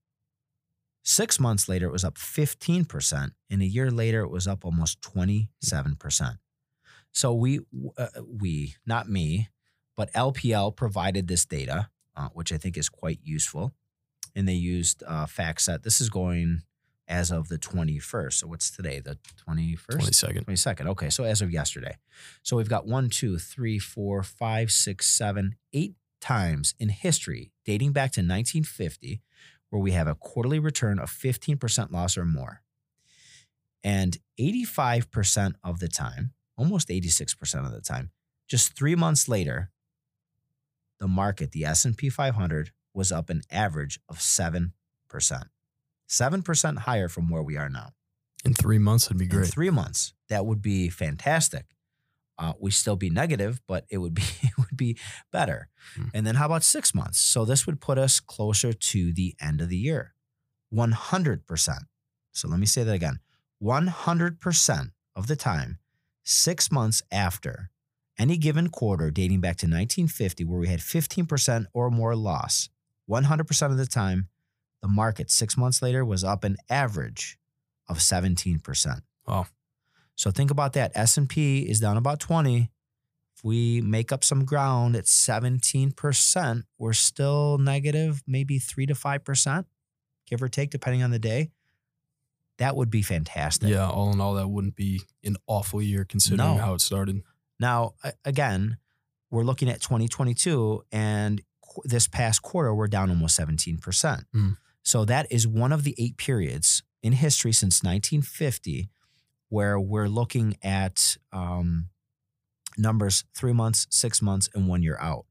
Six 1.03 1.39
months 1.39 1.67
later, 1.67 1.87
it 1.87 1.91
was 1.91 2.03
up 2.03 2.15
15%. 2.15 3.31
And 3.49 3.61
a 3.61 3.65
year 3.65 3.91
later, 3.91 4.21
it 4.21 4.29
was 4.29 4.47
up 4.47 4.65
almost 4.65 5.01
27%. 5.01 6.37
So 7.11 7.33
we, 7.33 7.59
uh, 7.97 8.07
we, 8.27 8.75
not 8.85 9.09
me, 9.09 9.49
but 9.95 10.11
LPL 10.13 10.75
provided 10.75 11.27
this 11.27 11.45
data, 11.45 11.89
uh, 12.15 12.29
which 12.33 12.51
I 12.51 12.57
think 12.57 12.77
is 12.77 12.89
quite 12.89 13.19
useful. 13.21 13.73
And 14.35 14.47
they 14.47 14.53
used 14.53 15.03
uh, 15.05 15.25
FactSet. 15.25 15.83
This 15.83 16.01
is 16.01 16.09
going 16.09 16.63
as 17.07 17.31
of 17.31 17.49
the 17.49 17.57
21st. 17.57 18.33
So 18.33 18.47
what's 18.47 18.71
today? 18.71 18.99
The 18.99 19.17
21st? 19.47 19.77
22nd. 19.87 20.45
22nd. 20.45 20.87
Okay. 20.87 21.09
So 21.09 21.23
as 21.23 21.41
of 21.41 21.51
yesterday. 21.51 21.97
So 22.41 22.57
we've 22.57 22.69
got 22.69 22.87
one, 22.87 23.09
two, 23.09 23.37
three, 23.37 23.79
four, 23.79 24.23
five, 24.23 24.71
six, 24.71 25.07
seven, 25.07 25.55
eight 25.73 25.95
times 26.21 26.73
in 26.79 26.89
history 26.89 27.51
dating 27.65 27.91
back 27.91 28.11
to 28.13 28.21
1950 28.21 29.21
where 29.69 29.81
we 29.81 29.91
have 29.91 30.07
a 30.07 30.15
quarterly 30.15 30.59
return 30.59 30.99
of 30.99 31.09
15% 31.09 31.91
loss 31.91 32.15
or 32.17 32.25
more. 32.25 32.61
And 33.83 34.17
85% 34.39 35.55
of 35.63 35.79
the 35.79 35.87
time, 35.87 36.33
almost 36.55 36.89
86% 36.89 37.65
of 37.65 37.71
the 37.71 37.81
time, 37.81 38.11
just 38.47 38.77
3 38.77 38.95
months 38.95 39.27
later, 39.27 39.71
the 40.99 41.07
market, 41.07 41.51
the 41.51 41.65
S&P 41.65 42.09
500 42.09 42.71
was 42.93 43.11
up 43.11 43.29
an 43.29 43.41
average 43.51 43.99
of 44.09 44.17
7%. 44.19 44.71
7% 46.09 46.77
higher 46.79 47.07
from 47.07 47.29
where 47.29 47.43
we 47.43 47.57
are 47.57 47.69
now 47.69 47.89
In 48.45 48.53
three 48.53 48.77
months, 48.77 49.05
it'd 49.07 49.17
be 49.17 49.25
in 49.25 49.29
great. 49.29 49.47
three 49.47 49.69
months, 49.69 50.13
that 50.29 50.45
would 50.45 50.61
be 50.61 50.89
fantastic. 50.89 51.65
Uh, 52.37 52.53
we 52.59 52.71
still 52.71 52.95
be 52.95 53.09
negative, 53.09 53.61
but 53.67 53.85
it 53.89 53.99
would 53.99 54.13
be 54.13 54.23
it 54.41 54.57
would 54.57 54.75
be 54.75 54.97
better. 55.31 55.69
Hmm. 55.95 56.05
And 56.13 56.25
then 56.27 56.35
how 56.35 56.47
about 56.47 56.63
six 56.63 56.93
months? 56.93 57.19
So 57.19 57.45
this 57.45 57.65
would 57.67 57.79
put 57.79 57.97
us 57.97 58.19
closer 58.19 58.73
to 58.73 59.13
the 59.13 59.35
end 59.39 59.61
of 59.61 59.69
the 59.69 59.77
year, 59.77 60.13
one 60.69 60.91
hundred 60.93 61.45
percent. 61.45 61.83
So 62.31 62.47
let 62.47 62.59
me 62.59 62.65
say 62.65 62.83
that 62.83 62.91
again: 62.93 63.19
one 63.59 63.85
hundred 63.87 64.39
percent 64.41 64.89
of 65.15 65.27
the 65.27 65.35
time, 65.35 65.77
six 66.23 66.71
months 66.71 67.03
after 67.11 67.69
any 68.17 68.37
given 68.37 68.69
quarter 68.69 69.11
dating 69.11 69.39
back 69.41 69.57
to 69.57 69.67
1950, 69.67 70.43
where 70.43 70.59
we 70.59 70.67
had 70.67 70.81
fifteen 70.81 71.27
percent 71.27 71.67
or 71.71 71.91
more 71.91 72.15
loss, 72.15 72.67
one 73.05 73.25
hundred 73.25 73.47
percent 73.47 73.71
of 73.71 73.77
the 73.77 73.85
time, 73.85 74.29
the 74.81 74.87
market 74.87 75.29
six 75.31 75.55
months 75.57 75.81
later 75.81 76.03
was 76.05 76.23
up 76.23 76.43
an 76.43 76.57
average 76.69 77.37
of 77.89 77.97
17%. 77.99 79.01
Wow. 79.27 79.47
So 80.15 80.31
think 80.31 80.51
about 80.51 80.73
that. 80.73 80.91
S&P 80.95 81.61
is 81.63 81.79
down 81.79 81.97
about 81.97 82.19
20. 82.19 82.69
If 83.35 83.43
we 83.43 83.81
make 83.81 84.11
up 84.11 84.23
some 84.23 84.45
ground 84.45 84.95
at 84.95 85.05
17%, 85.05 86.63
we're 86.77 86.93
still 86.93 87.57
negative 87.57 88.23
maybe 88.27 88.59
3 88.59 88.85
to 88.87 88.93
5%, 88.93 89.65
give 90.27 90.41
or 90.41 90.47
take 90.49 90.69
depending 90.69 91.03
on 91.03 91.11
the 91.11 91.19
day. 91.19 91.49
That 92.57 92.75
would 92.75 92.89
be 92.89 93.01
fantastic. 93.01 93.69
Yeah, 93.69 93.89
all 93.89 94.13
in 94.13 94.21
all, 94.21 94.35
that 94.35 94.47
wouldn't 94.47 94.75
be 94.75 95.01
an 95.23 95.37
awful 95.47 95.81
year 95.81 96.05
considering 96.05 96.55
No. 96.55 96.61
how 96.61 96.73
it 96.75 96.81
started. 96.81 97.21
Now, 97.59 97.93
again, 98.23 98.77
we're 99.31 99.43
looking 99.43 99.69
at 99.69 99.81
2022 99.81 100.83
and 100.91 101.41
this 101.83 102.07
past 102.07 102.41
quarter 102.41 102.73
we're 102.73 102.87
down 102.87 103.09
almost 103.09 103.39
17%. 103.39 103.79
Mm. 104.35 104.57
So 104.83 105.05
that 105.05 105.31
is 105.31 105.47
one 105.47 105.71
of 105.71 105.83
the 105.83 105.95
eight 105.97 106.17
periods 106.17 106.83
in 107.01 107.13
history 107.13 107.53
since 107.53 107.83
1950 107.83 108.89
where 109.49 109.79
we're 109.79 110.07
looking 110.07 110.57
at 110.63 111.17
um, 111.31 111.89
numbers 112.77 113.23
three 113.35 113.53
months, 113.53 113.85
six 113.89 114.21
months, 114.21 114.49
and 114.55 114.67
one 114.67 114.81
year 114.81 114.97
out. 114.99 115.25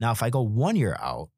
Now, 0.00 0.12
if 0.12 0.22
I 0.22 0.30
go 0.30 0.40
one 0.40 0.76
year 0.76 0.96
out, 1.00 1.28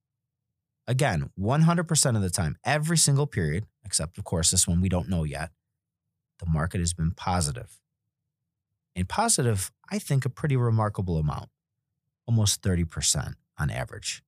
again, 0.87 1.31
100% 1.39 2.17
of 2.17 2.23
the 2.23 2.31
time, 2.31 2.57
every 2.65 2.97
single 2.97 3.27
period, 3.27 3.67
except 3.85 4.19
of 4.19 4.25
course 4.25 4.51
this 4.51 4.69
one 4.69 4.81
we 4.81 4.89
don't 4.89 5.09
know 5.09 5.25
yet, 5.25 5.51
the 6.39 6.47
market 6.47 6.79
has 6.79 6.95
been 6.95 7.11
positive. 7.11 7.81
And 8.95 9.09
positive, 9.09 9.71
I 9.91 9.99
think, 9.99 10.25
a 10.25 10.31
pretty 10.31 10.57
remarkable 10.57 11.19
amount, 11.19 11.51
almost 12.27 12.63
30% 12.63 13.35
on 13.59 13.71
average. 13.71 14.23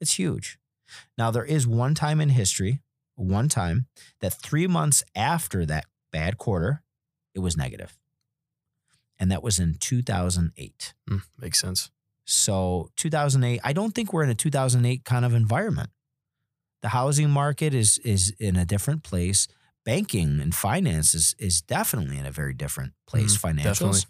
It's 0.00 0.14
huge. 0.14 0.58
Now, 1.18 1.30
there 1.30 1.44
is 1.44 1.66
one 1.66 1.94
time 1.94 2.20
in 2.20 2.28
history, 2.30 2.80
one 3.14 3.48
time, 3.48 3.86
that 4.20 4.32
three 4.34 4.66
months 4.66 5.02
after 5.14 5.66
that 5.66 5.86
bad 6.12 6.38
quarter, 6.38 6.82
it 7.34 7.40
was 7.40 7.56
negative. 7.56 7.96
And 9.18 9.30
that 9.30 9.42
was 9.42 9.58
in 9.58 9.76
2008. 9.80 10.94
Mm, 11.10 11.22
makes 11.38 11.60
sense. 11.60 11.90
So 12.26 12.90
2008, 12.96 13.60
I 13.64 13.72
don't 13.72 13.94
think 13.94 14.12
we're 14.12 14.24
in 14.24 14.30
a 14.30 14.34
2008 14.34 15.04
kind 15.04 15.24
of 15.24 15.32
environment. 15.34 15.90
The 16.82 16.88
housing 16.88 17.30
market 17.30 17.72
is 17.72 17.98
is 17.98 18.34
in 18.38 18.56
a 18.56 18.64
different 18.64 19.02
place. 19.02 19.48
Banking 19.84 20.40
and 20.40 20.54
finance 20.54 21.14
is, 21.14 21.34
is 21.38 21.62
definitely 21.62 22.18
in 22.18 22.26
a 22.26 22.30
very 22.30 22.52
different 22.52 22.92
place. 23.06 23.38
Mm, 23.38 23.54
Financials. 23.54 23.64
definitely. 23.64 24.00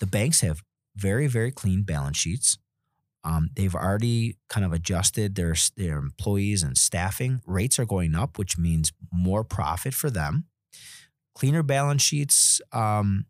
The 0.00 0.06
banks 0.06 0.40
have 0.40 0.62
very, 0.96 1.28
very 1.28 1.52
clean 1.52 1.82
balance 1.82 2.16
sheets. 2.16 2.58
Um, 3.26 3.50
they've 3.56 3.74
already 3.74 4.36
kind 4.48 4.64
of 4.64 4.72
adjusted 4.72 5.34
their 5.34 5.56
their 5.76 5.98
employees 5.98 6.62
and 6.62 6.78
staffing. 6.78 7.42
Rates 7.44 7.76
are 7.80 7.84
going 7.84 8.14
up, 8.14 8.38
which 8.38 8.56
means 8.56 8.92
more 9.12 9.42
profit 9.42 9.94
for 9.94 10.10
them. 10.10 10.44
Cleaner 11.34 11.64
balance 11.64 12.02
sheets, 12.02 12.60
um, 12.72 13.26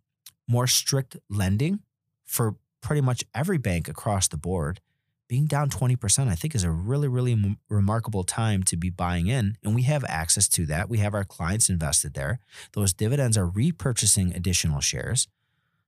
more 0.47 0.67
strict 0.67 1.17
lending 1.31 1.81
for 2.27 2.57
pretty 2.83 3.01
much 3.01 3.25
every 3.35 3.57
bank 3.57 3.89
across 3.89 4.29
the 4.29 4.37
board. 4.37 4.81
Being 5.29 5.47
down 5.47 5.71
20%, 5.71 6.29
I 6.29 6.37
think, 6.37 6.55
is 6.55 6.63
a 6.63 6.71
really, 6.71 7.09
really 7.09 7.33
m- 7.33 7.59
remarkable 7.69 8.23
time 8.23 8.63
to 8.65 8.77
be 8.77 8.91
buying 8.91 9.27
in. 9.27 9.57
And 9.65 9.75
we 9.75 9.83
have 9.83 10.05
access 10.07 10.47
to 10.51 10.67
that. 10.67 10.89
We 10.89 10.99
have 10.99 11.15
our 11.15 11.25
clients 11.25 11.69
invested 11.69 12.15
there. 12.15 12.39
Those 12.75 12.93
dividends 12.93 13.37
are 13.37 13.49
repurchasing 13.49 14.37
additional 14.37 14.81
shares. 14.81 15.27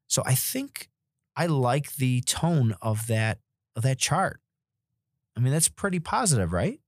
So 0.08 0.22
I 0.26 0.34
think 0.34 0.88
I 1.36 1.46
like 1.46 1.96
the 1.96 2.22
tone 2.22 2.74
of 2.82 3.06
that 3.06 3.38
of 3.78 3.82
that 3.84 3.98
chart. 3.98 4.40
I 5.36 5.40
mean, 5.40 5.52
that's 5.52 5.68
pretty 5.68 6.00
positive, 6.00 6.52
right? 6.52 6.80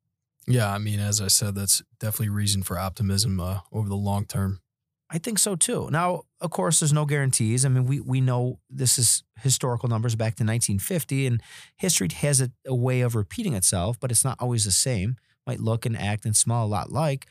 Yeah, 0.47 0.71
I 0.71 0.79
mean, 0.79 0.99
as 0.99 1.21
I 1.21 1.29
said, 1.29 1.55
that's 1.55 1.83
definitely 2.01 2.31
reason 2.31 2.65
for 2.65 2.79
optimism 2.79 3.39
uh, 3.39 3.61
over 3.73 3.89
the 3.89 3.97
long 3.97 4.27
term. 4.27 4.61
I 5.09 5.19
think 5.19 5.39
so 5.39 5.55
too. 5.55 5.89
Now, 5.91 6.23
of 6.41 6.51
course, 6.51 6.81
there's 6.81 6.93
no 6.93 7.05
guarantees. 7.05 7.65
I 7.65 7.69
mean, 7.69 7.87
we 7.87 8.01
we 8.01 8.21
know 8.21 8.59
this 8.69 8.99
is 8.99 9.23
historical 9.39 9.89
numbers 9.89 10.17
back 10.17 10.35
to 10.37 10.45
1950, 10.45 11.27
and 11.27 11.43
history 11.77 12.09
has 12.13 12.41
a, 12.41 12.51
a 12.67 12.75
way 12.75 13.01
of 13.03 13.15
repeating 13.15 13.55
itself, 13.55 13.99
but 14.01 14.11
it's 14.11 14.25
not 14.25 14.37
always 14.41 14.65
the 14.65 14.71
same. 14.73 15.17
Might 15.47 15.61
look 15.61 15.87
and 15.87 15.97
act 15.97 16.25
and 16.25 16.37
smell 16.37 16.65
a 16.65 16.67
lot 16.67 16.91
like. 16.91 17.27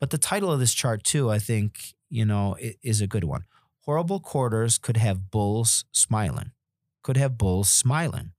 But 0.00 0.10
the 0.10 0.18
title 0.18 0.52
of 0.52 0.60
this 0.60 0.74
chart 0.74 1.02
too, 1.02 1.30
I 1.30 1.38
think, 1.38 1.94
you 2.08 2.24
know, 2.24 2.56
is 2.82 3.00
a 3.00 3.06
good 3.06 3.24
one. 3.24 3.44
Horrible 3.80 4.20
quarters 4.20 4.78
could 4.78 4.96
have 4.96 5.30
bulls 5.30 5.84
smiling. 5.92 6.52
Could 7.02 7.16
have 7.16 7.38
bulls 7.38 7.70
smiling. 7.70 8.32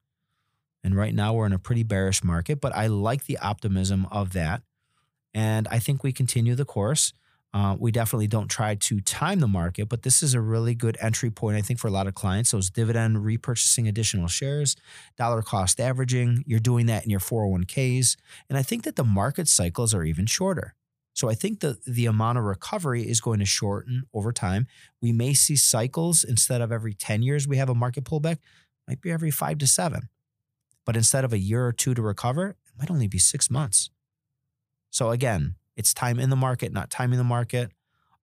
And 0.83 0.95
right 0.95 1.13
now 1.13 1.33
we're 1.33 1.45
in 1.45 1.53
a 1.53 1.59
pretty 1.59 1.83
bearish 1.83 2.23
market, 2.23 2.61
but 2.61 2.75
I 2.75 2.87
like 2.87 3.25
the 3.25 3.37
optimism 3.39 4.07
of 4.11 4.33
that. 4.33 4.61
And 5.33 5.67
I 5.69 5.79
think 5.79 6.03
we 6.03 6.11
continue 6.11 6.55
the 6.55 6.65
course. 6.65 7.13
Uh, 7.53 7.75
we 7.79 7.91
definitely 7.91 8.27
don't 8.27 8.49
try 8.49 8.75
to 8.75 8.99
time 9.01 9.39
the 9.39 9.47
market, 9.47 9.87
but 9.87 10.03
this 10.03 10.21
is 10.21 10.33
a 10.33 10.41
really 10.41 10.75
good 10.75 10.97
entry 11.01 11.31
point, 11.31 11.57
I 11.57 11.61
think, 11.61 11.79
for 11.79 11.87
a 11.87 11.91
lot 11.91 12.05
of 12.05 12.13
clients. 12.13 12.51
Those 12.51 12.69
dividend 12.69 13.17
repurchasing 13.17 13.87
additional 13.87 14.27
shares, 14.27 14.75
dollar 15.17 15.41
cost 15.41 15.79
averaging, 15.79 16.43
you're 16.45 16.59
doing 16.59 16.85
that 16.87 17.03
in 17.03 17.09
your 17.09 17.19
401ks. 17.19 18.15
And 18.49 18.57
I 18.57 18.63
think 18.63 18.83
that 18.83 18.95
the 18.95 19.03
market 19.03 19.47
cycles 19.47 19.93
are 19.93 20.03
even 20.03 20.25
shorter. 20.25 20.75
So 21.13 21.29
I 21.29 21.33
think 21.33 21.61
the, 21.61 21.79
the 21.87 22.05
amount 22.05 22.37
of 22.37 22.43
recovery 22.43 23.09
is 23.09 23.21
going 23.21 23.39
to 23.39 23.45
shorten 23.45 24.03
over 24.13 24.31
time. 24.31 24.67
We 25.01 25.11
may 25.11 25.33
see 25.33 25.55
cycles 25.55 26.23
instead 26.23 26.61
of 26.61 26.71
every 26.71 26.93
10 26.93 27.23
years 27.23 27.47
we 27.47 27.57
have 27.57 27.69
a 27.69 27.75
market 27.75 28.03
pullback, 28.03 28.37
might 28.87 29.01
be 29.01 29.11
every 29.11 29.31
five 29.31 29.57
to 29.59 29.67
seven. 29.67 30.09
But 30.87 30.95
instead 30.95 31.25
of 31.25 31.33
a 31.33 31.37
year 31.37 31.67
or 31.67 31.73
two 31.73 31.93
to 31.93 32.01
recover, 32.01 32.51
it 32.51 32.73
might 32.79 32.89
only 32.89 33.09
be 33.09 33.19
six 33.19 33.51
months. 33.51 33.91
So 34.89 35.11
again, 35.11 35.55
it's 35.75 35.93
time 35.93 36.17
in 36.17 36.29
the 36.29 36.35
market, 36.37 36.71
not 36.71 36.89
timing 36.89 37.17
the 37.17 37.25
market. 37.25 37.71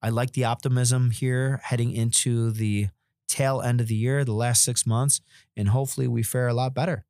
I 0.02 0.08
like 0.08 0.32
the 0.32 0.46
optimism 0.46 1.10
here 1.10 1.60
heading 1.62 1.92
into 1.92 2.50
the 2.50 2.88
tail 3.28 3.60
end 3.60 3.82
of 3.82 3.88
the 3.88 3.94
year, 3.94 4.24
the 4.24 4.32
last 4.32 4.64
six 4.64 4.86
months, 4.86 5.20
and 5.56 5.68
hopefully 5.68 6.08
we 6.08 6.22
fare 6.22 6.48
a 6.48 6.54
lot 6.54 6.74
better. 6.74 7.04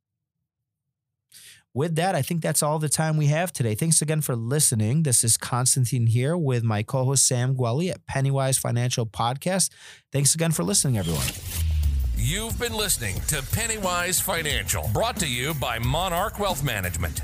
With 1.73 1.97
that, 1.97 2.15
I 2.15 2.23
think 2.23 2.43
that's 2.43 2.63
all 2.63 2.79
the 2.79 2.89
time 2.89 3.17
we 3.17 3.27
have 3.27 3.53
today. 3.53 3.75
Thanks 3.75 4.03
again 4.03 4.21
for 4.21 4.37
listening. 4.37 5.03
This 5.03 5.25
is 5.25 5.37
Constantine 5.37 6.07
here 6.07 6.37
with 6.37 6.63
my 6.63 6.83
co 6.83 7.05
host 7.05 7.27
Sam 7.27 7.57
Gueli 7.57 7.91
at 7.91 8.07
Pennywise 8.07 8.59
Financial 8.59 9.07
Podcast. 9.07 9.71
Thanks 10.13 10.35
again 10.35 10.53
for 10.53 10.63
listening, 10.63 10.99
everyone. 10.99 11.74
You've 12.17 12.59
been 12.59 12.73
listening 12.73 13.21
to 13.29 13.43
Pennywise 13.53 14.21
Financial, 14.21 14.89
brought 14.93 15.17
to 15.17 15.27
you 15.27 15.53
by 15.55 15.79
Monarch 15.79 16.39
Wealth 16.39 16.63
Management. 16.63 17.21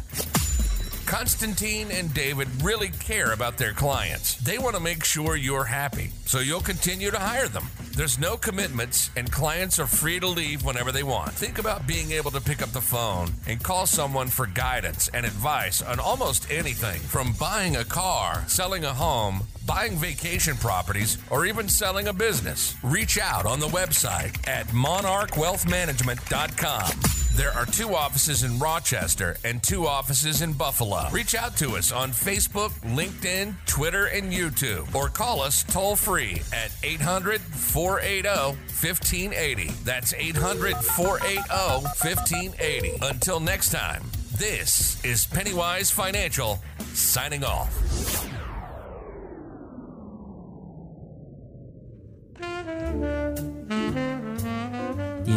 Constantine 1.10 1.90
and 1.90 2.14
David 2.14 2.46
really 2.62 2.90
care 2.90 3.32
about 3.32 3.58
their 3.58 3.72
clients. 3.72 4.36
They 4.36 4.58
want 4.58 4.76
to 4.76 4.80
make 4.80 5.02
sure 5.02 5.34
you're 5.34 5.64
happy, 5.64 6.12
so 6.24 6.38
you'll 6.38 6.60
continue 6.60 7.10
to 7.10 7.18
hire 7.18 7.48
them. 7.48 7.66
There's 7.96 8.20
no 8.20 8.36
commitments, 8.36 9.10
and 9.16 9.32
clients 9.32 9.80
are 9.80 9.88
free 9.88 10.20
to 10.20 10.28
leave 10.28 10.64
whenever 10.64 10.92
they 10.92 11.02
want. 11.02 11.32
Think 11.32 11.58
about 11.58 11.88
being 11.88 12.12
able 12.12 12.30
to 12.30 12.40
pick 12.40 12.62
up 12.62 12.70
the 12.70 12.80
phone 12.80 13.32
and 13.48 13.60
call 13.60 13.86
someone 13.86 14.28
for 14.28 14.46
guidance 14.46 15.10
and 15.12 15.26
advice 15.26 15.82
on 15.82 15.98
almost 15.98 16.48
anything 16.48 17.00
from 17.00 17.32
buying 17.40 17.74
a 17.74 17.84
car, 17.84 18.44
selling 18.46 18.84
a 18.84 18.94
home, 18.94 19.42
buying 19.66 19.96
vacation 19.96 20.56
properties, 20.58 21.18
or 21.28 21.44
even 21.44 21.68
selling 21.68 22.06
a 22.06 22.12
business. 22.12 22.76
Reach 22.84 23.18
out 23.18 23.46
on 23.46 23.58
the 23.58 23.66
website 23.66 24.46
at 24.46 24.68
monarchwealthmanagement.com. 24.68 27.09
There 27.40 27.56
are 27.56 27.64
two 27.64 27.94
offices 27.94 28.42
in 28.42 28.58
Rochester 28.58 29.34
and 29.44 29.62
two 29.62 29.86
offices 29.86 30.42
in 30.42 30.52
Buffalo. 30.52 31.08
Reach 31.10 31.34
out 31.34 31.56
to 31.56 31.70
us 31.76 31.90
on 31.90 32.10
Facebook, 32.10 32.68
LinkedIn, 32.94 33.54
Twitter, 33.64 34.04
and 34.08 34.30
YouTube, 34.30 34.94
or 34.94 35.08
call 35.08 35.40
us 35.40 35.62
toll 35.62 35.96
free 35.96 36.42
at 36.52 36.70
800 36.82 37.40
480 37.40 38.28
1580. 38.58 39.70
That's 39.84 40.12
800 40.12 40.76
480 40.76 41.40
1580. 41.48 42.98
Until 43.00 43.40
next 43.40 43.70
time, 43.70 44.02
this 44.36 45.02
is 45.02 45.24
Pennywise 45.24 45.90
Financial 45.90 46.58
signing 46.92 47.42
off. 47.42 48.29